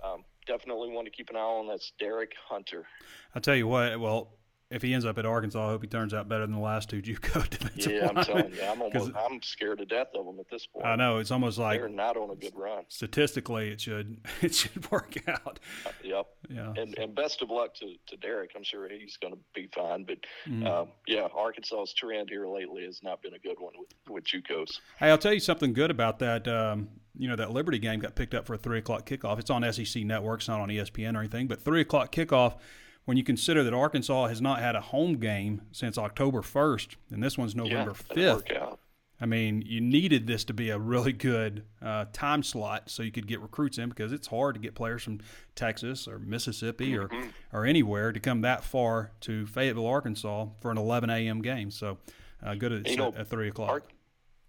um, 0.03 0.25
definitely 0.47 0.91
want 0.91 1.07
to 1.07 1.11
keep 1.11 1.29
an 1.31 1.37
eye 1.37 1.41
on. 1.41 1.69
That's 1.69 1.93
Derek 1.99 2.33
Hunter. 2.49 2.87
I'll 3.35 3.43
tell 3.43 3.57
you 3.57 3.67
what. 3.67 4.01
Well, 4.01 4.31
if 4.73 4.83
he 4.83 4.93
ends 4.95 5.05
up 5.07 5.19
at 5.19 5.27
Arkansas, 5.27 5.65
I 5.67 5.71
hope 5.71 5.83
he 5.83 5.89
turns 5.89 6.13
out 6.15 6.29
better 6.29 6.47
than 6.47 6.55
the 6.55 6.61
last 6.61 6.91
two 6.91 7.01
JUCO 7.03 7.49
defensive 7.51 7.93
Yeah, 7.93 8.09
I'm 8.09 8.25
telling 8.25 8.53
you, 8.55 8.63
I'm 8.63 8.81
almost 8.83 9.13
I'm 9.17 9.41
scared 9.43 9.79
to 9.79 9.85
death 9.87 10.09
of 10.15 10.27
them 10.27 10.41
at 10.41 10.49
this 10.51 10.67
point. 10.67 10.87
I 10.87 10.97
know 10.97 11.19
it's 11.19 11.31
almost 11.31 11.59
like 11.59 11.79
they're 11.81 11.89
not 11.89 12.17
on 12.17 12.31
a 12.31 12.35
good 12.35 12.55
run. 12.57 12.85
statistically 12.89 13.69
it 13.69 13.81
should 13.81 14.17
it 14.43 14.55
should 14.55 14.91
work 14.91 15.17
out. 15.29 15.59
Yep. 16.03 16.27
Yeah. 16.51 16.73
And 16.77 16.99
and 16.99 17.15
best 17.15 17.43
of 17.43 17.51
luck 17.51 17.75
to, 17.77 17.95
to 18.09 18.17
Derek. 18.17 18.53
I'm 18.57 18.65
sure 18.65 18.89
he's 18.89 19.17
going 19.19 19.35
to 19.35 19.41
be 19.55 19.69
fine. 19.75 20.05
But 20.05 20.19
Mhm. 20.49 20.67
um, 20.67 20.89
yeah, 21.07 21.29
Arkansas's 21.35 21.93
trend 21.95 22.31
here 22.31 22.47
lately 22.47 22.85
has 22.85 23.01
not 23.03 23.23
been 23.23 23.35
a 23.35 23.39
good 23.39 23.57
one 23.59 23.73
with 23.79 23.89
with 24.09 24.25
JUCOs. 24.25 24.79
Hey, 24.99 25.11
I'll 25.11 25.19
tell 25.19 25.33
you 25.35 25.41
something 25.41 25.73
good 25.73 25.91
about 25.91 26.19
that. 26.21 26.49
Um, 26.49 26.89
you 27.19 27.29
know, 27.29 27.37
that 27.37 27.51
Liberty 27.51 27.79
game 27.79 28.01
got 28.01 28.15
picked 28.15 28.35
up 28.35 28.47
for 28.47 28.55
a 28.55 28.59
three 28.59 28.79
o'clock 28.79 29.05
kickoff. 29.07 29.39
It's 29.39 29.51
on 29.51 29.71
SEC 29.73 30.03
Network, 30.05 30.41
it's 30.41 30.49
not 30.49 30.61
on 30.61 30.69
ESPN 30.71 31.15
or 31.15 31.19
anything, 31.19 31.47
but 31.47 31.61
three 31.63 31.83
o'clock 31.83 32.11
kickoff. 32.11 32.57
When 33.05 33.17
you 33.17 33.25
consider 33.25 33.65
that 33.65 33.75
Arkansas 33.75 34.29
has 34.29 34.41
not 34.41 34.61
had 34.61 34.77
a 34.77 34.81
home 34.81 35.15
game 35.19 35.63
since 35.73 35.99
October 35.99 36.41
first, 36.43 36.97
and 37.11 37.23
this 37.23 37.37
one's 37.37 37.55
November 37.57 37.91
yeah, 37.91 37.93
fifth. 37.95 38.09
that'd 38.09 38.35
work 38.35 38.53
out. 38.53 38.79
I 39.21 39.27
mean, 39.27 39.63
you 39.65 39.81
needed 39.81 40.27
this 40.27 40.43
to 40.45 40.53
be 40.55 40.71
a 40.71 40.79
really 40.79 41.13
good 41.13 41.65
uh, 41.81 42.07
time 42.13 42.43
slot 42.43 42.91
so 42.91 43.05
you 43.05 43.13
could 43.13 43.29
get 43.29 43.41
recruits 43.41 43.79
in 43.79 43.89
because 43.89 44.13
it's 44.13 44.27
hard 44.27 44.57
to 44.57 44.61
get 44.61 44.75
players 44.75 45.05
from 45.05 45.21
Texas 45.55 46.09
or 46.09 46.19
Mississippi 46.19 46.97
or, 46.97 47.07
Mm-hmm. 47.09 47.29
or 47.53 47.65
anywhere 47.65 48.11
to 48.13 48.19
come 48.19 48.41
that 48.41 48.65
far 48.65 49.13
to 49.21 49.47
Fayetteville, 49.47 49.87
Arkansas 49.87 50.47
for 50.61 50.73
an 50.73 50.79
11 50.79 51.09
a.m. 51.11 51.41
game. 51.41 51.71
So 51.71 51.99
uh, 52.45 52.55
good 52.57 52.73
at, 52.73 52.89
You 52.89 52.97
know, 52.97 53.15
at 53.17 53.29
3 53.29 53.49
o'clock. 53.49 53.71
Our, 53.71 53.83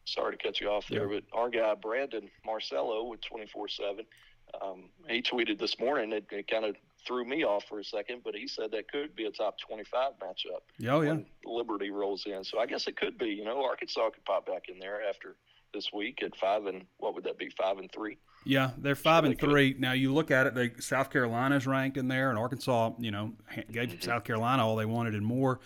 sorry 0.05 0.35
to 0.37 0.43
cut 0.43 0.59
you 0.59 0.69
off 0.69 0.87
there, 0.87 1.07
but 1.07 1.23
our 1.33 1.49
guy 1.49 1.75
Brandon 1.75 2.27
Marcello 2.43 3.03
with 3.03 3.21
24 3.21 3.67
7, 3.67 4.05
um, 4.59 4.85
he 5.07 5.21
tweeted 5.21 5.59
this 5.59 5.77
morning. 5.79 6.11
It, 6.13 6.25
it 6.31 6.47
kind 6.47 6.65
of 6.65 6.75
threw 7.05 7.25
me 7.25 7.43
off 7.43 7.65
for 7.69 7.79
a 7.79 7.83
second, 7.83 8.21
but 8.23 8.35
he 8.35 8.47
said 8.47 8.71
that 8.71 8.91
could 8.91 9.15
be 9.15 9.25
a 9.25 9.31
top 9.31 9.55
25 9.59 10.13
matchup. 10.19 10.89
oh, 10.89 11.01
yeah. 11.01 11.17
Liberty 11.45 11.89
rolls 11.91 12.23
in. 12.25 12.43
So 12.43 12.59
I 12.59 12.65
guess 12.65 12.87
it 12.87 12.95
could 12.97 13.17
be. 13.17 13.27
You 13.27 13.45
know, 13.45 13.63
Arkansas 13.63 14.09
could 14.11 14.25
pop 14.25 14.45
back 14.45 14.63
in 14.69 14.79
there 14.79 15.01
after 15.07 15.35
this 15.73 15.91
week 15.91 16.21
at 16.23 16.35
five 16.35 16.65
and 16.67 16.85
what 16.97 17.15
would 17.15 17.23
that 17.23 17.37
be? 17.37 17.49
Five 17.57 17.77
and 17.79 17.91
three. 17.91 18.17
Yeah, 18.45 18.71
they're 18.77 18.95
five 18.95 19.23
they 19.23 19.31
and 19.31 19.39
could. 19.39 19.49
three. 19.49 19.75
Now 19.79 19.93
you 19.93 20.13
look 20.13 20.29
at 20.29 20.47
it; 20.47 20.53
they 20.53 20.71
South 20.79 21.09
Carolina's 21.09 21.65
ranked 21.65 21.97
in 21.97 22.07
there, 22.09 22.29
and 22.29 22.37
Arkansas, 22.37 22.91
you 22.99 23.09
know, 23.11 23.33
gave 23.71 23.89
Mm-hmm. 23.89 24.01
South 24.01 24.23
Carolina 24.23 24.65
all 24.67 24.75
they 24.75 24.85
wanted 24.85 25.15
and 25.15 25.25
more. 25.25 25.59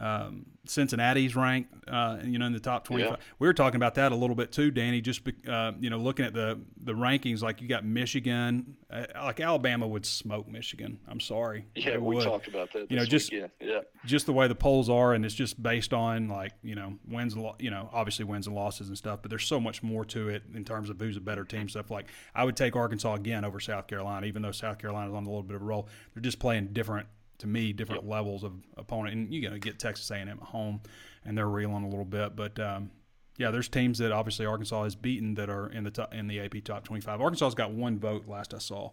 Um, 0.00 0.46
Cincinnati's 0.66 1.34
ranked, 1.36 1.74
uh, 1.88 2.18
you 2.24 2.38
know, 2.38 2.46
in 2.46 2.52
the 2.52 2.60
top 2.60 2.84
twenty-five. 2.84 3.12
Yeah. 3.18 3.24
We 3.38 3.46
were 3.46 3.52
talking 3.54 3.76
about 3.76 3.94
that 3.96 4.12
a 4.12 4.14
little 4.14 4.36
bit 4.36 4.50
too, 4.52 4.70
Danny. 4.70 5.00
Just 5.00 5.24
be, 5.24 5.34
uh, 5.48 5.72
you 5.80 5.90
know, 5.90 5.98
looking 5.98 6.24
at 6.24 6.32
the 6.32 6.60
the 6.82 6.92
rankings, 6.92 7.42
like 7.42 7.60
you 7.60 7.68
got 7.68 7.84
Michigan, 7.84 8.76
uh, 8.90 9.04
like 9.16 9.40
Alabama 9.40 9.86
would 9.88 10.06
smoke 10.06 10.48
Michigan. 10.48 10.98
I'm 11.08 11.20
sorry, 11.20 11.66
Yeah, 11.74 11.96
we 11.98 12.16
would. 12.16 12.24
talked 12.24 12.46
about 12.48 12.72
that. 12.72 12.90
You 12.90 12.96
know, 12.96 13.04
just- 13.04 13.30
weekend. 13.32 13.50
yeah, 13.60 13.80
just 14.06 14.26
the 14.26 14.32
way 14.32 14.48
the 14.48 14.54
polls 14.54 14.88
are, 14.88 15.12
and 15.14 15.24
it's 15.24 15.34
just 15.34 15.62
based 15.62 15.92
on 15.92 16.28
like 16.28 16.52
you 16.62 16.74
know 16.74 16.98
wins, 17.08 17.36
lo- 17.36 17.56
you 17.58 17.70
know, 17.70 17.90
obviously 17.92 18.24
wins 18.24 18.46
and 18.46 18.54
losses 18.56 18.88
and 18.88 18.96
stuff. 18.96 19.20
But 19.22 19.30
there's 19.30 19.46
so 19.46 19.60
much 19.60 19.82
more 19.82 20.04
to 20.06 20.28
it 20.28 20.44
in 20.54 20.64
terms 20.64 20.88
of 20.90 20.98
who's 21.00 21.16
a 21.16 21.20
better 21.20 21.44
team 21.44 21.68
stuff. 21.68 21.90
Like 21.90 22.06
I 22.34 22.44
would 22.44 22.56
take 22.56 22.76
Arkansas 22.76 23.14
again 23.14 23.44
over 23.44 23.60
South 23.60 23.86
Carolina, 23.86 24.26
even 24.26 24.40
though 24.42 24.52
South 24.52 24.78
Carolina's 24.78 25.14
on 25.14 25.24
a 25.24 25.28
little 25.28 25.42
bit 25.42 25.56
of 25.56 25.62
a 25.62 25.64
roll. 25.64 25.88
They're 26.14 26.22
just 26.22 26.38
playing 26.38 26.68
different 26.72 27.06
to 27.40 27.46
me, 27.46 27.72
different 27.72 28.08
levels 28.08 28.44
of 28.44 28.52
opponent. 28.76 29.14
And 29.16 29.32
you 29.34 29.42
got 29.42 29.50
to 29.54 29.58
get 29.58 29.78
Texas 29.78 30.10
A&M 30.10 30.28
at 30.28 30.38
home, 30.38 30.80
and 31.24 31.36
they're 31.36 31.48
reeling 31.48 31.84
a 31.84 31.88
little 31.88 32.04
bit. 32.04 32.36
But 32.36 32.58
um, 32.58 32.90
yeah, 33.36 33.50
there's 33.50 33.68
teams 33.68 33.98
that 33.98 34.12
obviously 34.12 34.46
Arkansas 34.46 34.84
has 34.84 34.94
beaten 34.94 35.34
that 35.34 35.50
are 35.50 35.68
in 35.68 35.84
the 35.84 35.90
top, 35.90 36.14
in 36.14 36.26
the 36.26 36.40
AP 36.40 36.64
top 36.64 36.84
25. 36.84 37.20
Arkansas's 37.20 37.54
got 37.54 37.72
one 37.72 37.98
vote 37.98 38.28
last 38.28 38.54
I 38.54 38.58
saw 38.58 38.90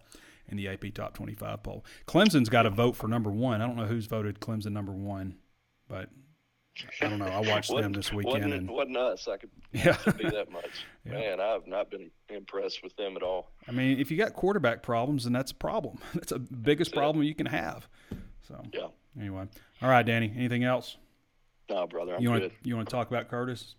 in 0.50 0.58
the 0.58 0.68
AP 0.68 0.94
top 0.94 1.14
25 1.14 1.62
poll. 1.64 1.86
Clemson's 2.08 2.50
got 2.50 2.66
a 2.66 2.70
vote 2.70 2.96
for 2.96 3.08
number 3.08 3.30
one. 3.30 3.62
I 3.62 3.68
don't 3.68 3.76
know 3.76 3.86
who's 3.86 4.06
voted 4.06 4.40
Clemson 4.40 4.72
number 4.72 4.94
one, 4.94 5.36
but 5.90 6.10
I 7.02 7.10
don't 7.10 7.18
know. 7.20 7.26
I 7.26 7.42
watched 7.42 7.76
them 7.76 7.92
this 7.92 8.14
weekend, 8.14 8.36
Wasn't, 8.46 8.54
and 8.54 8.70
wasn't 8.70 8.98
us. 8.98 9.28
I 9.28 9.38
could 9.38 9.50
Yeah. 9.74 9.98
be 10.18 10.30
that 10.30 10.50
much. 10.52 10.70
Yeah. 11.06 11.14
Man, 11.14 11.40
I've 11.40 11.66
not 11.68 11.90
been 11.90 12.12
impressed 12.28 12.84
with 12.84 12.94
them 12.98 13.16
at 13.16 13.24
all. 13.24 13.50
I 13.66 13.72
mean, 13.72 13.98
if 13.98 14.12
you 14.12 14.18
got 14.18 14.34
quarterback 14.34 14.84
problems, 14.84 15.24
then 15.24 15.32
that's 15.32 15.52
a 15.52 15.56
problem. 15.56 16.00
That's 16.14 16.32
the 16.34 16.40
biggest 16.40 16.92
That's 16.92 16.98
it. 16.98 17.00
problem 17.00 17.24
you 17.24 17.34
can 17.34 17.46
have. 17.46 17.88
So 18.48 18.62
Yeah. 18.74 18.88
anyway, 19.20 19.48
all 19.82 19.90
right, 19.90 20.06
Danny. 20.06 20.32
Anything 20.36 20.64
else 20.64 20.98
No, 21.70 21.86
brother, 21.88 22.16
I'm 22.16 22.22
you 22.22 22.30
want 22.30 22.44
good. 22.44 22.52
to 22.52 22.70
you 22.70 22.76
want 22.76 22.88
to 22.88 22.96
talk 22.96 23.08
about 23.10 23.28
Curtis? 23.30 23.76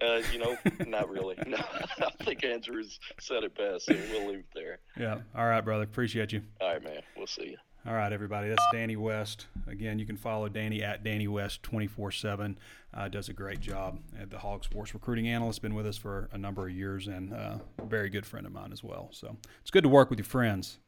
Uh, 0.00 0.20
you 0.32 0.38
know, 0.38 0.56
not 0.86 1.08
really. 1.08 1.36
No, 1.46 1.56
I 1.58 2.10
think 2.24 2.44
Andrews 2.44 2.98
said 3.20 3.42
it 3.44 3.54
best, 3.56 3.86
so 3.86 3.94
we'll 4.12 4.28
leave 4.28 4.38
it 4.40 4.46
there. 4.54 4.78
Yeah. 4.98 5.18
All 5.36 5.46
right, 5.46 5.60
brother. 5.60 5.84
Appreciate 5.84 6.32
you. 6.32 6.42
All 6.60 6.72
right, 6.72 6.82
man. 6.82 7.00
We'll 7.16 7.26
see 7.26 7.50
you. 7.50 7.56
All 7.86 7.92
right, 7.94 8.12
everybody. 8.12 8.48
That's 8.48 8.64
Danny 8.72 8.96
West. 8.96 9.46
Again, 9.66 9.98
you 9.98 10.06
can 10.06 10.16
follow 10.16 10.48
Danny 10.48 10.82
at 10.82 11.04
Danny 11.04 11.28
West 11.28 11.62
24 11.64 12.12
7. 12.12 12.58
Uh, 12.94 13.08
does 13.08 13.28
a 13.28 13.32
great 13.32 13.60
job 13.60 13.98
at 14.18 14.30
the 14.30 14.38
Hawg 14.38 14.64
Sports 14.64 14.94
recruiting 14.94 15.28
analyst. 15.28 15.60
Been 15.62 15.74
with 15.74 15.86
us 15.86 15.96
for 15.98 16.28
a 16.32 16.38
number 16.38 16.66
of 16.66 16.72
years 16.72 17.08
and 17.08 17.32
uh, 17.34 17.58
a 17.78 17.84
very 17.84 18.08
good 18.08 18.24
friend 18.24 18.46
of 18.46 18.52
mine 18.52 18.72
as 18.72 18.82
well. 18.82 19.08
So 19.12 19.36
it's 19.60 19.70
good 19.70 19.82
to 19.82 19.88
work 19.88 20.08
with 20.08 20.18
your 20.18 20.24
friends. 20.26 20.78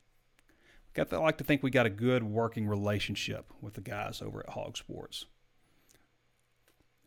Got 0.97 1.11
to, 1.11 1.17
I 1.17 1.19
like 1.19 1.37
to 1.39 1.45
think 1.45 1.63
we 1.63 1.71
got 1.71 1.85
a 1.85 1.91
good 1.91 2.23
working 2.23 2.67
relationship 2.67 3.53
with 3.61 3.75
the 3.75 3.83
guys 3.83 4.23
over 4.23 4.41
at 4.41 4.55
Hawg 4.55 4.79
Sports. 4.79 5.27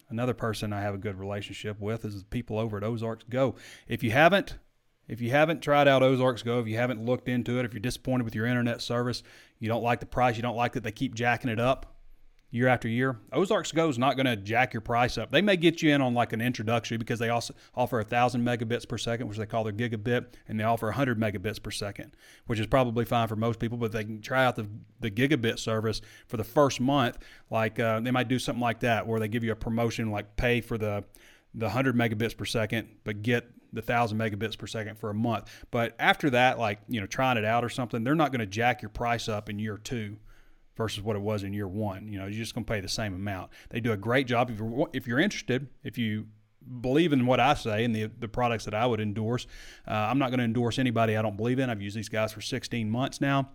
Another 0.09 0.35
person 0.35 0.71
I 0.71 0.81
have 0.81 0.93
a 0.93 0.99
good 0.99 1.17
relationship 1.17 1.79
with 1.79 2.05
is 2.05 2.19
the 2.19 2.25
people 2.25 2.59
over 2.59 2.77
at 2.77 2.83
Ozarks 2.83 3.25
Go. 3.27 3.55
If 3.87 4.03
you 4.03 4.11
haven't, 4.11 4.59
if 5.07 5.21
you 5.21 5.31
haven't 5.31 5.63
tried 5.63 5.87
out 5.87 6.03
Ozarks 6.03 6.43
Go, 6.43 6.59
if 6.59 6.67
you 6.67 6.77
haven't 6.77 7.03
looked 7.03 7.27
into 7.27 7.57
it, 7.57 7.65
if 7.65 7.73
you're 7.73 7.79
disappointed 7.79 8.25
with 8.25 8.35
your 8.35 8.45
internet 8.45 8.79
service, 8.79 9.23
you 9.57 9.67
don't 9.67 9.81
like 9.81 10.01
the 10.01 10.05
price, 10.05 10.35
you 10.35 10.43
don't 10.43 10.55
like 10.55 10.73
that 10.73 10.83
they 10.83 10.91
keep 10.91 11.15
jacking 11.15 11.49
it 11.49 11.59
up 11.59 11.98
year 12.51 12.67
after 12.67 12.87
year, 12.87 13.19
Ozarks 13.31 13.71
Go 13.71 13.89
is 13.89 13.97
not 13.97 14.15
going 14.15 14.25
to 14.25 14.35
jack 14.35 14.73
your 14.73 14.81
price 14.81 15.17
up. 15.17 15.31
They 15.31 15.41
may 15.41 15.55
get 15.55 15.81
you 15.81 15.93
in 15.93 16.01
on 16.01 16.13
like 16.13 16.33
an 16.33 16.41
introductory 16.41 16.97
because 16.97 17.19
they 17.19 17.29
also 17.29 17.53
offer 17.75 17.99
a 17.99 18.03
thousand 18.03 18.43
megabits 18.43 18.87
per 18.87 18.97
second, 18.97 19.27
which 19.27 19.37
they 19.37 19.45
call 19.45 19.63
their 19.63 19.73
gigabit, 19.73 20.27
and 20.47 20.59
they 20.59 20.63
offer 20.63 20.87
100 20.87 21.19
megabits 21.19 21.61
per 21.61 21.71
second, 21.71 22.15
which 22.47 22.59
is 22.59 22.67
probably 22.67 23.05
fine 23.05 23.27
for 23.27 23.35
most 23.35 23.59
people. 23.59 23.77
But 23.77 23.91
they 23.91 24.03
can 24.03 24.21
try 24.21 24.45
out 24.45 24.55
the 24.55 24.67
the 24.99 25.11
gigabit 25.11 25.59
service 25.59 26.01
for 26.27 26.37
the 26.37 26.43
first 26.43 26.81
month. 26.81 27.17
Like 27.49 27.79
uh, 27.79 27.99
they 27.99 28.11
might 28.11 28.27
do 28.27 28.39
something 28.39 28.61
like 28.61 28.79
that, 28.81 29.05
where 29.05 29.19
they 29.19 29.27
give 29.27 29.43
you 29.43 29.51
a 29.51 29.55
promotion, 29.55 30.11
like 30.11 30.35
pay 30.35 30.61
for 30.61 30.77
the 30.77 31.03
the 31.53 31.65
100 31.65 31.95
megabits 31.95 32.37
per 32.37 32.45
second, 32.45 32.87
but 33.03 33.21
get 33.21 33.51
the 33.73 33.81
thousand 33.81 34.17
megabits 34.17 34.57
per 34.57 34.65
second 34.65 34.97
for 34.97 35.11
a 35.11 35.13
month. 35.13 35.49
But 35.69 35.95
after 35.99 36.31
that, 36.31 36.57
like 36.57 36.79
you 36.87 36.99
know, 36.99 37.05
trying 37.05 37.37
it 37.37 37.45
out 37.45 37.63
or 37.63 37.69
something, 37.69 38.03
they're 38.03 38.15
not 38.15 38.31
going 38.31 38.39
to 38.39 38.47
jack 38.47 38.81
your 38.81 38.89
price 38.89 39.29
up 39.29 39.49
in 39.49 39.59
year 39.59 39.77
two 39.77 40.17
versus 40.79 41.03
what 41.03 41.17
it 41.17 41.21
was 41.21 41.43
in 41.43 41.51
year 41.51 41.67
one. 41.67 42.07
You 42.07 42.19
know, 42.19 42.25
you're 42.25 42.39
just 42.39 42.55
going 42.55 42.63
to 42.63 42.71
pay 42.71 42.79
the 42.79 42.87
same 42.87 43.13
amount. 43.13 43.51
They 43.69 43.81
do 43.81 43.91
a 43.91 43.97
great 43.97 44.27
job. 44.27 44.49
If 44.49 44.59
you're, 44.59 44.89
if 44.93 45.07
you're 45.07 45.19
interested, 45.19 45.67
if 45.83 45.97
you 45.97 46.27
believe 46.79 47.11
in 47.11 47.25
what 47.25 47.41
I 47.41 47.53
say 47.55 47.83
and 47.83 47.93
the, 47.93 48.09
the 48.17 48.29
products 48.29 48.63
that 48.63 48.73
I 48.73 48.85
would 48.85 49.01
endorse, 49.01 49.45
uh, 49.85 49.91
I'm 49.91 50.17
not 50.19 50.29
going 50.29 50.37
to 50.37 50.45
endorse 50.45 50.79
anybody 50.79 51.17
I 51.17 51.21
don't 51.21 51.35
believe 51.35 51.59
in. 51.59 51.69
I've 51.69 51.81
used 51.81 51.97
these 51.97 52.07
guys 52.07 52.31
for 52.31 52.39
16 52.39 52.89
months 52.89 53.19
now 53.19 53.49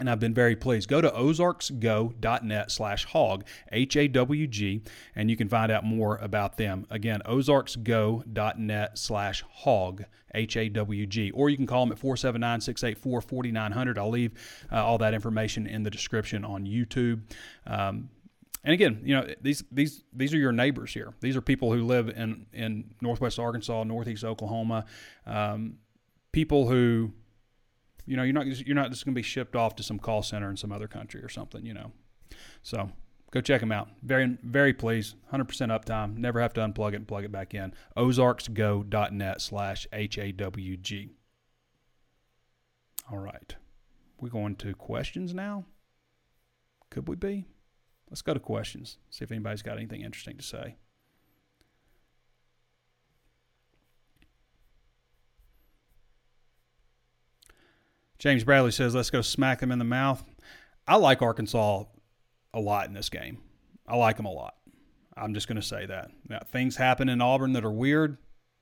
and 0.00 0.08
I've 0.08 0.18
been 0.18 0.34
very 0.34 0.56
pleased. 0.56 0.88
Go 0.88 1.00
to 1.00 1.10
ozarksgo.net 1.10 2.70
slash 2.70 3.04
hawg, 3.04 3.44
H 3.70 3.96
A 3.96 4.08
W 4.08 4.46
G, 4.46 4.82
and 5.14 5.30
you 5.30 5.36
can 5.36 5.48
find 5.48 5.70
out 5.70 5.84
more 5.84 6.16
about 6.16 6.56
them. 6.56 6.86
Again, 6.90 7.20
ozarksgo.net 7.26 8.98
slash 8.98 9.44
hawg, 9.48 10.04
H 10.34 10.56
A 10.56 10.68
W 10.70 11.06
G, 11.06 11.30
or 11.30 11.50
you 11.50 11.56
can 11.56 11.66
call 11.66 11.84
them 11.84 11.92
at 11.92 11.98
479 11.98 12.62
684 12.62 13.20
4900. 13.20 13.98
I'll 13.98 14.10
leave 14.10 14.32
uh, 14.72 14.84
all 14.84 14.98
that 14.98 15.14
information 15.14 15.66
in 15.66 15.82
the 15.82 15.90
description 15.90 16.44
on 16.44 16.64
YouTube. 16.64 17.22
Um, 17.66 18.08
and 18.64 18.74
again, 18.74 19.00
you 19.04 19.14
know 19.14 19.26
these 19.40 19.64
these 19.70 20.04
these 20.12 20.34
are 20.34 20.38
your 20.38 20.52
neighbors 20.52 20.92
here. 20.92 21.14
These 21.20 21.36
are 21.36 21.40
people 21.40 21.72
who 21.72 21.84
live 21.84 22.08
in 22.08 22.46
in 22.52 22.94
Northwest 23.00 23.38
Arkansas, 23.38 23.84
Northeast 23.84 24.24
Oklahoma, 24.24 24.86
um, 25.26 25.78
people 26.32 26.68
who 26.68 27.12
you 28.06 28.16
know, 28.16 28.22
you're 28.22 28.32
not 28.32 28.46
you're 28.46 28.76
not 28.76 28.90
just 28.90 29.04
going 29.04 29.14
to 29.14 29.18
be 29.18 29.22
shipped 29.22 29.56
off 29.56 29.76
to 29.76 29.82
some 29.82 29.98
call 29.98 30.22
center 30.22 30.50
in 30.50 30.56
some 30.56 30.72
other 30.72 30.88
country 30.88 31.22
or 31.22 31.28
something. 31.28 31.64
You 31.64 31.74
know, 31.74 31.92
so 32.62 32.90
go 33.30 33.40
check 33.40 33.60
them 33.60 33.72
out. 33.72 33.88
Very 34.02 34.38
very 34.42 34.72
pleased. 34.72 35.16
100% 35.32 35.46
uptime. 35.46 36.16
Never 36.16 36.40
have 36.40 36.52
to 36.54 36.60
unplug 36.60 36.92
it 36.92 36.96
and 36.96 37.08
plug 37.08 37.24
it 37.24 37.32
back 37.32 37.54
in. 37.54 37.72
Ozarksgo.net 37.96 39.40
slash 39.40 39.86
H 39.92 40.18
A 40.18 40.32
W 40.32 40.76
G. 40.76 41.10
All 43.10 43.18
right. 43.18 43.54
We're 44.20 44.28
going 44.28 44.56
to 44.56 44.74
questions 44.74 45.32
now. 45.34 45.64
Could 46.90 47.08
we 47.08 47.16
be? 47.16 47.46
Let's 48.10 48.22
go 48.22 48.34
to 48.34 48.40
questions. 48.40 48.98
See 49.10 49.22
if 49.22 49.30
anybody's 49.30 49.62
got 49.62 49.78
anything 49.78 50.02
interesting 50.02 50.36
to 50.36 50.42
say. 50.42 50.76
James 58.20 58.44
Bradley 58.44 58.70
says, 58.70 58.94
let's 58.94 59.10
go 59.10 59.22
smack 59.22 59.60
them 59.60 59.72
in 59.72 59.78
the 59.78 59.84
mouth. 59.84 60.22
I 60.86 60.96
like 60.96 61.22
Arkansas 61.22 61.84
a 62.52 62.60
lot 62.60 62.86
in 62.86 62.92
this 62.92 63.08
game. 63.08 63.38
I 63.88 63.96
like 63.96 64.18
them 64.18 64.26
a 64.26 64.30
lot. 64.30 64.54
I'm 65.16 65.32
just 65.32 65.48
going 65.48 65.60
to 65.60 65.66
say 65.66 65.86
that. 65.86 66.10
Now, 66.28 66.40
things 66.52 66.76
happen 66.76 67.08
in 67.08 67.22
Auburn 67.22 67.54
that 67.54 67.64
are 67.64 67.70
weird, 67.72 68.18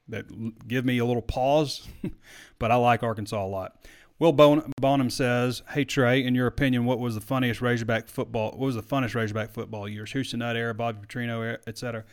that 0.08 0.26
give 0.68 0.84
me 0.84 0.98
a 0.98 1.04
little 1.04 1.22
pause, 1.22 1.88
but 2.60 2.70
I 2.70 2.76
like 2.76 3.02
Arkansas 3.02 3.44
a 3.44 3.46
lot. 3.46 3.84
Will 4.20 4.32
bon- 4.32 4.72
Bonham 4.80 5.10
says, 5.10 5.62
"Hey 5.70 5.84
Trey, 5.84 6.24
in 6.24 6.34
your 6.34 6.48
opinion, 6.48 6.84
what 6.84 6.98
was 6.98 7.14
the 7.14 7.20
funniest 7.20 7.60
Razorback 7.60 8.08
football? 8.08 8.50
What 8.50 8.58
was 8.58 8.74
the 8.74 8.82
funniest 8.82 9.14
Razorback 9.14 9.52
football 9.52 9.88
years? 9.88 10.10
Houston 10.10 10.40
Nutt 10.40 10.56
era, 10.56 10.74
Bobby 10.74 11.06
Petrino, 11.06 11.56
etc." 11.68 12.04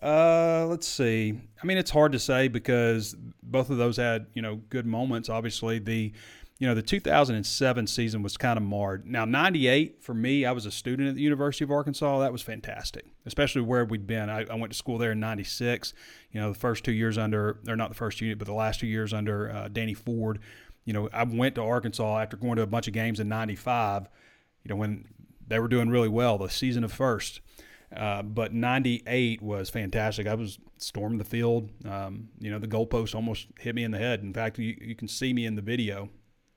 Uh, 0.00 0.64
let's 0.66 0.88
see. 0.88 1.38
I 1.62 1.66
mean, 1.66 1.76
it's 1.76 1.90
hard 1.90 2.12
to 2.12 2.18
say 2.18 2.48
because 2.48 3.14
both 3.42 3.68
of 3.68 3.76
those 3.76 3.98
had 3.98 4.26
you 4.32 4.40
know 4.40 4.56
good 4.70 4.86
moments. 4.86 5.28
Obviously, 5.28 5.78
the 5.78 6.12
you 6.60 6.66
know, 6.66 6.74
the 6.74 6.82
2007 6.82 7.86
season 7.86 8.22
was 8.22 8.36
kind 8.36 8.58
of 8.58 8.62
marred. 8.62 9.06
Now, 9.06 9.24
98, 9.24 10.02
for 10.02 10.12
me, 10.12 10.44
I 10.44 10.52
was 10.52 10.66
a 10.66 10.70
student 10.70 11.08
at 11.08 11.14
the 11.14 11.22
University 11.22 11.64
of 11.64 11.70
Arkansas. 11.70 12.18
That 12.18 12.32
was 12.32 12.42
fantastic, 12.42 13.06
especially 13.24 13.62
where 13.62 13.86
we'd 13.86 14.06
been. 14.06 14.28
I, 14.28 14.44
I 14.44 14.56
went 14.56 14.70
to 14.70 14.76
school 14.76 14.98
there 14.98 15.12
in 15.12 15.20
96. 15.20 15.94
You 16.32 16.40
know, 16.40 16.52
the 16.52 16.58
first 16.58 16.84
two 16.84 16.92
years 16.92 17.16
under, 17.16 17.60
or 17.66 17.76
not 17.76 17.88
the 17.88 17.94
first 17.94 18.20
unit, 18.20 18.38
but 18.38 18.46
the 18.46 18.52
last 18.52 18.78
two 18.78 18.86
years 18.86 19.14
under 19.14 19.50
uh, 19.50 19.68
Danny 19.68 19.94
Ford. 19.94 20.38
You 20.84 20.92
know, 20.92 21.08
I 21.14 21.24
went 21.24 21.54
to 21.54 21.62
Arkansas 21.62 22.20
after 22.20 22.36
going 22.36 22.56
to 22.56 22.62
a 22.62 22.66
bunch 22.66 22.86
of 22.86 22.92
games 22.92 23.20
in 23.20 23.28
95, 23.30 24.08
you 24.62 24.68
know, 24.68 24.76
when 24.76 25.06
they 25.48 25.58
were 25.58 25.68
doing 25.68 25.88
really 25.88 26.08
well, 26.08 26.36
the 26.36 26.50
season 26.50 26.84
of 26.84 26.92
first. 26.92 27.40
Uh, 27.96 28.20
but 28.20 28.52
98 28.52 29.40
was 29.40 29.70
fantastic. 29.70 30.26
I 30.26 30.34
was 30.34 30.58
storming 30.76 31.16
the 31.16 31.24
field. 31.24 31.70
Um, 31.88 32.28
you 32.38 32.50
know, 32.50 32.58
the 32.58 32.68
goalpost 32.68 33.14
almost 33.14 33.46
hit 33.58 33.74
me 33.74 33.82
in 33.82 33.92
the 33.92 33.98
head. 33.98 34.20
In 34.20 34.34
fact, 34.34 34.58
you, 34.58 34.76
you 34.78 34.94
can 34.94 35.08
see 35.08 35.32
me 35.32 35.46
in 35.46 35.54
the 35.54 35.62
video 35.62 36.10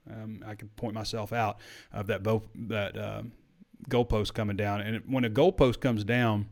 um, 0.10 0.44
I 0.46 0.56
can 0.56 0.70
point 0.70 0.94
myself 0.94 1.34
out 1.34 1.60
of 1.92 2.08
that 2.08 2.24
both 2.24 2.48
that 2.56 2.98
uh, 2.98 3.24
goalpost 3.90 4.34
coming 4.34 4.58
down. 4.58 4.82
And 4.82 5.04
when 5.08 5.24
a 5.24 5.30
goalpost 5.30 5.80
comes 5.80 6.04
down, 6.04 6.48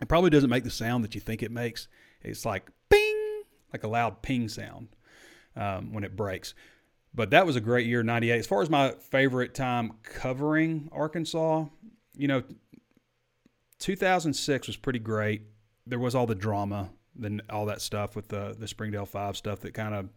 it 0.00 0.08
probably 0.08 0.30
doesn't 0.30 0.50
make 0.50 0.64
the 0.64 0.70
sound 0.70 1.04
that 1.04 1.14
you 1.14 1.20
think 1.20 1.42
it 1.42 1.50
makes. 1.50 1.88
It's 2.22 2.44
like 2.44 2.68
ping, 2.88 3.42
like 3.72 3.84
a 3.84 3.88
loud 3.88 4.22
ping 4.22 4.48
sound 4.48 4.88
um, 5.56 5.92
when 5.92 6.04
it 6.04 6.16
breaks. 6.16 6.54
But 7.14 7.30
that 7.30 7.46
was 7.46 7.56
a 7.56 7.60
great 7.60 7.86
year, 7.86 8.02
'98. 8.02 8.38
As 8.38 8.46
far 8.46 8.62
as 8.62 8.70
my 8.70 8.92
favorite 8.92 9.54
time 9.54 9.92
covering 10.02 10.88
Arkansas, 10.92 11.64
you 12.16 12.28
know, 12.28 12.42
2006 13.78 14.66
was 14.66 14.76
pretty 14.76 14.98
great. 14.98 15.42
There 15.86 15.98
was 15.98 16.14
all 16.14 16.26
the 16.26 16.34
drama, 16.34 16.90
then 17.16 17.40
all 17.48 17.66
that 17.66 17.80
stuff 17.80 18.14
with 18.14 18.28
the 18.28 18.54
the 18.58 18.68
Springdale 18.68 19.06
Five 19.06 19.36
stuff 19.36 19.60
that 19.60 19.74
kind 19.74 19.94
of 19.94 20.08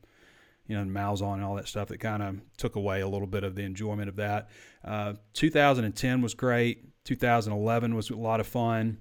you 0.67 0.77
know, 0.77 0.83
Malzahn 0.83 1.35
and 1.35 1.43
all 1.43 1.55
that 1.55 1.67
stuff 1.67 1.89
that 1.89 1.99
kind 1.99 2.23
of 2.23 2.41
took 2.57 2.75
away 2.75 3.01
a 3.01 3.07
little 3.07 3.27
bit 3.27 3.43
of 3.43 3.55
the 3.55 3.63
enjoyment 3.63 4.09
of 4.09 4.15
that. 4.17 4.49
Uh, 4.83 5.13
2010 5.33 6.21
was 6.21 6.33
great. 6.33 6.85
2011 7.03 7.95
was 7.95 8.09
a 8.09 8.15
lot 8.15 8.39
of 8.39 8.47
fun. 8.47 8.97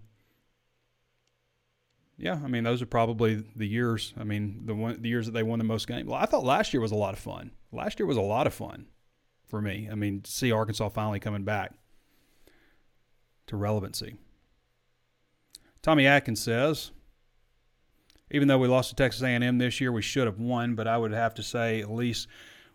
Yeah, 2.16 2.38
I 2.44 2.48
mean 2.48 2.64
those 2.64 2.82
are 2.82 2.86
probably 2.86 3.44
the 3.56 3.66
years. 3.66 4.12
I 4.18 4.24
mean 4.24 4.62
the 4.66 4.74
one, 4.74 5.00
the 5.00 5.08
years 5.08 5.26
that 5.26 5.32
they 5.32 5.42
won 5.42 5.58
the 5.58 5.64
most 5.64 5.86
games. 5.86 6.06
Well, 6.06 6.18
I 6.18 6.26
thought 6.26 6.44
last 6.44 6.74
year 6.74 6.80
was 6.80 6.92
a 6.92 6.96
lot 6.96 7.14
of 7.14 7.20
fun. 7.20 7.52
Last 7.72 7.98
year 7.98 8.06
was 8.06 8.18
a 8.18 8.22
lot 8.22 8.46
of 8.46 8.52
fun 8.52 8.86
for 9.46 9.62
me. 9.62 9.88
I 9.90 9.94
mean, 9.94 10.22
see 10.24 10.52
Arkansas 10.52 10.90
finally 10.90 11.18
coming 11.18 11.44
back 11.44 11.72
to 13.46 13.56
relevancy. 13.56 14.16
Tommy 15.82 16.06
Atkins 16.06 16.42
says, 16.42 16.90
even 18.30 18.48
though 18.48 18.58
we 18.58 18.68
lost 18.68 18.90
to 18.90 18.96
Texas 18.96 19.22
A&M 19.22 19.58
this 19.58 19.80
year, 19.80 19.92
we 19.92 20.02
should 20.02 20.26
have 20.26 20.38
won. 20.38 20.74
But 20.74 20.86
I 20.86 20.96
would 20.96 21.12
have 21.12 21.34
to 21.34 21.42
say 21.42 21.80
at 21.80 21.90
least 21.90 22.28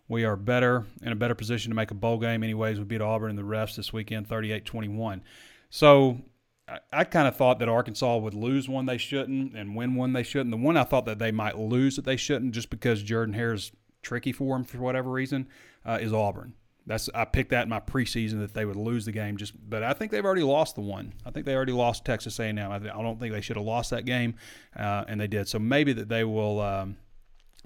we 0.08 0.24
are 0.24 0.36
better 0.36 0.86
in 1.02 1.12
a 1.12 1.16
better 1.16 1.36
position 1.36 1.72
to 1.72 1.76
make 1.76 1.92
a 1.92 1.96
bowl 1.96 2.18
game. 2.18 2.44
Anyways, 2.44 2.78
we 2.78 2.86
beat 2.86 3.02
Auburn 3.02 3.32
and 3.32 3.40
the 3.40 3.44
refs 3.44 3.76
this 3.76 3.92
weekend, 3.92 4.28
38-21. 4.30 5.22
So 5.70 6.22
I, 6.68 6.80
I 6.92 7.04
kind 7.04 7.28
of 7.28 7.36
thought 7.36 7.60
that 7.60 7.70
Arkansas 7.70 8.18
would 8.18 8.34
lose 8.34 8.70
one 8.70 8.86
they 8.86 8.98
shouldn't 8.98 9.56
and 9.56 9.76
win 9.76 9.96
one 9.96 10.14
they 10.14 10.24
shouldn't. 10.24 10.52
The 10.52 10.58
one 10.58 10.78
I 10.78 10.84
thought 10.84 11.06
that 11.06 11.20
they 11.20 11.32
might 11.32 11.58
lose 11.58 11.96
that 11.96 12.06
they 12.06 12.18
shouldn't, 12.18 12.54
just 12.54 12.70
because 12.70 13.02
Jordan 13.02 13.34
Hare 13.34 13.54
is 13.54 13.72
tricky 14.02 14.32
for 14.32 14.56
them 14.56 14.64
for 14.64 14.78
whatever 14.78 15.10
reason, 15.10 15.48
uh, 15.86 15.98
is 16.02 16.14
Auburn. 16.14 16.54
That's 16.88 17.10
I 17.16 17.26
picked 17.26 17.50
that 17.50 17.64
in 17.64 17.70
my 17.70 17.80
preseason 17.80 18.40
that 18.40 18.54
they 18.54 18.66
would 18.66 18.76
lose 18.76 19.06
the 19.06 19.12
game. 19.12 19.38
Just, 19.38 19.54
but 19.70 19.82
I 19.82 19.94
think 19.94 20.12
they've 20.12 20.26
already 20.26 20.44
lost 20.44 20.76
the 20.76 20.82
one. 20.82 21.14
I 21.26 21.32
think 21.32 21.46
they 21.46 21.56
already 21.56 21.72
lost 21.72 22.06
Texas 22.06 22.40
A&M. 22.40 22.60
I, 22.60 22.76
I 22.76 22.80
don't 22.80 23.20
think 23.20 23.34
they 23.34 23.42
should 23.42 23.56
have 23.56 23.66
lost 23.66 23.90
that 23.90 24.06
game, 24.06 24.36
uh, 24.78 25.04
and 25.08 25.20
they 25.20 25.28
did. 25.28 25.48
So 25.48 25.58
maybe 25.60 25.94
that 25.94 26.10
they 26.10 26.24
will. 26.24 26.62
Um, 26.62 26.98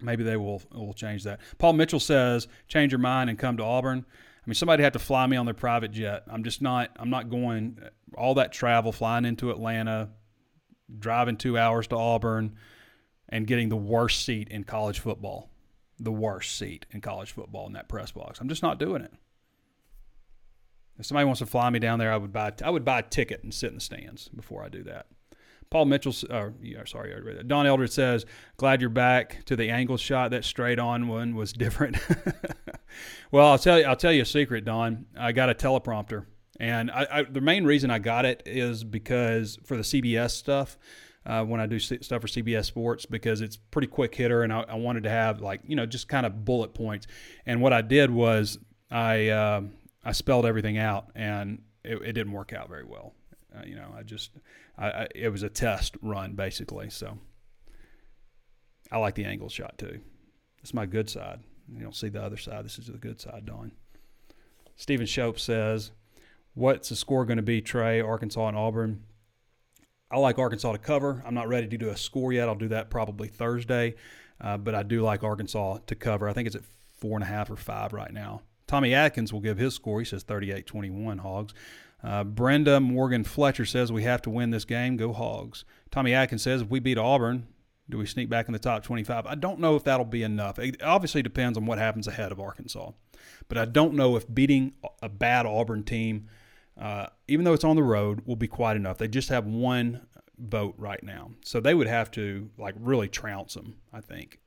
maybe 0.02 0.24
they 0.24 0.38
will 0.38 0.62
will 0.74 0.94
change 0.94 1.24
that. 1.26 1.42
Paul 1.58 1.74
Mitchell 1.74 2.00
says, 2.00 2.48
change 2.70 2.94
your 2.94 3.00
mind 3.00 3.30
and 3.30 3.38
come 3.38 3.58
to 3.58 3.64
Auburn. 3.64 4.06
I 4.08 4.50
mean, 4.50 4.56
somebody 4.56 4.84
had 4.84 4.94
to 4.94 5.00
fly 5.00 5.28
me 5.28 5.36
on 5.36 5.46
their 5.46 5.54
private 5.54 5.92
jet. 5.92 6.24
I'm 6.28 6.44
just 6.44 6.62
not. 6.62 6.92
I'm 6.96 7.10
not 7.10 7.30
going 7.30 7.78
all 8.16 8.36
that 8.36 8.54
travel, 8.54 8.94
flying 8.94 9.26
into 9.26 9.52
Atlanta, 9.52 10.10
driving 10.98 11.36
two 11.36 11.58
hours 11.58 11.88
to 11.88 11.98
Auburn, 11.98 12.56
and 13.28 13.46
getting 13.46 13.68
the 13.68 13.76
worst 13.76 14.26
seat 14.26 14.48
in 14.48 14.64
college 14.64 15.00
football 15.00 15.50
the 16.00 16.12
worst 16.12 16.58
seat 16.58 16.86
in 16.92 17.02
college 17.02 17.32
football 17.32 17.68
in 17.68 17.74
that 17.74 17.90
press 17.90 18.12
box. 18.12 18.40
I'm 18.40 18.50
just 18.50 18.64
not 18.64 18.80
doing 18.80 19.02
it. 19.02 19.14
If 20.98 21.06
somebody 21.06 21.26
wants 21.26 21.40
to 21.40 21.46
fly 21.46 21.70
me 21.70 21.80
down 21.80 22.00
there, 22.00 22.12
I 22.12 22.18
would 22.18 22.34
buy 22.34 22.54
I 22.64 22.70
would 22.70 22.84
buy 22.84 23.00
a 23.00 23.04
ticket 23.04 23.44
and 23.44 23.54
sit 23.54 23.70
in 23.70 23.76
the 23.76 23.82
stands 23.82 24.28
before 24.30 24.64
I 24.64 24.70
do 24.70 24.84
that. 24.84 25.08
Paul 25.70 25.86
Mitchell, 25.86 26.14
uh, 26.30 26.50
yeah, 26.62 26.84
sorry, 26.86 27.14
Don 27.46 27.68
Eldred 27.68 27.92
says, 27.92 28.26
"Glad 28.58 28.82
you're 28.82 28.90
back 28.90 29.46
to 29.46 29.56
the 29.56 29.70
angle 29.70 29.98
shot. 29.98 30.32
That 30.32 30.44
straight 30.44 30.80
on 30.80 31.08
one 31.08 31.36
was 31.36 31.54
different." 31.54 31.98
well, 33.32 33.48
I'll 33.48 33.60
tell 33.60 33.80
you, 33.80 33.86
I'll 33.86 33.96
tell 33.96 34.12
you 34.12 34.24
a 34.24 34.26
secret, 34.26 34.66
Don. 34.66 35.06
I 35.18 35.32
got 35.32 35.50
a 35.50 35.54
teleprompter, 35.54 36.26
and 36.60 36.90
I, 36.90 37.08
I, 37.12 37.24
the 37.24 37.42
main 37.42 37.66
reason 37.66 37.92
I 37.92 38.00
got 38.00 38.26
it 38.26 38.42
is 38.48 38.84
because 38.84 39.60
for 39.64 39.78
the 39.78 39.84
CBS 39.84 40.32
stuff, 40.32 40.78
uh, 41.26 41.44
when 41.44 41.60
I 41.60 41.66
do 41.66 41.80
stuff 41.80 42.22
for 42.22 42.28
CBS 42.28 42.66
Sports 42.66 43.06
because 43.06 43.42
it's 43.42 43.58
pretty 43.58 43.88
quick 43.88 44.16
hitter, 44.16 44.44
and 44.44 44.54
I, 44.54 44.62
I, 44.68 44.76
wanted 44.76 45.04
to 45.04 45.10
have 45.10 45.42
like 45.42 45.62
you 45.68 45.76
know 45.76 45.86
just 45.86 46.08
kind 46.08 46.26
of 46.26 46.46
bullet 46.46 46.74
points. 46.74 47.08
And 47.46 47.62
what 47.62 47.74
I 47.74 47.82
did 47.82 48.10
was 48.10 48.58
I 48.90 49.30
uh, 49.30 49.62
I 50.04 50.12
spelled 50.14 50.46
everything 50.46 50.78
out, 50.78 51.08
and 51.16 51.62
it, 51.84 52.02
it 52.02 52.14
didn't 52.14 52.32
work 52.32 52.54
out 52.54 52.70
very 52.70 52.86
well. 52.86 53.14
Uh, 53.56 53.64
you 53.66 53.76
know, 53.76 53.94
I 53.98 54.04
just 54.04 54.32
I, 54.78 54.90
I, 54.90 55.08
it 55.14 55.30
was 55.30 55.44
a 55.44 55.50
test 55.50 55.98
run 56.02 56.34
basically. 56.34 56.90
So 56.90 57.18
I 58.92 58.98
like 58.98 59.16
the 59.16 59.26
angle 59.26 59.50
shot 59.50 59.78
too. 59.78 60.00
It's 60.62 60.74
my 60.74 60.86
good 60.86 61.10
side. 61.10 61.40
You 61.72 61.84
don't 61.84 61.96
see 61.96 62.10
the 62.10 62.24
other 62.24 62.38
side. 62.38 62.66
This 62.66 62.80
is 62.80 62.88
the 62.88 62.98
good 62.98 63.22
side, 63.22 63.46
Don. 63.46 63.72
Stephen 64.76 65.06
Shope 65.06 65.40
says, 65.40 65.92
"What's 66.54 66.90
the 66.90 66.96
score 66.96 67.26
going 67.26 67.38
to 67.38 67.44
be, 67.44 67.62
Trey? 67.62 68.00
Arkansas 68.00 68.48
and 68.48 68.58
Auburn." 68.58 69.04
I 70.12 70.18
like 70.18 70.40
Arkansas 70.40 70.72
to 70.72 70.78
cover. 70.78 71.24
I'm 71.26 71.34
not 71.36 71.48
ready 71.48 71.68
to 71.68 71.78
do 71.78 71.90
a 71.90 71.98
score 71.98 72.34
yet. 72.34 72.50
I'll 72.50 72.56
do 72.56 72.70
that 72.70 72.90
probably 72.90 73.28
Thursday. 73.28 73.96
uh, 74.42 74.58
but 74.58 74.74
I 74.74 74.84
do 74.84 75.02
like 75.02 75.24
Arkansas 75.24 75.80
to 75.88 75.96
cover. 75.96 76.28
I 76.28 76.34
think 76.34 76.48
it's 76.48 76.56
at 76.56 76.64
four 76.98 77.16
and 77.16 77.24
a 77.24 77.28
half 77.28 77.50
or 77.50 77.56
five 77.56 77.94
right 77.94 78.12
now. 78.12 78.42
Tommy 78.68 78.94
Atkins 78.94 79.34
will 79.34 79.40
give 79.40 79.58
his 79.58 79.74
score. 79.74 80.00
He 80.00 80.06
says 80.06 80.24
38 80.24 80.66
21 80.66 81.20
Hogs. 81.20 81.54
Uh, 82.02 82.24
Brenda 82.24 82.80
Morgan 82.80 83.24
Fletcher 83.24 83.66
says 83.66 83.92
we 83.92 84.04
have 84.04 84.22
to 84.22 84.30
win 84.30 84.52
this 84.52 84.66
game. 84.66 84.96
Go 84.96 85.12
Hogs. 85.12 85.66
Tommy 85.92 86.14
Atkins 86.14 86.44
says 86.44 86.62
if 86.62 86.70
we 86.70 86.80
beat 86.80 86.98
Auburn, 86.98 87.48
do 87.90 87.98
we 87.98 88.06
sneak 88.06 88.30
back 88.30 88.48
in 88.48 88.54
the 88.54 88.60
top 88.60 88.84
25? 88.84 89.26
I 89.26 89.36
don't 89.36 89.60
know 89.60 89.76
if 89.76 89.84
that'll 89.84 90.06
be 90.06 90.24
enough. 90.24 90.60
It 90.60 90.82
obviously 90.82 91.22
depends 91.24 91.58
on 91.58 91.66
what 91.66 91.80
happens 91.80 92.08
ahead 92.08 92.32
of 92.32 92.40
Arkansas. 92.40 92.92
But 93.48 93.58
I 93.58 93.66
don't 93.66 93.96
know 93.96 94.16
if 94.16 94.32
beating 94.34 94.74
a 95.02 95.10
bad 95.10 95.46
Auburn 95.46 95.84
team, 95.84 96.28
uh, 96.80 97.08
even 97.28 97.44
though 97.44 97.54
it's 97.54 97.64
on 97.64 97.76
the 97.76 97.84
road, 97.84 98.22
will 98.26 98.38
be 98.38 98.48
quite 98.48 98.78
enough. 98.78 98.98
They 98.98 99.08
just 99.08 99.30
have 99.30 99.46
one 99.46 100.08
vote 100.38 100.76
right 100.78 101.04
now. 101.04 101.32
So 101.44 101.60
they 101.60 101.74
would 101.74 101.88
have 101.88 102.10
to 102.12 102.50
like 102.58 102.76
really 102.80 103.10
trounce 103.10 103.54
them, 103.54 103.76
I 103.92 104.02
think. 104.02 104.40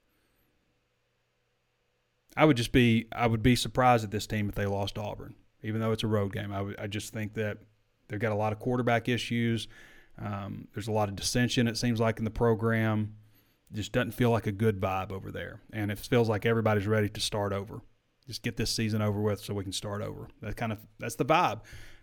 I 2.35 2.47
would 2.47 2.57
just 2.57 2.73
be 2.73 3.09
I 3.13 3.27
would 3.27 3.43
be 3.43 3.55
surprised 3.55 4.05
at 4.05 4.11
this 4.11 4.27
team 4.27 4.49
if 4.49 4.55
they 4.55 4.65
lost 4.65 4.97
Auburn, 4.97 5.35
even 5.63 5.81
though 5.81 5.93
it's 5.93 6.03
a 6.03 6.09
road 6.09 6.33
game. 6.33 6.53
I, 6.53 6.87
just 6.87 7.13
think 7.13 7.35
that 7.35 7.59
they've 8.09 8.19
got 8.19 8.33
a 8.33 8.37
lot 8.37 8.55
of 8.55 8.59
quarterback 8.59 9.09
issues. 9.09 9.69
Um, 10.19 10.69
there's 10.73 10.89
a 10.89 10.93
lot 10.93 11.11
of 11.11 11.17
dissension. 11.17 11.69
It 11.69 11.77
seems 11.77 12.01
like 12.01 12.19
in 12.19 12.25
the 12.25 12.31
program, 12.31 13.17
it 13.71 13.77
just 13.77 13.93
doesn't 13.93 14.13
feel 14.13 14.31
like 14.31 14.47
a 14.47 14.53
good 14.53 14.81
vibe 14.81 15.13
over 15.13 15.31
there, 15.31 15.61
and 15.75 15.91
it 15.91 15.99
feels 15.99 16.31
like 16.31 16.47
everybody's 16.47 16.87
ready 16.87 17.11
to 17.11 17.21
start 17.21 17.53
over. 17.53 17.83
Just 18.27 18.43
get 18.43 18.57
this 18.57 18.71
season 18.71 19.03
over 19.03 19.21
with 19.21 19.41
so 19.41 19.53
we 19.53 19.65
can 19.65 19.73
start 19.73 20.01
over. 20.01 20.29
That 20.41 20.57
kind 20.57 20.73
of 20.73 20.79
that's 20.99 21.17
the 21.17 21.27
vibe. 21.27 21.61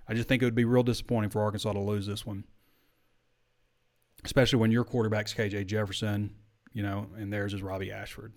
I 0.09 0.15
just 0.15 0.27
think 0.27 0.41
it 0.41 0.45
would 0.45 0.55
be 0.55 0.65
real 0.65 0.81
disappointing 0.81 1.29
for 1.29 1.43
Arkansas 1.43 1.71
to 1.71 1.79
lose 1.79 2.07
this 2.07 2.25
one, 2.25 2.43
especially 4.25 4.57
when 4.57 4.71
your 4.71 4.83
quarterback's 4.83 5.35
KJ 5.35 5.67
Jefferson, 5.67 6.33
you 6.73 6.81
know, 6.81 7.07
and 7.15 7.31
theirs 7.31 7.53
is 7.53 7.61
Robby 7.61 7.91
Ashford. 7.91 8.33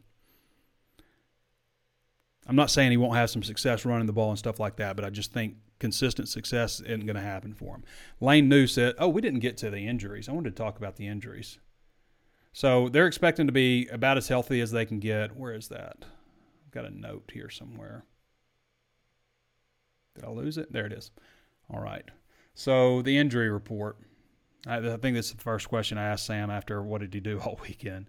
I'm 2.47 2.57
not 2.57 2.71
saying 2.71 2.91
he 2.91 2.99
won't 2.99 3.17
have 3.17 3.31
some 3.31 3.43
success 3.43 3.87
running 3.87 4.07
the 4.07 4.13
ball 4.13 4.29
and 4.29 4.39
stuff 4.39 4.61
like 4.61 4.77
that, 4.77 4.97
but 4.97 5.05
I 5.05 5.11
just 5.11 5.33
think 5.33 5.57
consistent 5.79 6.29
success 6.29 6.81
isn't 6.81 7.07
going 7.07 7.17
to 7.17 7.23
happen 7.23 7.55
for 7.55 7.77
him. 7.77 7.85
Lane 8.21 8.51
New 8.51 8.67
said, 8.67 8.95
"Oh, 8.99 9.09
we 9.09 9.23
didn't 9.23 9.41
get 9.41 9.57
to 9.59 9.71
the 9.71 9.87
injuries. 9.87 10.29
I 10.29 10.33
wanted 10.33 10.55
to 10.55 10.63
talk 10.63 10.77
about 10.77 10.97
the 10.97 11.07
injuries." 11.07 11.59
So 12.53 12.91
they're 12.91 13.07
expecting 13.07 13.47
to 13.47 13.53
be 13.53 13.89
about 13.89 14.19
as 14.19 14.29
healthy 14.29 14.61
as 14.61 14.73
they 14.73 14.85
can 14.85 14.99
get. 14.99 15.37
Where 15.37 15.55
is 15.55 15.69
that? 15.69 16.05
I've 16.67 16.73
got 16.73 16.85
a 16.85 16.91
note 16.91 17.31
here 17.33 17.49
somewhere. 17.49 18.05
Did 20.15 20.25
I 20.25 20.29
lose 20.29 20.59
it? 20.59 20.71
There 20.71 20.85
it 20.85 20.93
is. 20.93 21.11
All 21.73 21.81
right. 21.81 22.05
So 22.55 23.03
the 23.03 23.17
injury 23.17 23.51
report. 23.51 23.97
I, 24.67 24.77
I 24.77 24.97
think 24.97 25.17
this 25.17 25.27
is 25.27 25.33
the 25.33 25.43
first 25.43 25.69
question 25.69 25.99
I 25.99 26.05
asked 26.05 26.27
Sam 26.27 26.51
after 26.51 26.83
what 26.83 27.01
did 27.01 27.15
he 27.15 27.21
do 27.21 27.41
all 27.41 27.59
weekend. 27.69 28.07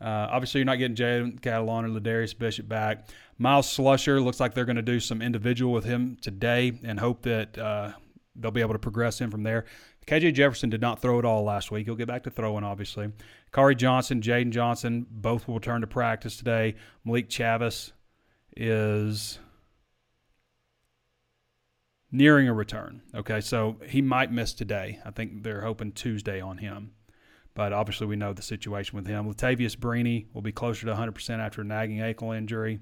Uh, 0.00 0.28
obviously, 0.30 0.60
you're 0.60 0.66
not 0.66 0.76
getting 0.76 0.96
Jalen 0.96 1.40
Catalon 1.40 1.84
or 1.84 2.00
LaDarrius 2.00 2.38
Bishop 2.38 2.68
back. 2.68 3.08
Myles 3.36 3.66
Slusher 3.66 4.22
looks 4.22 4.38
like 4.38 4.54
they're 4.54 4.64
going 4.64 4.76
to 4.76 4.82
do 4.82 5.00
some 5.00 5.20
individual 5.20 5.72
with 5.72 5.84
him 5.84 6.16
today 6.20 6.78
and 6.84 7.00
hope 7.00 7.22
that 7.22 7.58
uh, 7.58 7.92
they'll 8.36 8.52
be 8.52 8.60
able 8.60 8.74
to 8.74 8.78
progress 8.78 9.20
him 9.20 9.30
from 9.30 9.42
there. 9.42 9.64
KJ 10.06 10.34
Jefferson 10.34 10.70
did 10.70 10.80
not 10.80 11.02
throw 11.02 11.18
it 11.18 11.24
all 11.24 11.42
last 11.42 11.70
week. 11.70 11.86
He'll 11.86 11.96
get 11.96 12.06
back 12.06 12.22
to 12.22 12.30
throwing, 12.30 12.64
obviously. 12.64 13.12
Khari 13.52 13.76
Johnson, 13.76 14.22
Jaden 14.22 14.50
Johnson, 14.50 15.04
both 15.10 15.48
will 15.48 15.56
return 15.56 15.80
to 15.80 15.86
practice 15.86 16.36
today. 16.36 16.76
Malik 17.04 17.28
Chavis 17.28 17.92
is 18.56 19.38
nearing 22.10 22.48
a 22.48 22.54
return. 22.54 23.02
Okay, 23.14 23.40
so 23.40 23.76
he 23.86 24.02
might 24.02 24.32
miss 24.32 24.52
today. 24.52 25.00
I 25.04 25.10
think 25.10 25.42
they're 25.42 25.62
hoping 25.62 25.92
Tuesday 25.92 26.40
on 26.40 26.58
him. 26.58 26.92
But 27.54 27.72
obviously, 27.72 28.06
we 28.06 28.16
know 28.16 28.32
the 28.32 28.42
situation 28.42 28.96
with 28.96 29.06
him. 29.06 29.32
Latavius 29.32 29.76
Brini 29.76 30.26
will 30.32 30.42
be 30.42 30.52
closer 30.52 30.86
to 30.86 30.94
100% 30.94 31.38
after 31.40 31.62
a 31.62 31.64
nagging 31.64 32.00
ankle 32.00 32.30
injury. 32.30 32.78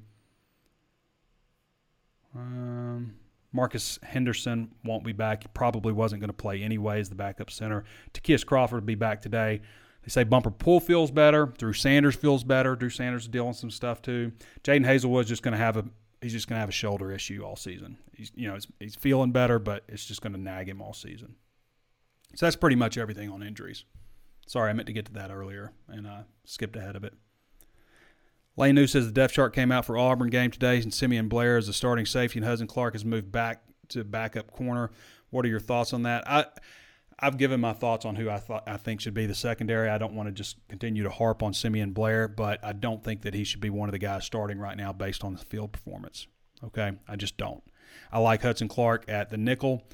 Um, 2.35 3.15
Marcus 3.53 3.99
Henderson 4.03 4.71
won't 4.85 5.03
be 5.03 5.13
back. 5.13 5.45
He 5.45 5.49
probably 5.55 5.95
wasn't 5.95 6.21
going 6.21 6.29
to 6.29 6.35
play 6.35 6.63
anyway 6.63 7.01
as 7.01 7.09
the 7.09 7.15
backup 7.15 7.51
center. 7.51 7.85
Ty'Kieast 8.13 8.45
Crawford 8.45 8.83
will 8.83 8.87
be 8.87 8.95
back 8.95 9.23
today. 9.23 9.63
They 10.03 10.11
say 10.11 10.25
Bumper 10.25 10.51
Pool 10.51 10.79
feels 10.79 11.11
better. 11.11 11.47
Drew 11.59 11.73
Sanders 11.73 12.15
feels 12.15 12.45
better. 12.45 12.77
Drew 12.77 12.91
Sanders 12.91 13.23
is 13.23 13.29
dealing 13.29 13.55
some 13.55 13.71
stuff 13.71 14.03
too. 14.03 14.33
Jadon 14.63 14.85
Haselwood's 14.85 15.29
just 15.29 15.43
going 15.43 15.53
to 15.53 15.59
have 15.59 15.79
a 15.79 15.87
he's 16.21 16.33
just 16.33 16.49
going 16.49 16.57
to 16.57 16.61
have 16.61 16.69
a 16.69 16.73
shoulder 16.73 17.13
issue 17.13 17.43
all 17.43 17.57
season. 17.57 17.99
He's 18.15 18.33
you 18.35 18.49
know 18.49 18.59
he's 18.81 18.95
feeling 18.95 19.33
better, 19.33 19.59
but 19.59 19.85
it's 19.89 20.07
just 20.07 20.23
going 20.23 20.33
to 20.33 20.41
nag 20.41 20.69
him 20.69 20.81
all 20.81 20.93
season. 20.93 21.37
So 22.35 22.47
that's 22.47 22.57
pretty 22.57 22.77
much 22.77 22.99
everything 22.99 23.31
on 23.31 23.43
injuries. 23.43 23.85
Sorry, 24.47 24.71
I 24.71 24.73
meant 24.73 24.87
to 24.87 24.93
get 24.93 25.07
to 25.07 25.13
that 25.15 25.31
earlier 25.31 25.73
and 25.89 26.07
uh, 26.07 26.23
skipped 26.45 26.77
ahead 26.77 26.97
of 26.97 27.05
it. 27.05 27.15
Lane 28.57 28.75
New 28.75 28.87
says 28.87 29.07
the 29.07 29.13
depth 29.13 29.35
chart 29.35 29.55
came 29.55 29.71
out 29.71 29.85
for 29.85 29.99
Auburn 29.99 30.31
game 30.31 30.51
today, 30.51 30.77
and 30.79 30.93
Simeon 30.93 31.29
Blair 31.29 31.59
is 31.59 31.67
the 31.67 31.73
starting 31.73 32.07
safety, 32.07 32.39
and 32.39 32.47
Hudson 32.47 32.67
Clark 32.67 32.95
has 32.95 33.05
moved 33.05 33.31
back 33.31 33.63
to 33.89 34.03
backup 34.03 34.51
corner. 34.51 34.91
What 35.31 35.45
are 35.45 35.49
your 35.49 35.61
thoughts 35.61 35.93
on 35.93 36.05
that? 36.05 36.29
I 36.29 36.47
I've 37.19 37.39
given 37.39 37.61
my 37.61 37.73
thoughts 37.73 38.05
on 38.05 38.17
who 38.17 38.29
I 38.29 38.39
thought 38.39 38.65
I 38.67 38.77
think 38.77 39.01
should 39.01 39.15
be 39.15 39.27
the 39.27 39.35
secondary. 39.35 39.89
I 39.89 39.97
don't 39.97 40.15
want 40.15 40.29
to 40.29 40.33
just 40.33 40.57
continue 40.69 41.03
to 41.03 41.11
harp 41.11 41.43
on 41.43 41.55
Simeon 41.55 41.93
Blair, 41.93 42.29
but 42.29 42.63
I 42.63 42.73
don't 42.73 43.03
think 43.03 43.23
that 43.23 43.33
he 43.33 43.43
should 43.43 43.61
be 43.61 43.71
one 43.71 43.89
of 43.89 43.93
the 43.93 43.99
guys 43.99 44.25
starting 44.25 44.59
right 44.59 44.77
now 44.77 44.93
based 44.93 45.25
on 45.25 45.33
the 45.33 45.39
field 45.39 45.73
performance. 45.73 46.27
Okay, 46.63 46.93
I 47.09 47.17
just 47.17 47.37
don't. 47.37 47.63
I 48.13 48.19
like 48.19 48.43
Hudson 48.43 48.69
Clark 48.69 49.05
at 49.09 49.31
the 49.31 49.39
nickel, 49.39 49.85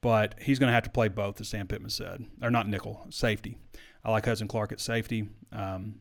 but 0.00 0.34
he's 0.40 0.58
going 0.58 0.68
to 0.68 0.74
have 0.74 0.82
to 0.84 0.90
play 0.90 1.08
both, 1.08 1.40
as 1.40 1.48
Sam 1.48 1.68
Pittman 1.68 1.90
said, 1.90 2.24
or 2.42 2.50
not 2.50 2.68
nickel, 2.68 3.06
safety. 3.10 3.56
I 4.04 4.10
like 4.10 4.26
Hudson 4.26 4.48
Clark 4.48 4.72
at 4.72 4.80
safety. 4.80 5.28
Um, 5.52 5.96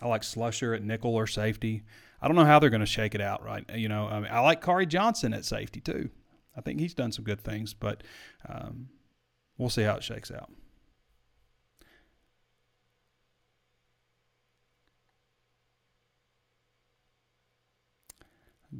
I 0.00 0.06
like 0.06 0.22
Slusher 0.22 0.74
at 0.74 0.82
nickel 0.82 1.14
or 1.14 1.26
safety. 1.26 1.82
I 2.22 2.28
don't 2.28 2.36
know 2.36 2.44
how 2.44 2.58
they're 2.58 2.70
going 2.70 2.80
to 2.80 2.86
shake 2.86 3.14
it 3.14 3.20
out, 3.20 3.44
right? 3.44 3.64
You 3.74 3.88
know, 3.88 4.06
I, 4.06 4.20
mean, 4.20 4.30
I 4.30 4.40
like 4.40 4.62
Khari 4.62 4.88
Johnson 4.88 5.34
at 5.34 5.44
safety 5.44 5.80
too. 5.80 6.10
I 6.56 6.60
think 6.60 6.80
he's 6.80 6.94
done 6.94 7.12
some 7.12 7.24
good 7.24 7.40
things, 7.40 7.74
but 7.74 8.02
um, 8.48 8.88
we'll 9.58 9.70
see 9.70 9.82
how 9.82 9.96
it 9.96 10.04
shakes 10.04 10.30
out. 10.30 10.50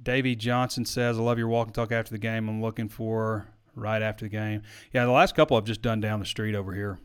Davey 0.03 0.35
Johnson 0.35 0.85
says, 0.85 1.19
I 1.19 1.23
love 1.23 1.39
your 1.39 1.49
walk 1.49 1.69
and 1.69 1.75
talk 1.75 1.93
after 1.93 2.11
the 2.11 2.19
game. 2.19 2.49
I'm 2.49 2.61
looking 2.61 2.89
for 2.89 3.47
right 3.75 4.03
after 4.03 4.25
the 4.25 4.31
game. 4.31 4.63
Yeah, 4.93 5.05
the 5.05 5.13
last 5.13 5.35
couple 5.35 5.57
I've 5.57 5.65
just 5.65 5.83
done 5.83 6.01
down 6.01 6.21
the 6.21 6.27
street 6.27 6.55
over 6.55 6.75
here 6.75 6.99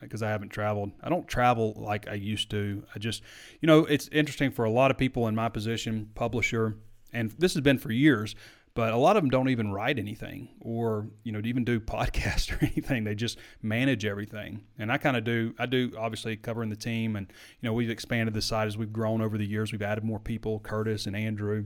because 0.00 0.22
I 0.22 0.30
haven't 0.30 0.50
traveled. 0.50 0.92
I 1.02 1.08
don't 1.08 1.26
travel 1.26 1.74
like 1.76 2.08
I 2.08 2.14
used 2.14 2.50
to. 2.50 2.84
I 2.94 2.98
just, 2.98 3.22
you 3.60 3.66
know, 3.66 3.86
it's 3.86 4.08
interesting 4.08 4.50
for 4.50 4.64
a 4.64 4.70
lot 4.70 4.90
of 4.90 4.98
people 4.98 5.26
in 5.28 5.34
my 5.34 5.48
position, 5.48 6.10
publisher, 6.14 6.76
and 7.12 7.30
this 7.38 7.54
has 7.54 7.62
been 7.62 7.78
for 7.78 7.90
years, 7.90 8.34
but 8.76 8.92
a 8.92 8.96
lot 8.98 9.16
of 9.16 9.22
them 9.22 9.30
don't 9.30 9.48
even 9.48 9.72
write 9.72 9.98
anything 9.98 10.50
or, 10.60 11.08
you 11.24 11.32
know, 11.32 11.40
even 11.42 11.64
do 11.64 11.80
podcasts 11.96 12.52
or 12.52 12.62
anything. 12.62 13.04
They 13.04 13.14
just 13.14 13.38
manage 13.62 14.04
everything. 14.04 14.64
And 14.78 14.92
I 14.92 14.98
kind 14.98 15.16
of 15.16 15.24
do, 15.24 15.54
I 15.58 15.64
do 15.64 15.94
obviously 15.98 16.36
covering 16.36 16.68
the 16.68 16.76
team 16.76 17.16
and, 17.16 17.26
you 17.60 17.66
know, 17.66 17.72
we've 17.72 17.88
expanded 17.88 18.34
the 18.34 18.42
site 18.42 18.68
as 18.68 18.76
we've 18.76 18.92
grown 18.92 19.22
over 19.22 19.38
the 19.38 19.46
years. 19.46 19.72
We've 19.72 19.80
added 19.80 20.04
more 20.04 20.20
people, 20.20 20.60
Curtis 20.60 21.06
and 21.06 21.16
Andrew. 21.16 21.64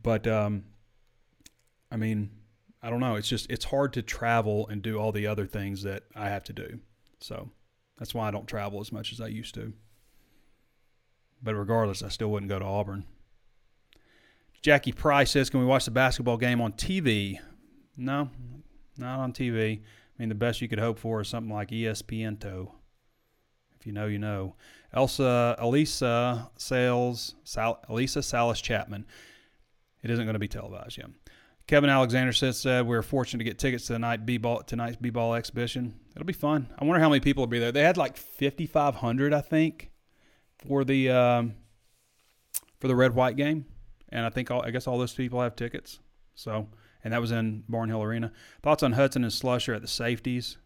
But, 0.00 0.28
um, 0.28 0.66
I 1.90 1.96
mean, 1.96 2.30
I 2.80 2.90
don't 2.90 3.00
know. 3.00 3.16
It's 3.16 3.28
just, 3.28 3.50
it's 3.50 3.64
hard 3.64 3.92
to 3.94 4.02
travel 4.02 4.68
and 4.68 4.82
do 4.82 4.98
all 4.98 5.10
the 5.10 5.26
other 5.26 5.46
things 5.46 5.82
that 5.82 6.04
I 6.14 6.28
have 6.28 6.44
to 6.44 6.52
do. 6.52 6.78
So 7.18 7.50
that's 7.98 8.14
why 8.14 8.28
I 8.28 8.30
don't 8.30 8.46
travel 8.46 8.80
as 8.80 8.92
much 8.92 9.12
as 9.12 9.20
I 9.20 9.26
used 9.26 9.56
to. 9.56 9.72
But 11.42 11.56
regardless, 11.56 12.04
I 12.04 12.08
still 12.08 12.30
wouldn't 12.30 12.50
go 12.50 12.60
to 12.60 12.64
Auburn. 12.64 13.04
Jackie 14.62 14.92
Price 14.92 15.30
says, 15.30 15.50
Can 15.50 15.60
we 15.60 15.66
watch 15.66 15.84
the 15.84 15.90
basketball 15.90 16.36
game 16.36 16.60
on 16.60 16.72
TV? 16.72 17.38
No, 17.96 18.30
not 18.98 19.20
on 19.20 19.32
TV. 19.32 19.78
I 19.78 19.82
mean, 20.18 20.28
the 20.28 20.34
best 20.34 20.60
you 20.60 20.68
could 20.68 20.78
hope 20.78 20.98
for 20.98 21.20
is 21.20 21.28
something 21.28 21.52
like 21.52 21.70
ESPN. 21.70 22.38
To 22.40 22.70
If 23.78 23.86
you 23.86 23.92
know, 23.92 24.06
you 24.06 24.18
know. 24.18 24.56
Elsa, 24.92 25.56
Elisa 25.58 26.50
Sales, 26.56 27.36
Sal, 27.44 27.80
Elisa 27.88 28.22
Salas 28.22 28.60
Chapman. 28.60 29.06
It 30.02 30.10
isn't 30.10 30.24
going 30.24 30.34
to 30.34 30.40
be 30.40 30.48
televised 30.48 30.98
yet. 30.98 31.06
Kevin 31.66 31.88
Alexander 31.88 32.32
says 32.32 32.66
uh, 32.66 32.82
we're 32.84 33.02
fortunate 33.02 33.38
to 33.38 33.44
get 33.44 33.58
tickets 33.58 33.86
to 33.86 33.92
tonight 33.92 34.26
B-ball 34.26 34.64
tonight's 34.64 34.96
B-ball 34.96 35.34
exhibition. 35.34 35.94
It'll 36.16 36.26
be 36.26 36.32
fun. 36.32 36.68
I 36.76 36.84
wonder 36.84 37.00
how 37.00 37.08
many 37.08 37.20
people 37.20 37.42
will 37.42 37.48
be 37.48 37.60
there. 37.60 37.70
They 37.70 37.84
had 37.84 37.96
like 37.96 38.16
5,500, 38.16 39.32
I 39.32 39.40
think, 39.40 39.90
for 40.66 40.82
the 40.82 41.10
um, 41.10 41.54
for 42.80 42.88
the 42.88 42.96
red 42.96 43.14
white 43.14 43.36
game, 43.36 43.66
and 44.12 44.26
I 44.26 44.30
think 44.30 44.50
all, 44.50 44.62
I 44.62 44.70
guess 44.70 44.86
all 44.86 44.98
those 44.98 45.14
people 45.14 45.40
have 45.40 45.56
tickets. 45.56 45.98
So, 46.34 46.68
and 47.04 47.12
that 47.12 47.20
was 47.20 47.30
in 47.30 47.64
Barnhill 47.70 48.04
Arena. 48.04 48.32
Thoughts 48.62 48.82
on 48.82 48.92
Hudson 48.92 49.24
and 49.24 49.32
Slusher 49.32 49.74
at 49.74 49.82
the 49.82 49.88
safeties? 49.88 50.56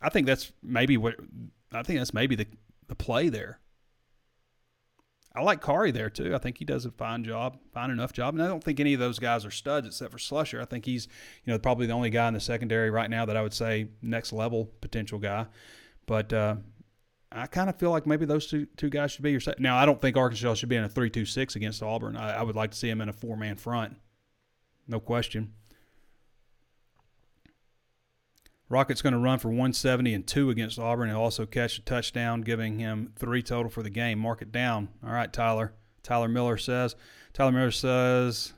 I 0.00 0.08
think 0.08 0.26
that's 0.26 0.52
maybe 0.62 0.96
what 0.96 1.14
I 1.72 1.82
think 1.82 2.00
that's 2.00 2.14
maybe 2.14 2.34
the 2.34 2.46
the 2.88 2.94
play 2.94 3.28
there. 3.28 3.58
I 5.34 5.40
like 5.40 5.62
Khari 5.62 5.92
there 5.94 6.10
too. 6.10 6.34
I 6.34 6.38
think 6.38 6.58
he 6.58 6.64
does 6.66 6.84
a 6.84 6.90
fine 6.90 7.24
job, 7.24 7.58
fine 7.72 7.90
enough 7.90 8.12
job. 8.12 8.34
And 8.34 8.42
I 8.42 8.48
don't 8.48 8.62
think 8.62 8.80
any 8.80 8.92
of 8.92 9.00
those 9.00 9.18
guys 9.18 9.46
are 9.46 9.50
studs 9.50 9.86
except 9.86 10.12
for 10.12 10.18
Slusher. 10.18 10.60
I 10.60 10.66
think 10.66 10.84
he's, 10.84 11.08
you 11.44 11.52
know, 11.52 11.58
probably 11.58 11.86
the 11.86 11.94
only 11.94 12.10
guy 12.10 12.28
in 12.28 12.34
the 12.34 12.40
secondary 12.40 12.90
right 12.90 13.08
now 13.08 13.24
that 13.24 13.36
I 13.36 13.42
would 13.42 13.54
say 13.54 13.88
next 14.02 14.32
level 14.32 14.70
potential 14.82 15.18
guy. 15.18 15.46
But 16.06 16.32
uh, 16.34 16.56
I 17.34 17.46
kind 17.46 17.68
of 17.70 17.76
feel 17.76 17.90
like 17.90 18.06
maybe 18.06 18.24
those 18.26 18.46
two 18.46 18.66
two 18.76 18.90
guys 18.90 19.12
should 19.12 19.22
be 19.22 19.30
your 19.30 19.40
set. 19.40 19.60
Now, 19.60 19.76
I 19.76 19.86
don't 19.86 20.00
think 20.00 20.16
Arkansas 20.16 20.54
should 20.54 20.68
be 20.68 20.76
in 20.76 20.84
a 20.84 20.88
three-two-six 20.88 21.56
against 21.56 21.82
Auburn. 21.82 22.16
I, 22.16 22.38
I 22.38 22.42
would 22.42 22.56
like 22.56 22.72
to 22.72 22.76
see 22.76 22.88
them 22.88 23.00
in 23.00 23.08
a 23.08 23.12
four-man 23.12 23.56
front, 23.56 23.96
no 24.86 25.00
question. 25.00 25.52
Rocket's 28.68 29.02
going 29.02 29.12
to 29.12 29.18
run 29.18 29.38
for 29.38 29.48
170 29.48 30.14
and 30.14 30.26
two 30.26 30.48
against 30.48 30.78
Auburn 30.78 31.10
and 31.10 31.18
also 31.18 31.44
catch 31.44 31.78
a 31.78 31.82
touchdown, 31.82 32.40
giving 32.40 32.78
him 32.78 33.12
three 33.16 33.42
total 33.42 33.70
for 33.70 33.82
the 33.82 33.90
game. 33.90 34.18
Mark 34.18 34.40
it 34.40 34.50
down. 34.50 34.88
All 35.04 35.12
right, 35.12 35.30
Tyler. 35.30 35.74
Tyler 36.02 36.28
Miller 36.28 36.56
says. 36.56 36.96
Tyler 37.34 37.52
Miller 37.52 37.70
says 37.70 38.54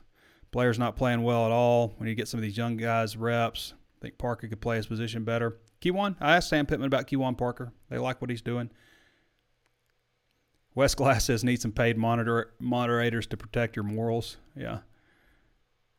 Blair's 0.51 0.79
not 0.79 0.95
playing 0.95 1.23
well 1.23 1.45
at 1.45 1.51
all. 1.51 1.93
When 1.97 2.07
you 2.07 2.15
get 2.15 2.29
some 2.29 2.37
of 2.37 2.43
these 2.43 2.55
young 2.55 2.77
guys 2.77 3.17
reps, 3.17 3.73
I 3.97 4.01
think 4.01 4.17
Parker 4.17 4.47
could 4.47 4.61
play 4.61 4.77
his 4.77 4.87
position 4.87 5.25
better. 5.25 5.57
Keyjuan, 5.85 6.15
I 6.19 6.35
asked 6.35 6.49
Sam 6.49 6.65
Pittman 6.65 6.87
about 6.87 7.07
Keyjuan 7.07 7.37
Parker. 7.37 7.71
They 7.89 7.97
like 7.97 8.21
what 8.21 8.31
he's 8.31 8.41
doing. 8.41 8.71
West 10.73 10.97
Glass 10.97 11.25
says 11.25 11.43
need 11.43 11.61
some 11.61 11.71
paid 11.71 11.97
monitor 11.97 12.53
moderators 12.59 13.27
to 13.27 13.37
protect 13.37 13.75
your 13.75 13.83
morals. 13.83 14.37
Yeah. 14.55 14.79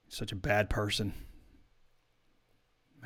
Such 0.08 0.32
a 0.32 0.36
bad 0.36 0.68
person 0.68 1.14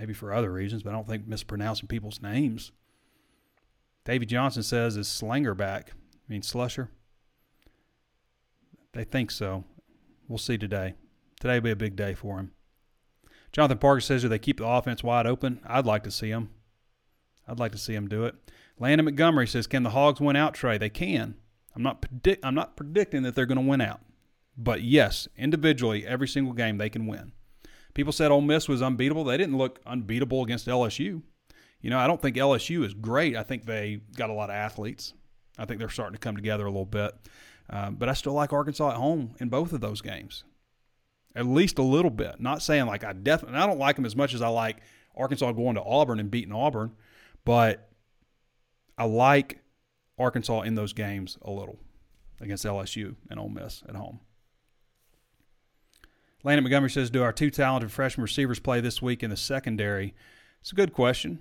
maybe 0.00 0.14
for 0.14 0.32
other 0.32 0.50
reasons, 0.50 0.82
but 0.82 0.90
I 0.90 0.92
don't 0.94 1.06
think 1.06 1.26
mispronouncing 1.26 1.86
people's 1.86 2.22
names. 2.22 2.72
Davy 4.06 4.24
Johnson 4.24 4.62
says, 4.62 4.96
is 4.96 5.06
Slanger 5.06 5.54
back? 5.54 5.90
I 5.90 6.32
mean, 6.32 6.40
Slusher? 6.40 6.88
They 8.92 9.04
think 9.04 9.30
so. 9.30 9.64
We'll 10.26 10.38
see 10.38 10.56
today. 10.56 10.94
Today 11.38 11.56
will 11.56 11.64
be 11.64 11.70
a 11.72 11.76
big 11.76 11.96
day 11.96 12.14
for 12.14 12.38
him. 12.38 12.52
Jonathan 13.52 13.76
Parker 13.76 14.00
says, 14.00 14.22
do 14.22 14.28
they 14.28 14.38
keep 14.38 14.56
the 14.56 14.66
offense 14.66 15.04
wide 15.04 15.26
open? 15.26 15.60
I'd 15.66 15.84
like 15.84 16.04
to 16.04 16.10
see 16.10 16.30
them. 16.30 16.48
I'd 17.50 17.58
like 17.58 17.72
to 17.72 17.78
see 17.78 17.94
them 17.94 18.08
do 18.08 18.24
it. 18.24 18.34
Landon 18.78 19.04
Montgomery 19.04 19.46
says, 19.46 19.66
can 19.66 19.82
the 19.82 19.90
Hogs 19.90 20.20
win 20.20 20.36
out, 20.36 20.54
Trey? 20.54 20.78
They 20.78 20.88
can. 20.88 21.34
I'm 21.74 21.82
not 21.82 22.00
predict. 22.00 22.44
I'm 22.44 22.54
not 22.54 22.76
predicting 22.76 23.22
that 23.24 23.34
they're 23.34 23.46
going 23.46 23.62
to 23.62 23.68
win 23.68 23.80
out, 23.80 24.00
but 24.56 24.82
yes, 24.82 25.28
individually, 25.36 26.06
every 26.06 26.28
single 26.28 26.52
game 26.52 26.78
they 26.78 26.90
can 26.90 27.06
win. 27.06 27.32
People 27.94 28.12
said 28.12 28.30
Ole 28.30 28.40
Miss 28.40 28.68
was 28.68 28.82
unbeatable. 28.82 29.24
They 29.24 29.36
didn't 29.36 29.58
look 29.58 29.80
unbeatable 29.86 30.42
against 30.42 30.66
LSU. 30.66 31.22
You 31.80 31.90
know, 31.90 31.98
I 31.98 32.06
don't 32.06 32.20
think 32.20 32.36
LSU 32.36 32.84
is 32.84 32.94
great. 32.94 33.36
I 33.36 33.42
think 33.42 33.66
they 33.66 34.00
got 34.16 34.30
a 34.30 34.34
lot 34.34 34.50
of 34.50 34.56
athletes. 34.56 35.14
I 35.58 35.64
think 35.64 35.78
they're 35.78 35.88
starting 35.88 36.14
to 36.14 36.20
come 36.20 36.36
together 36.36 36.64
a 36.64 36.70
little 36.70 36.86
bit. 36.86 37.12
Uh, 37.68 37.90
but 37.90 38.08
I 38.08 38.14
still 38.14 38.32
like 38.32 38.52
Arkansas 38.52 38.90
at 38.90 38.96
home 38.96 39.34
in 39.38 39.48
both 39.48 39.72
of 39.72 39.80
those 39.80 40.00
games, 40.00 40.44
at 41.36 41.46
least 41.46 41.78
a 41.78 41.82
little 41.82 42.10
bit. 42.10 42.40
Not 42.40 42.62
saying 42.62 42.86
like 42.86 43.04
I 43.04 43.12
definitely, 43.12 43.58
I 43.58 43.66
don't 43.66 43.78
like 43.78 43.96
them 43.96 44.04
as 44.04 44.16
much 44.16 44.34
as 44.34 44.42
I 44.42 44.48
like 44.48 44.78
Arkansas 45.16 45.52
going 45.52 45.76
to 45.76 45.82
Auburn 45.82 46.20
and 46.20 46.30
beating 46.30 46.52
Auburn, 46.52 46.92
but 47.44 47.90
I 48.98 49.04
like 49.04 49.60
Arkansas 50.18 50.62
in 50.62 50.74
those 50.74 50.92
games 50.92 51.38
a 51.42 51.50
little 51.50 51.78
against 52.40 52.64
LSU 52.64 53.16
and 53.28 53.38
Ole 53.38 53.48
Miss 53.48 53.82
at 53.88 53.96
home. 53.96 54.20
Landon 56.42 56.64
Montgomery 56.64 56.90
says, 56.90 57.10
Do 57.10 57.22
our 57.22 57.32
two 57.32 57.50
talented 57.50 57.92
freshman 57.92 58.22
receivers 58.22 58.58
play 58.58 58.80
this 58.80 59.02
week 59.02 59.22
in 59.22 59.30
the 59.30 59.36
secondary? 59.36 60.14
It's 60.60 60.72
a 60.72 60.74
good 60.74 60.92
question. 60.92 61.40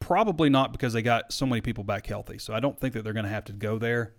Probably 0.00 0.50
not 0.50 0.72
because 0.72 0.92
they 0.92 1.02
got 1.02 1.32
so 1.32 1.46
many 1.46 1.60
people 1.60 1.84
back 1.84 2.06
healthy. 2.06 2.38
So 2.38 2.54
I 2.54 2.60
don't 2.60 2.78
think 2.78 2.94
that 2.94 3.04
they're 3.04 3.12
going 3.12 3.24
to 3.24 3.30
have 3.30 3.44
to 3.44 3.52
go 3.52 3.78
there. 3.78 4.14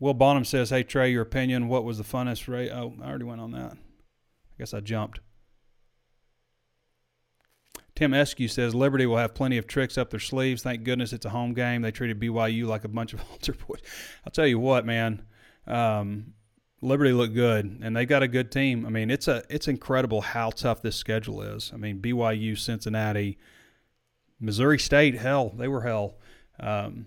Will 0.00 0.14
Bonham 0.14 0.44
says, 0.44 0.70
Hey, 0.70 0.82
Trey, 0.82 1.10
your 1.10 1.22
opinion. 1.22 1.68
What 1.68 1.84
was 1.84 1.98
the 1.98 2.04
funnest? 2.04 2.48
Oh, 2.72 2.94
I 3.02 3.08
already 3.08 3.24
went 3.24 3.40
on 3.40 3.52
that. 3.52 3.72
I 3.72 4.54
guess 4.58 4.74
I 4.74 4.80
jumped. 4.80 5.20
Tim 7.98 8.12
Eskew 8.12 8.48
says 8.48 8.76
Liberty 8.76 9.06
will 9.06 9.16
have 9.16 9.34
plenty 9.34 9.58
of 9.58 9.66
tricks 9.66 9.98
up 9.98 10.10
their 10.10 10.20
sleeves. 10.20 10.62
Thank 10.62 10.84
goodness 10.84 11.12
it's 11.12 11.26
a 11.26 11.30
home 11.30 11.52
game. 11.52 11.82
They 11.82 11.90
treated 11.90 12.20
BYU 12.20 12.64
like 12.64 12.84
a 12.84 12.88
bunch 12.88 13.12
of 13.12 13.20
altar 13.32 13.54
boys. 13.66 13.80
I'll 14.24 14.30
tell 14.30 14.46
you 14.46 14.60
what, 14.60 14.86
man. 14.86 15.22
Um, 15.66 16.34
Liberty 16.80 17.10
looked 17.10 17.34
good, 17.34 17.80
and 17.82 17.96
they 17.96 18.06
got 18.06 18.22
a 18.22 18.28
good 18.28 18.52
team. 18.52 18.86
I 18.86 18.90
mean, 18.90 19.10
it's 19.10 19.26
a 19.26 19.42
it's 19.50 19.66
incredible 19.66 20.20
how 20.20 20.50
tough 20.50 20.80
this 20.80 20.94
schedule 20.94 21.42
is. 21.42 21.72
I 21.74 21.76
mean, 21.76 21.98
BYU, 21.98 22.56
Cincinnati, 22.56 23.36
Missouri 24.38 24.78
State, 24.78 25.16
hell, 25.16 25.52
they 25.58 25.66
were 25.66 25.80
hell. 25.80 26.18
Um, 26.60 27.04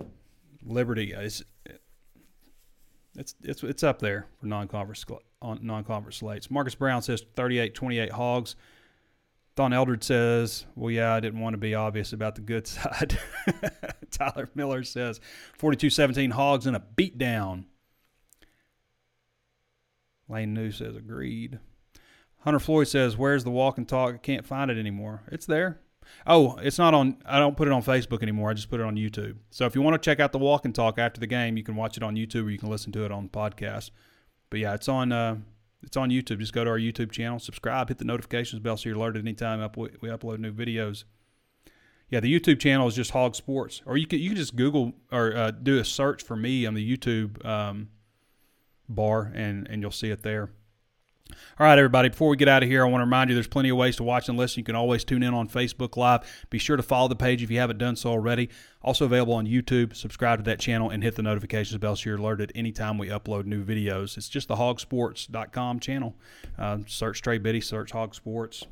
Liberty 0.61 1.13
is 1.13 1.41
it's 3.15 3.33
it's 3.41 3.63
it's 3.63 3.83
up 3.83 3.99
there 3.99 4.27
for 4.41 4.47
non-conference 4.47 5.05
non-conference 5.41 6.17
slates. 6.17 6.51
Marcus 6.51 6.75
Brown 6.75 7.01
says 7.01 7.23
38-28 7.37 8.09
Hogs. 8.09 8.57
Don 9.55 9.73
Eldred 9.73 10.03
says, 10.03 10.65
"Well, 10.75 10.91
yeah, 10.91 11.13
I 11.13 11.19
didn't 11.19 11.39
want 11.39 11.53
to 11.53 11.57
be 11.57 11.75
obvious 11.75 12.13
about 12.13 12.35
the 12.35 12.41
good 12.41 12.67
side." 12.67 13.17
Tyler 14.11 14.49
Miller 14.55 14.83
says 14.83 15.19
42-17 15.59 16.31
Hogs 16.31 16.67
in 16.67 16.75
a 16.75 16.79
beatdown. 16.79 17.65
Lane 20.27 20.53
New 20.53 20.71
says 20.71 20.95
agreed. 20.95 21.59
Hunter 22.39 22.59
Floyd 22.59 22.87
says, 22.87 23.17
"Where's 23.17 23.43
the 23.43 23.51
walk 23.51 23.77
and 23.77 23.87
talk? 23.87 24.15
I 24.15 24.17
can't 24.17 24.45
find 24.45 24.71
it 24.71 24.77
anymore. 24.77 25.23
It's 25.31 25.45
there. 25.45 25.81
Oh, 26.25 26.57
it's 26.57 26.77
not 26.77 26.93
on. 26.93 27.17
I 27.25 27.39
don't 27.39 27.57
put 27.57 27.67
it 27.67 27.73
on 27.73 27.83
Facebook 27.83 28.21
anymore. 28.23 28.49
I 28.49 28.53
just 28.53 28.69
put 28.69 28.79
it 28.79 28.85
on 28.85 28.95
YouTube. 28.95 29.37
So 29.49 29.65
if 29.65 29.75
you 29.75 29.81
want 29.81 30.01
to 30.01 30.05
check 30.05 30.19
out 30.19 30.31
the 30.31 30.39
walk 30.39 30.65
and 30.65 30.73
talk 30.73 30.97
after 30.97 31.19
the 31.19 31.27
game, 31.27 31.57
you 31.57 31.63
can 31.63 31.75
watch 31.75 31.97
it 31.97 32.03
on 32.03 32.15
YouTube 32.15 32.45
or 32.45 32.49
you 32.49 32.57
can 32.57 32.69
listen 32.69 32.91
to 32.93 33.05
it 33.05 33.11
on 33.11 33.23
the 33.23 33.29
podcast. 33.29 33.91
But 34.49 34.59
yeah, 34.59 34.73
it's 34.73 34.87
on. 34.87 35.11
Uh, 35.11 35.37
it's 35.83 35.97
on 35.97 36.09
YouTube. 36.09 36.39
Just 36.39 36.53
go 36.53 36.63
to 36.63 36.69
our 36.69 36.79
YouTube 36.79 37.11
channel, 37.11 37.39
subscribe, 37.39 37.89
hit 37.89 37.97
the 37.97 38.05
notifications 38.05 38.61
bell 38.61 38.77
so 38.77 38.89
you're 38.89 38.97
alerted 38.97 39.23
anytime 39.25 39.61
up, 39.61 39.77
we 39.77 39.89
upload 39.89 40.39
new 40.39 40.53
videos. 40.53 41.03
Yeah, 42.09 42.19
the 42.19 42.39
YouTube 42.39 42.59
channel 42.59 42.87
is 42.87 42.95
just 42.95 43.11
Hawg 43.11 43.35
Sports, 43.35 43.81
or 43.85 43.95
you 43.95 44.05
can 44.05 44.19
you 44.19 44.29
can 44.29 44.37
just 44.37 44.55
Google 44.55 44.93
or 45.11 45.35
uh, 45.35 45.51
do 45.51 45.79
a 45.79 45.85
search 45.85 46.21
for 46.21 46.35
me 46.35 46.65
on 46.65 46.73
the 46.73 46.97
YouTube. 46.97 47.43
Um, 47.45 47.87
bar, 48.95 49.31
and, 49.33 49.67
and 49.69 49.81
you'll 49.81 49.91
see 49.91 50.09
it 50.09 50.23
there. 50.23 50.51
All 51.59 51.65
right, 51.65 51.77
everybody, 51.77 52.09
before 52.09 52.29
we 52.29 52.37
get 52.37 52.47
out 52.47 52.63
of 52.63 52.69
here, 52.69 52.85
I 52.85 52.89
want 52.89 53.01
to 53.01 53.05
remind 53.05 53.29
you 53.29 53.35
there's 53.35 53.47
plenty 53.47 53.69
of 53.69 53.77
ways 53.77 53.95
to 53.97 54.03
watch 54.03 54.29
and 54.29 54.37
listen. 54.37 54.59
You 54.61 54.63
can 54.63 54.75
always 54.75 55.03
tune 55.03 55.23
in 55.23 55.33
on 55.33 55.47
Facebook 55.47 55.97
Live. 55.97 56.21
Be 56.49 56.57
sure 56.57 56.77
to 56.77 56.83
follow 56.83 57.07
the 57.07 57.15
page 57.15 57.43
if 57.43 57.51
you 57.51 57.59
haven't 57.59 57.77
done 57.77 57.95
so 57.95 58.09
already. 58.09 58.49
Also 58.81 59.05
available 59.05 59.33
on 59.33 59.45
YouTube. 59.45 59.95
Subscribe 59.95 60.39
to 60.39 60.43
that 60.43 60.59
channel 60.59 60.89
and 60.89 61.03
hit 61.03 61.15
the 61.15 61.23
notifications 61.23 61.77
bell 61.77 61.95
so 61.95 62.09
you're 62.09 62.19
alerted 62.19 62.51
anytime 62.55 62.97
we 62.97 63.09
upload 63.09 63.45
new 63.45 63.63
videos. 63.63 64.17
It's 64.17 64.29
just 64.29 64.47
the 64.47 64.55
hawgsports.com 64.55 65.79
channel. 65.79 66.15
Uh, 66.57 66.79
search 66.87 67.21
Trey 67.21 67.37
Biddy, 67.37 67.61
search 67.61 67.91
Hawg 67.91 68.15
Sports 68.15 68.65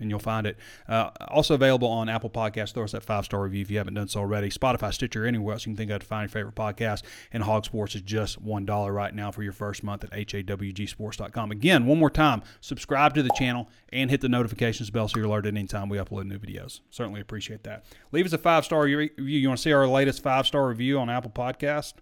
and 0.00 0.10
you'll 0.10 0.18
find 0.18 0.46
it. 0.46 0.56
Uh, 0.88 1.10
also 1.28 1.54
available 1.54 1.88
on 1.88 2.08
Apple 2.08 2.30
Podcasts. 2.30 2.72
Throw 2.72 2.84
us 2.84 2.92
that 2.92 3.02
five 3.02 3.24
star 3.24 3.42
review 3.42 3.62
if 3.62 3.70
you 3.70 3.78
haven't 3.78 3.94
done 3.94 4.08
so 4.08 4.20
already. 4.20 4.48
Spotify, 4.50 4.92
Stitcher, 4.92 5.26
anywhere 5.26 5.54
else 5.54 5.66
you 5.66 5.70
can 5.70 5.76
think 5.76 5.90
of 5.90 6.00
to 6.00 6.06
find 6.06 6.28
your 6.28 6.32
favorite 6.32 6.54
podcast. 6.54 7.02
And 7.32 7.42
Hawg 7.42 7.64
Sports 7.64 7.94
is 7.94 8.02
just 8.02 8.44
$1 8.44 8.94
right 8.94 9.14
now 9.14 9.30
for 9.30 9.42
your 9.42 9.52
first 9.52 9.82
month 9.82 10.04
at 10.04 10.10
hawgsports.com. 10.10 11.50
Again, 11.50 11.86
one 11.86 11.98
more 11.98 12.10
time, 12.10 12.42
subscribe 12.60 13.14
to 13.14 13.22
the 13.22 13.30
channel 13.36 13.68
and 13.92 14.10
hit 14.10 14.20
the 14.20 14.28
notifications 14.28 14.90
bell 14.90 15.08
so 15.08 15.18
you're 15.18 15.26
alerted 15.26 15.56
anytime 15.56 15.88
we 15.88 15.98
upload 15.98 16.26
new 16.26 16.38
videos. 16.38 16.80
Certainly 16.90 17.20
appreciate 17.20 17.64
that. 17.64 17.84
Leave 18.12 18.26
us 18.26 18.32
a 18.32 18.38
five 18.38 18.64
star 18.64 18.82
review. 18.82 19.10
You 19.24 19.48
want 19.48 19.58
to 19.58 19.62
see 19.62 19.72
our 19.72 19.86
latest 19.86 20.22
five 20.22 20.46
star 20.46 20.68
review 20.68 20.98
on 20.98 21.10
Apple 21.10 21.30
Podcast? 21.30 21.94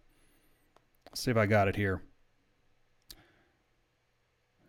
Let's 1.07 1.20
see 1.20 1.30
if 1.30 1.36
I 1.36 1.47
got 1.47 1.68
it 1.68 1.76
here. 1.76 2.03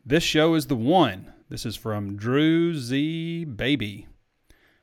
This 0.09 0.23
show 0.23 0.53
is 0.53 0.67
the 0.67 0.75
one. 0.77 1.33
This 1.49 1.65
is 1.65 1.75
from 1.75 2.15
Drew 2.15 2.73
Z 2.75 3.43
Baby. 3.43 4.07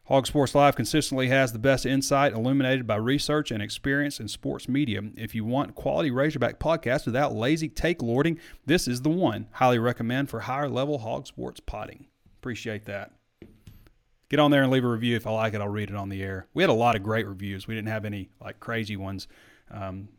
Hawg 0.04 0.26
Sports 0.26 0.54
Live 0.54 0.76
consistently 0.76 1.28
has 1.28 1.50
the 1.50 1.58
best 1.58 1.86
insight 1.86 2.34
illuminated 2.34 2.86
by 2.86 2.96
research 2.96 3.50
and 3.50 3.62
experience 3.62 4.20
in 4.20 4.28
sports 4.28 4.68
media. 4.68 5.00
If 5.16 5.34
you 5.34 5.46
want 5.46 5.76
quality 5.76 6.10
Razorback 6.10 6.60
podcast 6.60 7.06
without 7.06 7.34
lazy 7.34 7.70
take 7.70 8.02
lording, 8.02 8.38
this 8.66 8.86
is 8.86 9.00
the 9.00 9.08
one. 9.08 9.48
Highly 9.52 9.78
recommend 9.78 10.28
for 10.28 10.40
higher 10.40 10.68
level 10.68 10.98
Hawg 10.98 11.26
Sports 11.26 11.58
potting. 11.58 12.04
Appreciate 12.40 12.84
that. 12.84 13.12
Get 14.28 14.40
on 14.40 14.50
there 14.50 14.62
and 14.62 14.70
leave 14.70 14.84
a 14.84 14.88
review. 14.88 15.16
If 15.16 15.26
I 15.26 15.30
like 15.30 15.54
it, 15.54 15.62
I'll 15.62 15.68
read 15.68 15.88
it 15.88 15.96
on 15.96 16.10
the 16.10 16.22
air. 16.22 16.48
We 16.52 16.62
had 16.62 16.68
a 16.68 16.74
lot 16.74 16.96
of 16.96 17.02
great 17.02 17.26
reviews. 17.26 17.66
We 17.66 17.74
didn't 17.74 17.88
have 17.88 18.04
any 18.04 18.28
like 18.42 18.60
crazy 18.60 18.98
ones. 18.98 19.26
Um, 19.70 20.10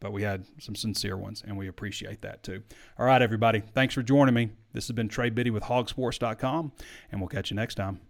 but 0.00 0.12
we 0.12 0.22
had 0.22 0.44
some 0.58 0.74
sincere 0.74 1.16
ones, 1.16 1.42
and 1.46 1.56
we 1.56 1.68
appreciate 1.68 2.22
that 2.22 2.42
too. 2.42 2.62
All 2.98 3.06
right, 3.06 3.22
everybody, 3.22 3.60
thanks 3.60 3.94
for 3.94 4.02
joining 4.02 4.34
me. 4.34 4.50
This 4.72 4.86
has 4.88 4.94
been 4.94 5.08
Trey 5.08 5.30
Biddy 5.30 5.50
with 5.50 5.64
hawgsports.com, 5.64 6.72
and 7.10 7.20
we'll 7.20 7.28
catch 7.28 7.50
you 7.50 7.56
next 7.56 7.76
time. 7.76 8.00